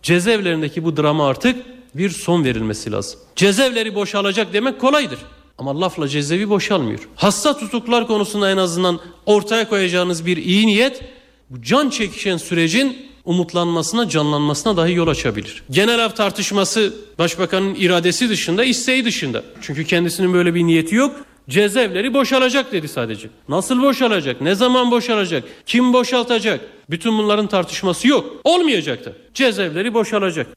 Cezaevlerindeki 0.01 0.83
bu 0.83 0.97
drama 0.97 1.27
artık 1.27 1.55
bir 1.95 2.09
son 2.09 2.43
verilmesi 2.43 2.91
lazım. 2.91 3.19
Cezaevleri 3.35 3.95
boşalacak 3.95 4.53
demek 4.53 4.81
kolaydır. 4.81 5.19
Ama 5.57 5.81
lafla 5.81 6.07
cezaevi 6.07 6.49
boşalmıyor. 6.49 7.09
Hasta 7.15 7.57
tutuklar 7.57 8.07
konusunda 8.07 8.51
en 8.51 8.57
azından 8.57 8.99
ortaya 9.25 9.69
koyacağınız 9.69 10.25
bir 10.25 10.37
iyi 10.37 10.67
niyet 10.67 11.01
bu 11.49 11.61
can 11.61 11.89
çekişen 11.89 12.37
sürecin 12.37 12.97
umutlanmasına, 13.25 14.09
canlanmasına 14.09 14.77
dahi 14.77 14.93
yol 14.93 15.07
açabilir. 15.07 15.63
Genel 15.69 16.05
af 16.05 16.15
tartışması 16.15 16.93
başbakanın 17.19 17.75
iradesi 17.75 18.29
dışında, 18.29 18.63
isteği 18.63 19.05
dışında. 19.05 19.43
Çünkü 19.61 19.85
kendisinin 19.85 20.33
böyle 20.33 20.55
bir 20.55 20.63
niyeti 20.63 20.95
yok. 20.95 21.15
Cezaevleri 21.49 22.13
boşalacak 22.13 22.71
dedi 22.71 22.87
sadece. 22.87 23.29
Nasıl 23.49 23.81
boşalacak? 23.81 24.41
Ne 24.41 24.55
zaman 24.55 24.91
boşalacak? 24.91 25.43
Kim 25.65 25.93
boşaltacak? 25.93 26.61
Bütün 26.89 27.17
bunların 27.17 27.47
tartışması 27.47 28.07
yok. 28.07 28.25
Olmayacak 28.43 29.05
da. 29.05 29.13
Cezaevleri 29.33 29.93
boşalacak. 29.93 30.47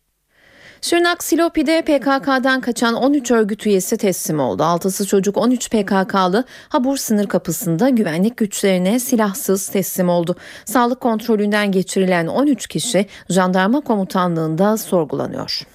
Şırnak 0.82 1.24
Silopi'de 1.24 1.82
PKK'dan 1.82 2.60
kaçan 2.60 2.94
13 2.94 3.30
örgüt 3.30 3.66
üyesi 3.66 3.96
teslim 3.96 4.40
oldu. 4.40 4.62
6'sı 4.62 5.06
çocuk 5.06 5.36
13 5.36 5.70
PKK'lı 5.70 6.44
Habur 6.68 6.96
sınır 6.96 7.26
kapısında 7.26 7.88
güvenlik 7.88 8.36
güçlerine 8.36 8.98
silahsız 9.00 9.68
teslim 9.68 10.08
oldu. 10.08 10.36
Sağlık 10.64 11.00
kontrolünden 11.00 11.72
geçirilen 11.72 12.26
13 12.26 12.66
kişi 12.66 13.06
jandarma 13.28 13.80
komutanlığında 13.80 14.76
sorgulanıyor. 14.76 15.66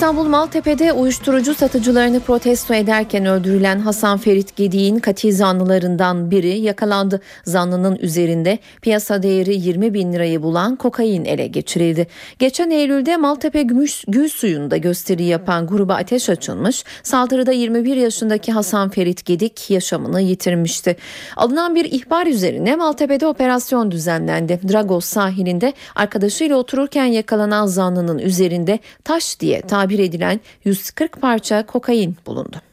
İstanbul 0.00 0.28
Maltepe'de 0.28 0.92
uyuşturucu 0.92 1.54
satıcılarını 1.54 2.20
protesto 2.20 2.74
ederken 2.74 3.26
öldürülen 3.26 3.78
Hasan 3.80 4.18
Ferit 4.18 4.56
Gedik'in 4.56 4.98
katil 4.98 5.32
zanlılarından 5.32 6.30
biri 6.30 6.58
yakalandı. 6.58 7.20
Zanlının 7.44 7.96
üzerinde 7.96 8.58
piyasa 8.82 9.22
değeri 9.22 9.54
20 9.54 9.94
bin 9.94 10.12
lirayı 10.12 10.42
bulan 10.42 10.76
kokain 10.76 11.24
ele 11.24 11.46
geçirildi. 11.46 12.06
Geçen 12.38 12.70
Eylül'de 12.70 13.16
Maltepe 13.16 13.62
Gümüş 13.62 14.04
Gül 14.08 14.28
Suyu'nda 14.28 14.76
gösteri 14.76 15.24
yapan 15.24 15.66
gruba 15.66 15.94
ateş 15.94 16.30
açılmış. 16.30 16.84
Saldırıda 17.02 17.52
21 17.52 17.96
yaşındaki 17.96 18.52
Hasan 18.52 18.90
Ferit 18.90 19.24
Gedik 19.24 19.70
yaşamını 19.70 20.20
yitirmişti. 20.20 20.96
Alınan 21.36 21.74
bir 21.74 21.84
ihbar 21.84 22.26
üzerine 22.26 22.76
Maltepe'de 22.76 23.26
operasyon 23.26 23.90
düzenlendi. 23.90 24.60
Dragos 24.72 25.04
sahilinde 25.04 25.72
arkadaşıyla 25.94 26.56
otururken 26.56 27.04
yakalanan 27.04 27.66
zanlının 27.66 28.18
üzerinde 28.18 28.78
taş 29.04 29.40
diye 29.40 29.60
tabir 29.60 29.89
edilen 29.98 30.40
140 30.64 31.20
parça 31.20 31.66
kokain 31.66 32.16
bulundu. 32.26 32.69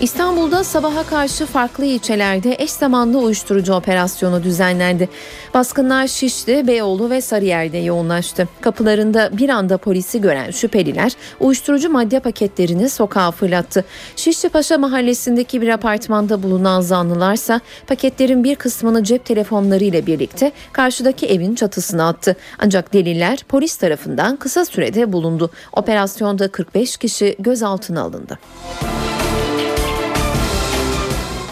İstanbul'da 0.00 0.64
sabaha 0.64 1.02
karşı 1.06 1.46
farklı 1.46 1.84
ilçelerde 1.84 2.56
eş 2.58 2.70
zamanlı 2.70 3.18
uyuşturucu 3.18 3.74
operasyonu 3.74 4.42
düzenlendi. 4.42 5.08
Baskınlar 5.54 6.06
Şişli, 6.06 6.66
Beyoğlu 6.66 7.10
ve 7.10 7.20
Sarıyer'de 7.20 7.78
yoğunlaştı. 7.78 8.48
Kapılarında 8.60 9.30
bir 9.38 9.48
anda 9.48 9.78
polisi 9.78 10.20
gören 10.20 10.50
şüpheliler 10.50 11.12
uyuşturucu 11.40 11.90
madde 11.90 12.20
paketlerini 12.20 12.88
sokağa 12.88 13.30
fırlattı. 13.30 13.84
Şişli 14.16 14.48
Paşa 14.48 14.78
mahallesindeki 14.78 15.62
bir 15.62 15.68
apartmanda 15.68 16.42
bulunan 16.42 16.80
zanlılarsa 16.80 17.60
paketlerin 17.86 18.44
bir 18.44 18.54
kısmını 18.54 19.04
cep 19.04 19.24
telefonlarıyla 19.24 20.06
birlikte 20.06 20.52
karşıdaki 20.72 21.26
evin 21.26 21.54
çatısına 21.54 22.08
attı. 22.08 22.36
Ancak 22.58 22.92
deliller 22.92 23.44
polis 23.48 23.76
tarafından 23.76 24.36
kısa 24.36 24.64
sürede 24.64 25.12
bulundu. 25.12 25.50
Operasyonda 25.72 26.48
45 26.48 26.96
kişi 26.96 27.36
gözaltına 27.38 28.02
alındı. 28.02 28.38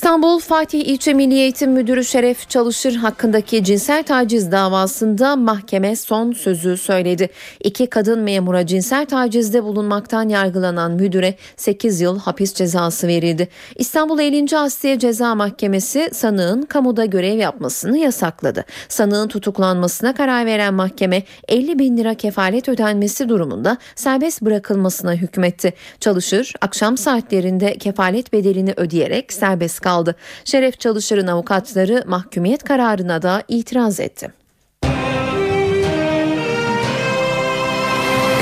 İstanbul 0.00 0.38
Fatih 0.38 0.80
İlçe 0.80 1.14
Milli 1.14 1.34
Eğitim 1.34 1.72
Müdürü 1.72 2.04
Şeref 2.04 2.50
Çalışır 2.50 2.94
hakkındaki 2.94 3.64
cinsel 3.64 4.02
taciz 4.02 4.52
davasında 4.52 5.36
mahkeme 5.36 5.96
son 5.96 6.32
sözü 6.32 6.76
söyledi. 6.76 7.28
İki 7.64 7.86
kadın 7.86 8.18
memura 8.18 8.66
cinsel 8.66 9.06
tacizde 9.06 9.64
bulunmaktan 9.64 10.28
yargılanan 10.28 10.92
müdüre 10.92 11.34
8 11.56 12.00
yıl 12.00 12.18
hapis 12.18 12.54
cezası 12.54 13.06
verildi. 13.06 13.48
İstanbul 13.76 14.18
50. 14.18 14.58
Asliye 14.58 14.98
Ceza 14.98 15.34
Mahkemesi 15.34 16.10
sanığın 16.12 16.62
kamuda 16.62 17.04
görev 17.04 17.38
yapmasını 17.38 17.98
yasakladı. 17.98 18.64
Sanığın 18.88 19.28
tutuklanmasına 19.28 20.14
karar 20.14 20.46
veren 20.46 20.74
mahkeme 20.74 21.22
50 21.48 21.78
bin 21.78 21.96
lira 21.96 22.14
kefalet 22.14 22.68
ödenmesi 22.68 23.28
durumunda 23.28 23.76
serbest 23.94 24.42
bırakılmasına 24.42 25.14
hükmetti. 25.14 25.72
Çalışır 26.00 26.52
akşam 26.60 26.96
saatlerinde 26.96 27.78
kefalet 27.78 28.32
bedelini 28.32 28.72
ödeyerek 28.76 29.32
serbest 29.32 29.80
kaldı. 29.80 29.89
Şeref 30.44 30.80
Çalışır'ın 30.80 31.26
avukatları 31.26 32.04
mahkumiyet 32.06 32.64
kararına 32.64 33.22
da 33.22 33.42
itiraz 33.48 34.00
etti. 34.00 34.32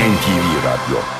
NTV 0.09 0.65
Radyo 0.65 1.18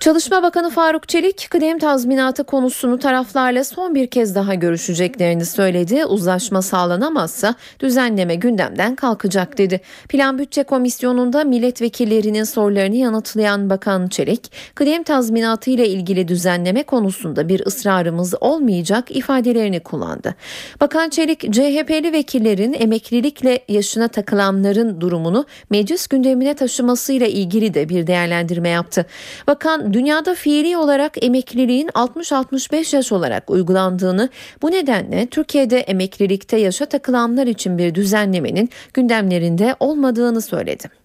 Çalışma 0.00 0.42
Bakanı 0.42 0.70
Faruk 0.70 1.08
Çelik 1.08 1.48
kıdem 1.50 1.78
tazminatı 1.78 2.44
konusunu 2.44 2.98
taraflarla 2.98 3.64
son 3.64 3.94
bir 3.94 4.06
kez 4.06 4.34
daha 4.34 4.54
görüşeceklerini 4.54 5.44
söyledi. 5.44 6.04
Uzlaşma 6.04 6.62
sağlanamazsa 6.62 7.54
düzenleme 7.80 8.34
gündemden 8.34 8.94
kalkacak 8.94 9.58
dedi. 9.58 9.80
Plan 10.08 10.38
Bütçe 10.38 10.62
Komisyonu'nda 10.62 11.44
milletvekillerinin 11.44 12.44
sorularını 12.44 12.96
yanıtlayan 12.96 13.70
Bakan 13.70 14.08
Çelik, 14.08 14.52
kıdem 14.74 15.02
tazminatı 15.02 15.70
ile 15.70 15.88
ilgili 15.88 16.28
düzenleme 16.28 16.82
konusunda 16.82 17.48
bir 17.48 17.66
ısrarımız 17.66 18.34
olmayacak 18.40 19.16
ifadelerini 19.16 19.80
kullandı. 19.80 20.34
Bakan 20.80 21.10
Çelik, 21.10 21.40
CHP'li 21.40 22.12
vekillerin 22.12 22.76
emeklilikle 22.78 23.60
yaşına 23.68 24.08
takılanların 24.08 25.00
durumunu 25.00 25.44
meclis 25.70 26.06
gündemine 26.06 26.54
taşımasıyla 26.54 27.26
ilgili 27.26 27.74
de 27.74 27.88
bir 27.88 28.06
değerlendirme 28.06 28.68
yaptı. 28.68 29.06
Bakan 29.46 29.89
dünyada 29.92 30.34
fiili 30.34 30.76
olarak 30.76 31.24
emekliliğin 31.24 31.88
60-65 31.88 32.96
yaş 32.96 33.12
olarak 33.12 33.50
uygulandığını 33.50 34.28
bu 34.62 34.70
nedenle 34.70 35.26
Türkiye'de 35.26 35.80
emeklilikte 35.80 36.56
yaşa 36.56 36.86
takılanlar 36.86 37.46
için 37.46 37.78
bir 37.78 37.94
düzenlemenin 37.94 38.70
gündemlerinde 38.94 39.76
olmadığını 39.80 40.42
söyledi. 40.42 40.99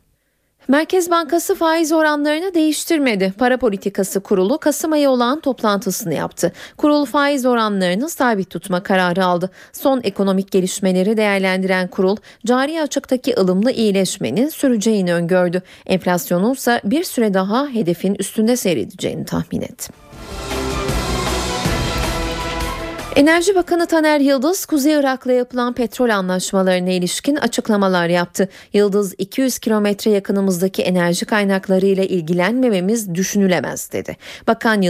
Merkez 0.67 1.11
Bankası 1.11 1.55
faiz 1.55 1.91
oranlarını 1.91 2.53
değiştirmedi. 2.53 3.33
Para 3.37 3.57
Politikası 3.57 4.19
Kurulu 4.19 4.57
Kasım 4.57 4.91
ayı 4.91 5.09
olan 5.09 5.39
toplantısını 5.39 6.13
yaptı. 6.13 6.51
Kurul 6.77 7.05
faiz 7.05 7.45
oranlarını 7.45 8.09
sabit 8.09 8.49
tutma 8.49 8.83
kararı 8.83 9.25
aldı. 9.25 9.49
Son 9.73 10.01
ekonomik 10.03 10.51
gelişmeleri 10.51 11.17
değerlendiren 11.17 11.87
kurul 11.87 12.17
cari 12.45 12.81
açıktaki 12.81 13.35
ılımlı 13.39 13.71
iyileşmenin 13.71 14.49
süreceğini 14.49 15.13
öngördü. 15.13 15.61
Enflasyonun 15.85 16.53
ise 16.53 16.81
bir 16.83 17.03
süre 17.03 17.33
daha 17.33 17.67
hedefin 17.67 18.15
üstünde 18.19 18.57
seyredeceğini 18.57 19.25
tahmin 19.25 19.61
etti. 19.61 19.89
Enerji 23.15 23.55
Bakanı 23.55 23.87
Taner 23.87 24.19
Yıldız, 24.19 24.65
Kuzey 24.65 24.93
Irak'la 24.93 25.31
yapılan 25.31 25.73
petrol 25.73 26.09
anlaşmalarına 26.09 26.89
ilişkin 26.89 27.35
açıklamalar 27.35 28.07
yaptı. 28.07 28.49
Yıldız, 28.73 29.13
200 29.17 29.59
kilometre 29.59 30.11
yakınımızdaki 30.11 30.81
enerji 30.81 31.25
kaynaklarıyla 31.25 32.03
ilgilenmememiz 32.03 33.15
düşünülemez 33.15 33.91
dedi. 33.91 34.17
Bakan 34.47 34.81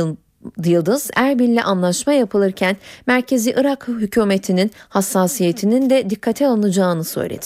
Yıldız, 0.65 1.09
Erbil'le 1.15 1.61
anlaşma 1.65 2.13
yapılırken 2.13 2.77
Merkezi 3.07 3.55
Irak 3.57 3.87
hükümetinin 3.87 4.71
hassasiyetinin 4.89 5.89
de 5.89 6.09
dikkate 6.09 6.47
alınacağını 6.47 7.03
söyledi. 7.03 7.45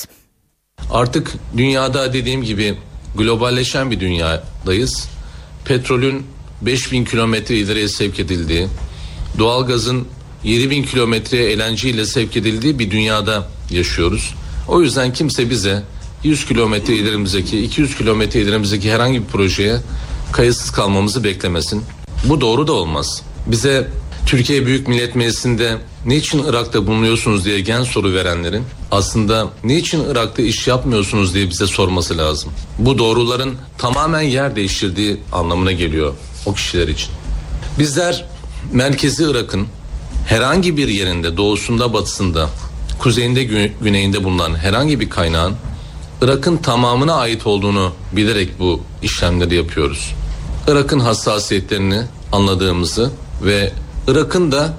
Artık 0.92 1.34
dünyada 1.58 2.14
dediğim 2.14 2.44
gibi 2.44 2.78
globalleşen 3.18 3.92
bir 3.92 4.00
dünyadayız. 4.00 5.10
Petrolün 5.66 6.26
5000 6.62 7.06
kilometre 7.06 7.56
ileriye 7.56 7.88
sevk 7.88 8.20
edildiği, 8.20 8.68
doğalgazın 9.38 10.08
7000 10.44 10.84
kilometreye 10.84 11.54
ile 11.84 12.06
sevk 12.06 12.38
edildiği 12.38 12.80
bir 12.80 12.92
dünyada 12.92 13.48
yaşıyoruz. 13.72 14.36
O 14.68 14.82
yüzden 14.82 15.14
kimse 15.14 15.50
bize 15.50 15.84
100 16.24 16.46
kilometre 16.46 16.96
ilerimizdeki 16.96 17.64
200 17.64 17.98
kilometre 17.98 18.42
ilerimizdeki 18.42 18.92
herhangi 18.92 19.22
bir 19.22 19.28
projeye 19.28 19.78
kayıtsız 20.32 20.72
kalmamızı 20.72 21.24
beklemesin. 21.24 21.84
Bu 22.24 22.42
doğru 22.42 22.68
da 22.68 22.74
olmaz. 22.74 23.22
Bize 23.48 23.88
Türkiye 24.26 24.66
Büyük 24.66 24.88
Millet 24.88 25.16
Meclisi'nde 25.16 25.78
niçin 26.06 26.44
Irak'ta 26.44 26.88
bulunuyorsunuz 26.88 27.46
diye 27.46 27.60
gen 27.60 27.84
soru 27.84 28.14
verenlerin 28.14 28.64
aslında 28.92 29.48
niçin 29.64 30.04
Irak'ta 30.10 30.42
iş 30.42 30.68
yapmıyorsunuz 30.68 31.34
diye 31.34 31.50
bize 31.50 31.68
sorması 31.68 32.18
lazım. 32.18 32.52
Bu 32.78 32.98
doğruların 32.98 33.56
tamamen 33.78 34.22
yer 34.22 34.56
değiştirdiği 34.56 35.18
anlamına 35.32 35.72
geliyor 35.72 36.14
o 36.46 36.54
kişiler 36.54 36.88
için. 36.88 37.10
Bizler 37.80 38.26
merkezi 38.74 39.24
Irak'ın 39.24 39.68
herhangi 40.30 40.78
bir 40.78 40.88
yerinde 40.88 41.38
doğusunda 41.38 41.94
batısında 41.94 42.50
kuzeyinde 43.00 43.44
güneyinde 43.82 44.24
bulunan 44.24 44.56
herhangi 44.56 45.00
bir 45.00 45.10
kaynağın 45.10 45.56
Irak'ın 46.22 46.58
tamamına 46.58 47.14
ait 47.14 47.48
olduğunu 47.48 47.92
bilerek 48.12 48.60
bu 48.60 48.82
işlemleri 49.02 49.56
yapıyoruz. 49.56 50.14
Irak'ın 50.68 51.00
hassasiyetlerini 51.00 52.02
anladığımızı 52.32 53.12
ve 53.44 53.74
Irak'ın 54.08 54.52
da 54.52 54.74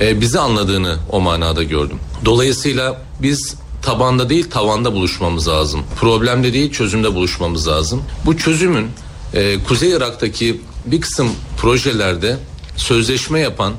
e, 0.00 0.20
bizi 0.20 0.38
anladığını 0.38 0.96
o 1.10 1.20
manada 1.20 1.62
gördüm. 1.62 1.98
Dolayısıyla 2.24 3.02
biz 3.22 3.54
tabanda 3.82 4.28
değil 4.28 4.50
tavanda 4.50 4.92
buluşmamız 4.92 5.48
lazım. 5.48 5.82
Problemde 6.00 6.52
değil 6.52 6.72
çözümde 6.72 7.14
buluşmamız 7.14 7.68
lazım. 7.68 8.02
Bu 8.26 8.36
çözümün 8.36 8.86
e, 9.34 9.64
Kuzey 9.64 9.90
Irak'taki 9.90 10.60
bir 10.86 11.00
kısım 11.00 11.28
projelerde 11.58 12.36
sözleşme 12.76 13.40
yapan 13.40 13.72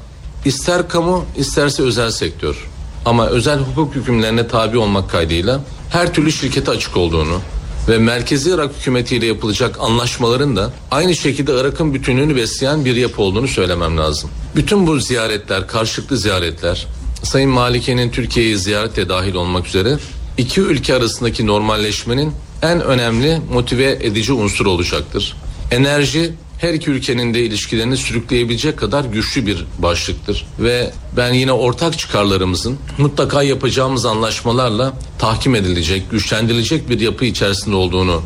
ister 0.46 0.88
kamu 0.88 1.26
isterse 1.38 1.84
özel 1.84 2.12
sektör 2.12 2.68
ama 3.06 3.28
özel 3.28 3.60
hukuk 3.60 3.96
hükümlerine 3.96 4.48
tabi 4.48 4.78
olmak 4.78 5.10
kaydıyla 5.10 5.62
her 5.90 6.14
türlü 6.14 6.32
şirkete 6.32 6.72
açık 6.72 6.98
olduğunu 6.98 7.40
ve 7.88 7.98
merkezi 7.98 8.50
Irak 8.50 8.72
hükümetiyle 8.80 9.26
yapılacak 9.26 9.78
anlaşmaların 9.80 10.56
da 10.56 10.74
aynı 10.92 11.16
şekilde 11.16 11.60
Irak'ın 11.60 11.94
bütünlüğünü 11.94 12.36
besleyen 12.36 12.86
bir 12.86 12.96
yapı 12.96 13.22
olduğunu 13.22 13.48
söylemem 13.48 13.98
lazım. 13.98 14.30
Bütün 14.56 14.88
bu 14.88 15.00
ziyaretler, 15.00 15.68
karşılıklı 15.68 16.18
ziyaretler, 16.18 16.88
Sayın 17.24 17.50
Malike'nin 17.50 18.12
Türkiye'yi 18.12 18.58
ziyarete 18.58 19.10
dahil 19.10 19.34
olmak 19.34 19.68
üzere 19.68 19.98
iki 20.38 20.62
ülke 20.62 20.96
arasındaki 20.96 21.48
normalleşmenin 21.48 22.34
en 22.62 22.82
önemli 22.82 23.42
motive 23.54 23.92
edici 23.92 24.34
unsur 24.34 24.66
olacaktır. 24.66 25.36
Enerji 25.72 26.34
her 26.62 26.74
iki 26.74 26.90
ülkenin 26.90 27.34
de 27.34 27.40
ilişkilerini 27.40 27.98
sürükleyebilecek 27.98 28.78
kadar 28.78 29.04
güçlü 29.04 29.46
bir 29.46 29.66
başlıktır. 29.80 30.48
Ve 30.60 30.92
ben 31.18 31.34
yine 31.34 31.52
ortak 31.52 32.00
çıkarlarımızın 32.00 32.78
mutlaka 32.98 33.44
yapacağımız 33.44 34.06
anlaşmalarla 34.06 34.94
tahkim 35.20 35.56
edilecek, 35.56 36.12
güçlendirilecek 36.12 36.90
bir 36.90 37.00
yapı 37.00 37.26
içerisinde 37.26 37.76
olduğunu 37.76 38.22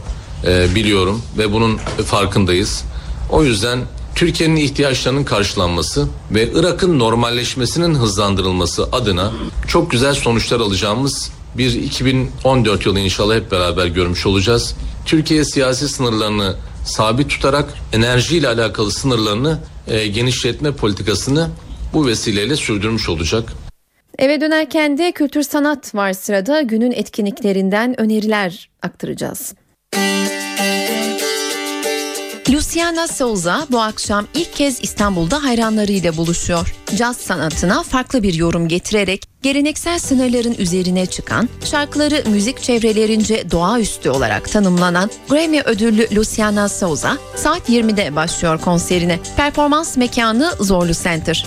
e, 0.46 0.76
biliyorum 0.76 1.22
ve 1.38 1.54
bunun 1.54 1.78
farkındayız. 2.06 2.84
O 3.32 3.44
yüzden 3.44 3.80
Türkiye'nin 4.16 4.56
ihtiyaçlarının 4.56 5.24
karşılanması 5.24 6.08
ve 6.32 6.50
Irak'ın 6.54 7.00
normalleşmesinin 7.00 7.96
hızlandırılması 7.96 8.84
adına 8.92 9.32
çok 9.68 9.92
güzel 9.92 10.14
sonuçlar 10.14 10.60
alacağımız 10.60 11.32
bir 11.58 11.74
2014 11.74 12.86
yılı 12.86 13.00
inşallah 13.00 13.36
hep 13.36 13.52
beraber 13.52 13.86
görmüş 13.86 14.26
olacağız. 14.26 14.76
Türkiye 15.06 15.46
siyasi 15.46 15.90
sınırlarını 15.90 16.56
sabit 16.86 17.30
tutarak 17.30 17.74
enerjiyle 17.94 18.48
alakalı 18.48 18.92
sınırlarını 18.92 19.60
e, 19.88 20.08
genişletme 20.08 20.72
politikasını 20.72 21.50
bu 21.94 22.08
vesileyle 22.08 22.56
sürdürmüş 22.56 23.10
olacak. 23.10 23.54
Eve 24.18 24.42
dönerken 24.42 24.98
de 24.98 25.12
kültür 25.12 25.44
sanat 25.44 25.96
var 25.96 26.14
sırada 26.14 26.62
günün 26.62 26.92
etkinliklerinden 26.92 28.02
öneriler 28.02 28.70
aktaracağız. 28.82 29.54
Luciana 32.56 33.08
Souza 33.08 33.68
bu 33.72 33.82
akşam 33.82 34.28
ilk 34.34 34.54
kez 34.54 34.84
İstanbul'da 34.84 35.44
hayranlarıyla 35.44 36.18
buluşuyor. 36.18 36.76
Caz 36.96 37.18
sanatına 37.18 37.84
farklı 37.84 38.24
bir 38.24 38.34
yorum 38.34 38.68
getirerek 38.68 39.24
geleneksel 39.42 40.00
sınırların 40.00 40.56
üzerine 40.58 41.06
çıkan, 41.06 41.50
şarkıları 41.66 42.30
müzik 42.30 42.62
çevrelerince 42.62 43.52
doğaüstü 43.52 44.10
olarak 44.10 44.52
tanımlanan 44.52 45.10
Grammy 45.30 45.62
ödüllü 45.62 46.16
Luciana 46.16 46.70
Souza 46.70 47.18
saat 47.36 47.70
20'de 47.70 48.16
başlıyor 48.16 48.62
konserine. 48.62 49.20
Performans 49.38 49.98
mekanı 49.98 50.52
Zorlu 50.60 50.94
Center. 50.94 51.46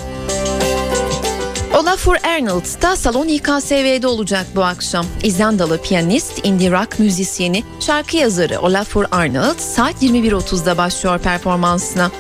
Olafur 1.74 2.16
Arnold 2.24 2.82
da 2.82 2.96
Salon 2.96 3.28
İKSV'de 3.28 4.06
olacak 4.06 4.46
bu 4.56 4.64
akşam. 4.64 5.06
İzlandalı 5.22 5.82
piyanist, 5.82 6.46
indie 6.46 6.70
rock 6.70 6.98
müzisyeni, 6.98 7.64
şarkı 7.80 8.16
yazarı 8.16 8.60
Olafur 8.60 9.04
Arnold 9.10 9.58
saat 9.58 10.02
21.30'da 10.02 10.78
başlıyor 10.78 11.18
performansına. 11.18 12.10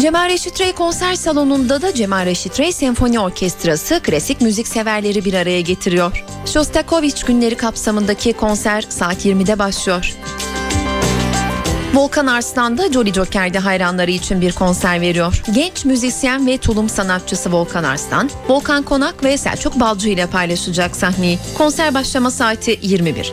Cemal 0.00 0.28
Reşit 0.28 0.60
Rey 0.60 0.72
konser 0.72 1.14
salonunda 1.14 1.82
da 1.82 1.94
Cemal 1.94 2.26
Reşit 2.26 2.60
Rey 2.60 2.72
Senfoni 2.72 3.20
Orkestrası 3.20 4.00
klasik 4.02 4.40
müzik 4.40 4.68
severleri 4.68 5.24
bir 5.24 5.34
araya 5.34 5.60
getiriyor. 5.60 6.24
Shostakovich 6.46 7.26
günleri 7.26 7.54
kapsamındaki 7.54 8.32
konser 8.32 8.86
saat 8.88 9.26
20'de 9.26 9.58
başlıyor. 9.58 10.16
Volkan 11.94 12.26
Arslan 12.26 12.78
da 12.78 12.92
Jolly 12.92 13.12
Joker'de 13.12 13.58
hayranları 13.58 14.10
için 14.10 14.40
bir 14.40 14.52
konser 14.52 15.00
veriyor. 15.00 15.42
Genç 15.54 15.84
müzisyen 15.84 16.46
ve 16.46 16.58
tulum 16.58 16.88
sanatçısı 16.88 17.52
Volkan 17.52 17.84
Arslan, 17.84 18.30
Volkan 18.48 18.82
Konak 18.82 19.24
ve 19.24 19.36
Selçuk 19.36 19.80
Balcı 19.80 20.08
ile 20.08 20.26
paylaşacak 20.26 20.96
sahneyi. 20.96 21.38
Konser 21.58 21.94
başlama 21.94 22.30
saati 22.30 22.78
21. 22.82 23.32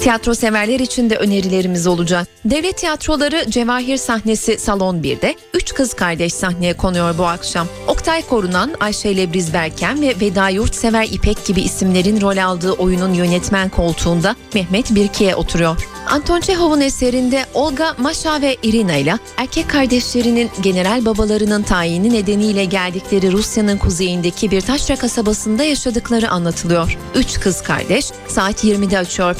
Tiyatro 0.00 0.34
severler 0.34 0.80
için 0.80 1.10
de 1.10 1.16
önerilerimiz 1.16 1.86
olacak. 1.86 2.28
Devlet 2.44 2.76
tiyatroları 2.76 3.50
Cevahir 3.50 3.96
sahnesi 3.96 4.58
Salon 4.58 4.96
1'de 4.96 5.34
3 5.54 5.74
kız 5.74 5.94
kardeş 5.94 6.34
sahneye 6.34 6.76
konuyor 6.76 7.18
bu 7.18 7.26
akşam. 7.26 7.66
Oktay 7.86 8.22
Korunan, 8.22 8.74
Ayşe 8.80 9.16
Lebriz 9.16 9.54
Berken 9.54 10.02
ve 10.02 10.14
Veda 10.20 10.48
Yurtsever 10.48 11.08
İpek 11.12 11.46
gibi 11.46 11.60
isimlerin 11.60 12.20
rol 12.20 12.36
aldığı 12.36 12.72
oyunun 12.72 13.14
yönetmen 13.14 13.68
koltuğunda 13.68 14.36
Mehmet 14.54 14.94
Birki'ye 14.94 15.34
oturuyor. 15.34 15.76
Anton 16.08 16.40
Çehov'un 16.40 16.80
eserinde 16.80 17.46
Olga, 17.54 17.94
Maşa 17.98 18.42
ve 18.42 18.56
Irina 18.62 18.96
ile 18.96 19.18
erkek 19.36 19.70
kardeşlerinin 19.70 20.50
general 20.62 21.04
babalarının 21.04 21.62
tayini 21.62 22.12
nedeniyle 22.12 22.64
geldikleri 22.64 23.32
Rusya'nın 23.32 23.78
kuzeyindeki 23.78 24.50
bir 24.50 24.60
taşra 24.60 24.96
kasabasında 24.96 25.64
yaşadıkları 25.64 26.30
anlatılıyor. 26.30 26.98
Üç 27.14 27.40
kız 27.40 27.62
kardeş 27.62 28.06
saat 28.28 28.64
20'de 28.64 28.98
açıyor 28.98 29.34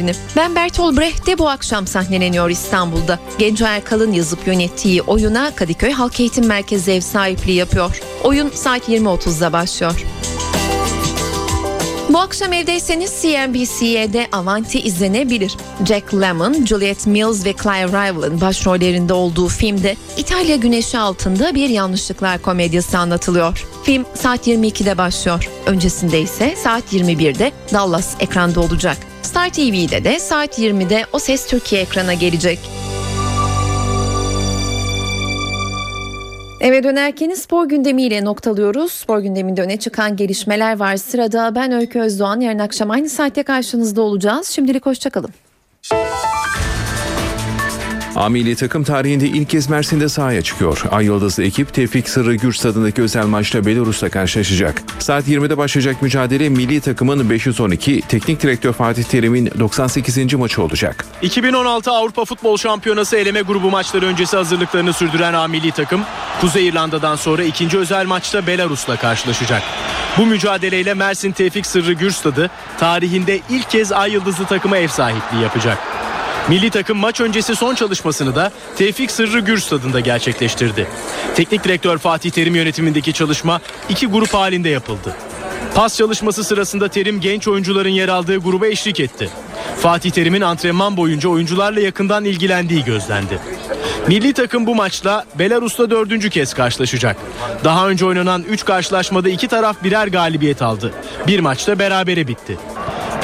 perdelerini. 0.00 0.12
Ben 0.36 0.54
Bertolt 0.54 0.98
Brecht 0.98 1.26
de 1.26 1.38
bu 1.38 1.48
akşam 1.48 1.86
sahneleniyor 1.86 2.50
İstanbul'da. 2.50 3.18
Genco 3.38 3.64
Erkal'ın 3.64 4.12
yazıp 4.12 4.46
yönettiği 4.46 5.02
oyuna 5.02 5.54
Kadıköy 5.54 5.92
Halk 5.92 6.20
Eğitim 6.20 6.46
Merkezi 6.46 6.92
ev 6.92 7.00
sahipliği 7.00 7.54
yapıyor. 7.54 8.00
Oyun 8.24 8.50
saat 8.50 8.88
20.30'da 8.88 9.52
başlıyor. 9.52 10.04
Bu 12.08 12.18
akşam 12.18 12.52
evdeyseniz 12.52 13.22
CNBC'de 13.22 14.26
Avanti 14.32 14.80
izlenebilir. 14.80 15.56
Jack 15.88 16.14
Lemmon, 16.14 16.66
Juliette 16.66 17.10
Mills 17.10 17.44
ve 17.44 17.54
Clive 17.62 17.86
Rival'ın 17.86 18.40
başrollerinde 18.40 19.12
olduğu 19.12 19.48
filmde 19.48 19.96
İtalya 20.16 20.56
güneşi 20.56 20.98
altında 20.98 21.54
bir 21.54 21.68
yanlışlıklar 21.68 22.42
komedyası 22.42 22.98
anlatılıyor. 22.98 23.66
Film 23.84 24.04
saat 24.14 24.46
22'de 24.46 24.98
başlıyor. 24.98 25.48
Öncesinde 25.66 26.20
ise 26.20 26.56
saat 26.56 26.92
21'de 26.92 27.52
Dallas 27.72 28.14
ekranda 28.20 28.60
olacak. 28.60 29.09
Star 29.22 29.48
TV'de 29.52 30.04
de 30.04 30.18
saat 30.18 30.58
20'de 30.58 31.04
O 31.12 31.18
Ses 31.18 31.46
Türkiye 31.46 31.82
ekrana 31.82 32.14
gelecek. 32.14 32.58
Eve 36.60 36.82
dönerken 36.84 37.34
spor 37.34 37.68
gündemiyle 37.68 38.24
noktalıyoruz. 38.24 38.92
Spor 38.92 39.18
gündeminde 39.18 39.62
öne 39.62 39.76
çıkan 39.76 40.16
gelişmeler 40.16 40.78
var. 40.78 40.96
Sırada 40.96 41.54
ben 41.54 41.72
Öykü 41.72 42.00
Özdoğan. 42.00 42.40
Yarın 42.40 42.58
akşam 42.58 42.90
aynı 42.90 43.08
saatte 43.08 43.42
karşınızda 43.42 44.02
olacağız. 44.02 44.48
Şimdilik 44.48 44.86
hoşçakalın. 44.86 45.30
A 48.20 48.28
milli 48.28 48.56
takım 48.56 48.84
tarihinde 48.84 49.26
ilk 49.26 49.50
kez 49.50 49.70
Mersin'de 49.70 50.08
sahaya 50.08 50.42
çıkıyor. 50.42 50.82
Ay 50.90 51.04
Yıldızlı 51.04 51.44
ekip 51.44 51.74
Tevfik 51.74 52.08
Sırrı 52.08 52.34
Gür 52.34 52.52
stadındaki 52.52 53.02
özel 53.02 53.26
maçta 53.26 53.66
Belarus'la 53.66 54.08
karşılaşacak. 54.08 54.82
Saat 54.98 55.28
20'de 55.28 55.56
başlayacak 55.56 56.02
mücadele 56.02 56.48
milli 56.48 56.80
takımın 56.80 57.30
512, 57.30 58.00
teknik 58.00 58.42
direktör 58.42 58.72
Fatih 58.72 59.04
Terim'in 59.04 59.50
98. 59.58 60.34
maçı 60.34 60.62
olacak. 60.62 61.06
2016 61.22 61.90
Avrupa 61.90 62.24
Futbol 62.24 62.56
Şampiyonası 62.56 63.16
eleme 63.16 63.40
grubu 63.40 63.70
maçları 63.70 64.06
öncesi 64.06 64.36
hazırlıklarını 64.36 64.92
sürdüren 64.92 65.32
A 65.32 65.48
milli 65.48 65.70
takım 65.70 66.00
Kuzey 66.40 66.68
İrlanda'dan 66.68 67.16
sonra 67.16 67.42
ikinci 67.42 67.78
özel 67.78 68.06
maçta 68.06 68.46
Belarus'la 68.46 68.96
karşılaşacak. 68.96 69.62
Bu 70.18 70.26
mücadeleyle 70.26 70.94
Mersin 70.94 71.32
Tevfik 71.32 71.66
Sırrı 71.66 71.92
Gür 71.92 72.10
stadı 72.10 72.50
tarihinde 72.78 73.40
ilk 73.50 73.70
kez 73.70 73.92
Ay 73.92 74.12
Yıldızlı 74.12 74.44
takıma 74.44 74.78
ev 74.78 74.88
sahipliği 74.88 75.42
yapacak. 75.42 75.78
Milli 76.48 76.70
takım 76.70 76.98
maç 76.98 77.20
öncesi 77.20 77.56
son 77.56 77.74
çalışmasını 77.74 78.34
da 78.34 78.52
Tevfik 78.76 79.10
Sırrı 79.10 79.40
Gür 79.40 79.58
stadında 79.58 80.00
gerçekleştirdi. 80.00 80.86
Teknik 81.34 81.64
direktör 81.64 81.98
Fatih 81.98 82.30
Terim 82.30 82.54
yönetimindeki 82.54 83.12
çalışma 83.12 83.60
iki 83.88 84.06
grup 84.06 84.34
halinde 84.34 84.68
yapıldı. 84.68 85.16
Pas 85.74 85.96
çalışması 85.96 86.44
sırasında 86.44 86.88
Terim 86.88 87.20
genç 87.20 87.48
oyuncuların 87.48 87.88
yer 87.88 88.08
aldığı 88.08 88.36
gruba 88.36 88.66
eşlik 88.66 89.00
etti. 89.00 89.30
Fatih 89.80 90.10
Terim'in 90.10 90.40
antrenman 90.40 90.96
boyunca 90.96 91.28
oyuncularla 91.28 91.80
yakından 91.80 92.24
ilgilendiği 92.24 92.84
gözlendi. 92.84 93.38
Milli 94.08 94.32
takım 94.32 94.66
bu 94.66 94.74
maçla 94.74 95.24
Belarus'ta 95.38 95.90
dördüncü 95.90 96.30
kez 96.30 96.54
karşılaşacak. 96.54 97.16
Daha 97.64 97.88
önce 97.88 98.06
oynanan 98.06 98.42
3 98.42 98.64
karşılaşmada 98.64 99.28
iki 99.28 99.48
taraf 99.48 99.76
birer 99.84 100.06
galibiyet 100.06 100.62
aldı. 100.62 100.92
Bir 101.26 101.40
maçta 101.40 101.78
berabere 101.78 102.28
bitti. 102.28 102.58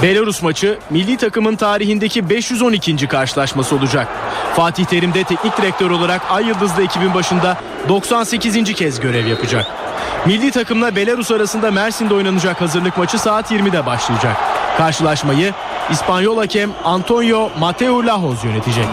Belarus 0.03 0.43
maçı 0.43 0.79
milli 0.91 1.17
takımın 1.17 1.57
tarihindeki 1.57 2.31
512. 2.31 3.09
karşılaşması 3.09 3.77
olacak. 3.77 4.09
Fatih 4.57 4.85
Terim 4.85 5.15
de 5.15 5.25
teknik 5.25 5.59
direktör 5.59 5.91
olarak 5.91 6.23
Ay 6.31 6.47
Yıldızlı 6.47 6.85
ekibin 6.85 7.15
başında 7.15 7.57
98. 7.89 8.75
kez 8.75 9.01
görev 9.01 9.27
yapacak. 9.27 9.67
Milli 10.27 10.51
takımla 10.51 10.97
Belarus 10.97 11.31
arasında 11.31 11.71
Mersin'de 11.71 12.15
oynanacak 12.15 12.61
hazırlık 12.61 12.99
maçı 12.99 13.19
saat 13.19 13.51
20'de 13.51 13.87
başlayacak. 13.87 14.37
Karşılaşmayı 14.79 15.53
İspanyol 15.91 16.39
hakem 16.39 16.71
Antonio 16.85 17.51
Mateo 17.59 18.07
Lajos 18.07 18.45
yönetecek. 18.45 18.87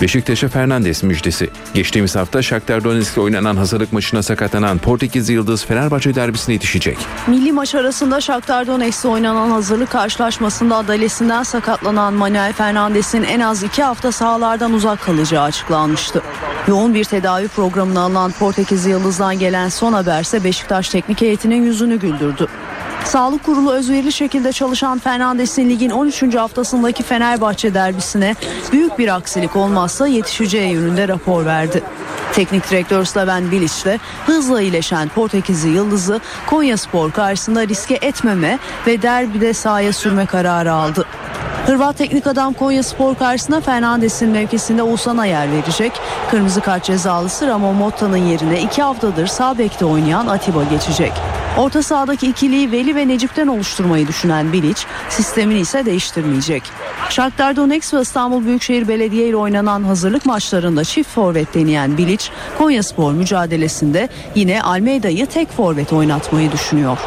Beşiktaş'a 0.00 0.48
Fernandes 0.48 1.02
müjdesi. 1.02 1.50
Geçtiğimiz 1.74 2.16
hafta 2.16 2.42
Shakhtar 2.42 2.84
Donetsk'le 2.84 3.18
oynanan 3.18 3.56
hazırlık 3.56 3.92
maçına 3.92 4.22
sakatlanan 4.22 4.78
Portekiz 4.78 5.28
Yıldız 5.28 5.64
Fenerbahçe 5.64 6.14
derbisine 6.14 6.52
yetişecek. 6.52 6.98
Milli 7.26 7.52
maç 7.52 7.74
arasında 7.74 8.20
Shakhtar 8.20 8.66
Donetsk'le 8.66 9.04
oynanan 9.04 9.50
hazırlık 9.50 9.90
karşılaşmasında 9.90 10.76
adalesinden 10.76 11.42
sakatlanan 11.42 12.14
Manuel 12.14 12.52
Fernandes'in 12.52 13.22
en 13.22 13.40
az 13.40 13.62
iki 13.62 13.82
hafta 13.82 14.12
sahalardan 14.12 14.72
uzak 14.72 15.02
kalacağı 15.02 15.42
açıklanmıştı. 15.42 16.22
Yoğun 16.68 16.94
bir 16.94 17.04
tedavi 17.04 17.48
programına 17.48 18.00
alınan 18.00 18.32
Portekiz 18.32 18.86
Yıldız'dan 18.86 19.38
gelen 19.38 19.68
son 19.68 19.92
haberse 19.92 20.44
Beşiktaş 20.44 20.88
teknik 20.88 21.20
heyetinin 21.20 21.62
yüzünü 21.62 21.96
güldürdü. 21.98 22.48
Sağlık 23.06 23.44
kurulu 23.44 23.72
özverili 23.72 24.12
şekilde 24.12 24.52
çalışan 24.52 24.98
Fernandes'in 24.98 25.70
ligin 25.70 25.90
13. 25.90 26.34
haftasındaki 26.34 27.02
Fenerbahçe 27.02 27.74
derbisine 27.74 28.34
büyük 28.72 28.98
bir 28.98 29.14
aksilik 29.16 29.56
olmazsa 29.56 30.06
yetişeceği 30.06 30.72
yönünde 30.72 31.08
rapor 31.08 31.44
verdi. 31.44 31.82
Teknik 32.32 32.70
direktör 32.70 33.04
Slaven 33.04 33.50
Bilic 33.50 33.84
de 33.84 33.98
hızla 34.26 34.60
iyileşen 34.60 35.08
Portekizli 35.08 35.68
yıldızı 35.68 36.20
Konya 36.46 36.76
Spor 36.76 37.12
karşısında 37.12 37.68
riske 37.68 37.94
etmeme 37.94 38.58
ve 38.86 39.02
derbide 39.02 39.52
sahaya 39.52 39.92
sürme 39.92 40.26
kararı 40.26 40.72
aldı. 40.72 41.06
Hırvat 41.66 41.98
teknik 41.98 42.26
adam 42.26 42.52
Konya 42.52 42.82
Spor 42.82 43.14
karşısında 43.14 43.60
Fernandes'in 43.60 44.28
mevkisinde 44.28 44.82
Oğuzhan'a 44.82 45.26
yer 45.26 45.52
verecek. 45.52 45.92
Kırmızı 46.30 46.60
kart 46.60 46.84
cezalısı 46.84 47.46
Ramon 47.46 47.74
Motta'nın 47.74 48.16
yerine 48.16 48.60
iki 48.60 48.82
haftadır 48.82 49.26
sağ 49.26 49.58
bekte 49.58 49.84
oynayan 49.84 50.26
Atiba 50.26 50.64
geçecek. 50.64 51.12
Orta 51.56 51.82
sahadaki 51.82 52.26
ikiliyi 52.26 52.72
Veli 52.72 52.96
ve 52.96 53.08
Necip'ten 53.08 53.46
oluşturmayı 53.46 54.08
düşünen 54.08 54.52
Bilic, 54.52 54.82
sistemini 55.08 55.58
ise 55.58 55.86
değiştirmeyecek. 55.86 56.62
Shakhtar 57.10 57.56
Donetsk 57.56 57.94
ve 57.94 58.00
İstanbul 58.00 58.44
Büyükşehir 58.44 58.88
Belediye 58.88 59.28
ile 59.28 59.36
oynanan 59.36 59.82
hazırlık 59.82 60.26
maçlarında 60.26 60.84
çift 60.84 61.10
forvet 61.10 61.54
deneyen 61.54 61.98
Bilic, 61.98 62.24
Konya 62.58 62.82
Spor 62.82 63.12
mücadelesinde 63.12 64.08
yine 64.34 64.62
Almeida'yı 64.62 65.26
tek 65.26 65.52
forvet 65.52 65.92
oynatmayı 65.92 66.52
düşünüyor. 66.52 66.98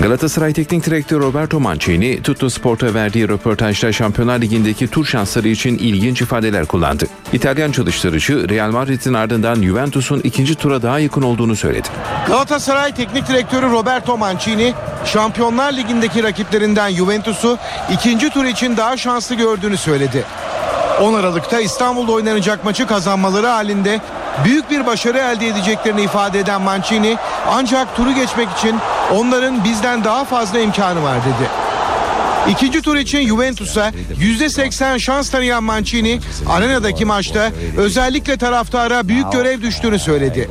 Galatasaray 0.00 0.52
Teknik 0.52 0.86
Direktörü 0.86 1.20
Roberto 1.20 1.60
Mancini, 1.60 2.22
Tutto 2.22 2.50
Sport'a 2.50 2.94
verdiği 2.94 3.28
röportajda 3.28 3.92
Şampiyonlar 3.92 4.40
Ligi'ndeki 4.40 4.88
tur 4.88 5.04
şansları 5.04 5.48
için 5.48 5.78
ilginç 5.78 6.22
ifadeler 6.22 6.66
kullandı. 6.66 7.04
İtalyan 7.32 7.72
çalıştırıcı 7.72 8.48
Real 8.48 8.70
Madrid'in 8.70 9.14
ardından 9.14 9.54
Juventus'un 9.54 10.20
ikinci 10.20 10.54
tura 10.54 10.82
daha 10.82 10.98
yakın 10.98 11.22
olduğunu 11.22 11.56
söyledi. 11.56 11.88
Galatasaray 12.26 12.94
Teknik 12.94 13.28
Direktörü 13.28 13.70
Roberto 13.70 14.16
Mancini, 14.16 14.74
Şampiyonlar 15.04 15.72
Ligi'ndeki 15.72 16.22
rakiplerinden 16.22 16.90
Juventus'u 16.90 17.58
ikinci 17.92 18.30
tur 18.30 18.44
için 18.44 18.76
daha 18.76 18.96
şanslı 18.96 19.34
gördüğünü 19.34 19.76
söyledi. 19.76 20.24
10 21.00 21.14
Aralık'ta 21.14 21.60
İstanbul'da 21.60 22.12
oynanacak 22.12 22.64
maçı 22.64 22.86
kazanmaları 22.86 23.46
halinde 23.46 24.00
büyük 24.44 24.70
bir 24.70 24.86
başarı 24.86 25.18
elde 25.18 25.48
edeceklerini 25.48 26.02
ifade 26.02 26.38
eden 26.38 26.62
Mancini 26.62 27.16
ancak 27.48 27.96
turu 27.96 28.12
geçmek 28.12 28.48
için 28.58 28.76
onların 29.14 29.64
bizden 29.64 30.04
daha 30.04 30.24
fazla 30.24 30.58
imkanı 30.58 31.02
var 31.02 31.16
dedi. 31.16 31.50
İkinci 32.48 32.82
tur 32.82 32.96
için 32.96 33.28
Juventus'a 33.28 33.92
%80 34.20 34.98
şans 34.98 35.30
tanıyan 35.30 35.64
Mancini 35.64 36.20
arenadaki 36.48 37.04
maçta 37.04 37.50
özellikle 37.76 38.36
taraftara 38.36 39.08
büyük 39.08 39.32
görev 39.32 39.62
düştüğünü 39.62 39.98
söyledi. 39.98 40.48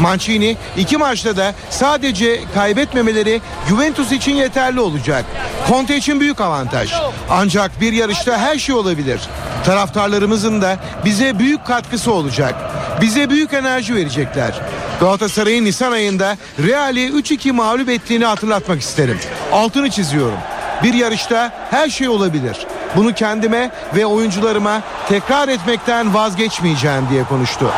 Mancini 0.00 0.56
iki 0.76 0.96
maçta 0.96 1.36
da 1.36 1.54
sadece 1.70 2.40
kaybetmemeleri 2.54 3.40
Juventus 3.68 4.12
için 4.12 4.34
yeterli 4.34 4.80
olacak. 4.80 5.24
Conte 5.68 5.96
için 5.96 6.20
büyük 6.20 6.40
avantaj. 6.40 6.92
Ancak 7.30 7.80
bir 7.80 7.92
yarışta 7.92 8.38
her 8.38 8.58
şey 8.58 8.74
olabilir. 8.74 9.20
Taraftarlarımızın 9.64 10.62
da 10.62 10.76
bize 11.04 11.38
büyük 11.38 11.66
katkısı 11.66 12.12
olacak. 12.12 12.54
Bize 13.00 13.30
büyük 13.30 13.54
enerji 13.54 13.94
verecekler. 13.94 14.60
Galatasaray'ın 15.00 15.64
Nisan 15.64 15.92
ayında 15.92 16.36
Real'i 16.66 17.08
3-2 17.08 17.52
mağlup 17.52 17.88
ettiğini 17.88 18.24
hatırlatmak 18.24 18.80
isterim. 18.80 19.18
Altını 19.52 19.90
çiziyorum. 19.90 20.38
Bir 20.82 20.94
yarışta 20.94 21.52
her 21.70 21.88
şey 21.88 22.08
olabilir. 22.08 22.66
Bunu 22.96 23.14
kendime 23.14 23.70
ve 23.96 24.06
oyuncularıma 24.06 24.82
tekrar 25.08 25.48
etmekten 25.48 26.14
vazgeçmeyeceğim 26.14 27.08
diye 27.10 27.24
konuştu. 27.24 27.70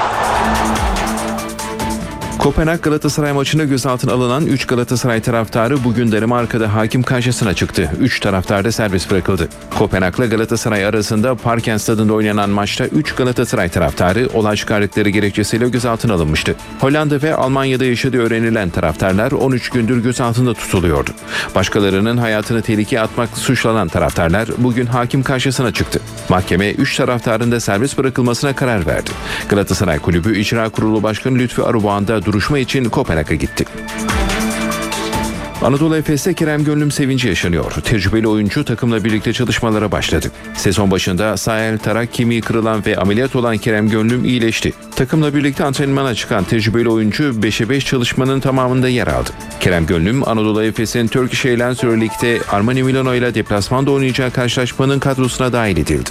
Kopenhag 2.40 2.82
Galatasaray 2.82 3.32
maçında 3.32 3.64
gözaltına 3.64 4.12
alınan 4.12 4.46
3 4.46 4.66
Galatasaray 4.66 5.20
taraftarı 5.20 5.84
bugün 5.84 6.12
Danimarka'da 6.12 6.74
hakim 6.74 7.02
karşısına 7.02 7.54
çıktı. 7.54 7.90
3 8.00 8.20
taraftar 8.20 8.64
da 8.64 8.72
serbest 8.72 9.10
bırakıldı. 9.10 9.48
Kopenhag'la 9.78 10.26
Galatasaray 10.26 10.86
arasında 10.86 11.34
Parken 11.34 11.76
stadında 11.76 12.12
oynanan 12.12 12.50
maçta 12.50 12.86
3 12.86 13.14
Galatasaray 13.14 13.68
taraftarı 13.68 14.28
olay 14.34 14.56
çıkardıkları 14.56 15.08
gerekçesiyle 15.08 15.68
gözaltına 15.68 16.14
alınmıştı. 16.14 16.56
Hollanda 16.80 17.22
ve 17.22 17.34
Almanya'da 17.34 17.84
yaşadığı 17.84 18.18
öğrenilen 18.18 18.70
taraftarlar 18.70 19.32
13 19.32 19.70
gündür 19.70 20.02
gözaltında 20.02 20.54
tutuluyordu. 20.54 21.10
Başkalarının 21.54 22.16
hayatını 22.16 22.62
tehlikeye 22.62 23.02
atmak 23.02 23.38
suçlanan 23.38 23.88
taraftarlar 23.88 24.48
bugün 24.58 24.86
hakim 24.86 25.22
karşısına 25.22 25.72
çıktı. 25.72 26.00
Mahkeme 26.28 26.70
3 26.70 26.96
taraftarın 26.96 27.52
da 27.52 27.60
serbest 27.60 27.98
bırakılmasına 27.98 28.56
karar 28.56 28.86
verdi. 28.86 29.10
Galatasaray 29.48 29.98
Kulübü 29.98 30.38
İcra 30.38 30.68
Kurulu 30.68 31.02
Başkanı 31.02 31.38
Lütfü 31.38 31.62
Arıboğan 31.62 32.08
da 32.08 32.29
duruşma 32.32 32.58
için 32.58 32.84
Kopenhag'a 32.84 33.34
gitti. 33.34 33.64
Anadolu 35.62 35.96
Efes'te 35.96 36.34
Kerem 36.34 36.64
Gönlüm 36.64 36.90
sevinci 36.90 37.28
yaşanıyor. 37.28 37.72
Tecrübeli 37.72 38.28
oyuncu 38.28 38.64
takımla 38.64 39.04
birlikte 39.04 39.32
çalışmalara 39.32 39.92
başladı. 39.92 40.30
Sezon 40.54 40.90
başında 40.90 41.36
sağ 41.36 41.60
el 41.60 41.78
tarak 41.78 42.12
kemiği 42.12 42.40
kırılan 42.40 42.86
ve 42.86 42.96
ameliyat 42.96 43.36
olan 43.36 43.56
Kerem 43.56 43.88
Gönlüm 43.88 44.24
iyileşti. 44.24 44.72
Takımla 44.96 45.34
birlikte 45.34 45.64
antrenmana 45.64 46.14
çıkan 46.14 46.44
tecrübeli 46.44 46.88
oyuncu 46.88 47.24
5'e 47.24 47.68
5 47.68 47.86
çalışmanın 47.86 48.40
tamamında 48.40 48.88
yer 48.88 49.06
aldı. 49.06 49.30
Kerem 49.60 49.86
Gönlüm 49.86 50.28
Anadolu 50.28 50.62
Efes'in 50.62 51.06
Turkish 51.06 51.46
Airlines 51.46 51.84
Euroleague'de 51.84 52.38
Armani 52.50 52.82
Milano 52.82 53.14
ile 53.14 53.34
deplasmanda 53.34 53.90
oynayacağı 53.90 54.30
karşılaşmanın 54.30 54.98
kadrosuna 54.98 55.52
dahil 55.52 55.76
edildi. 55.76 56.10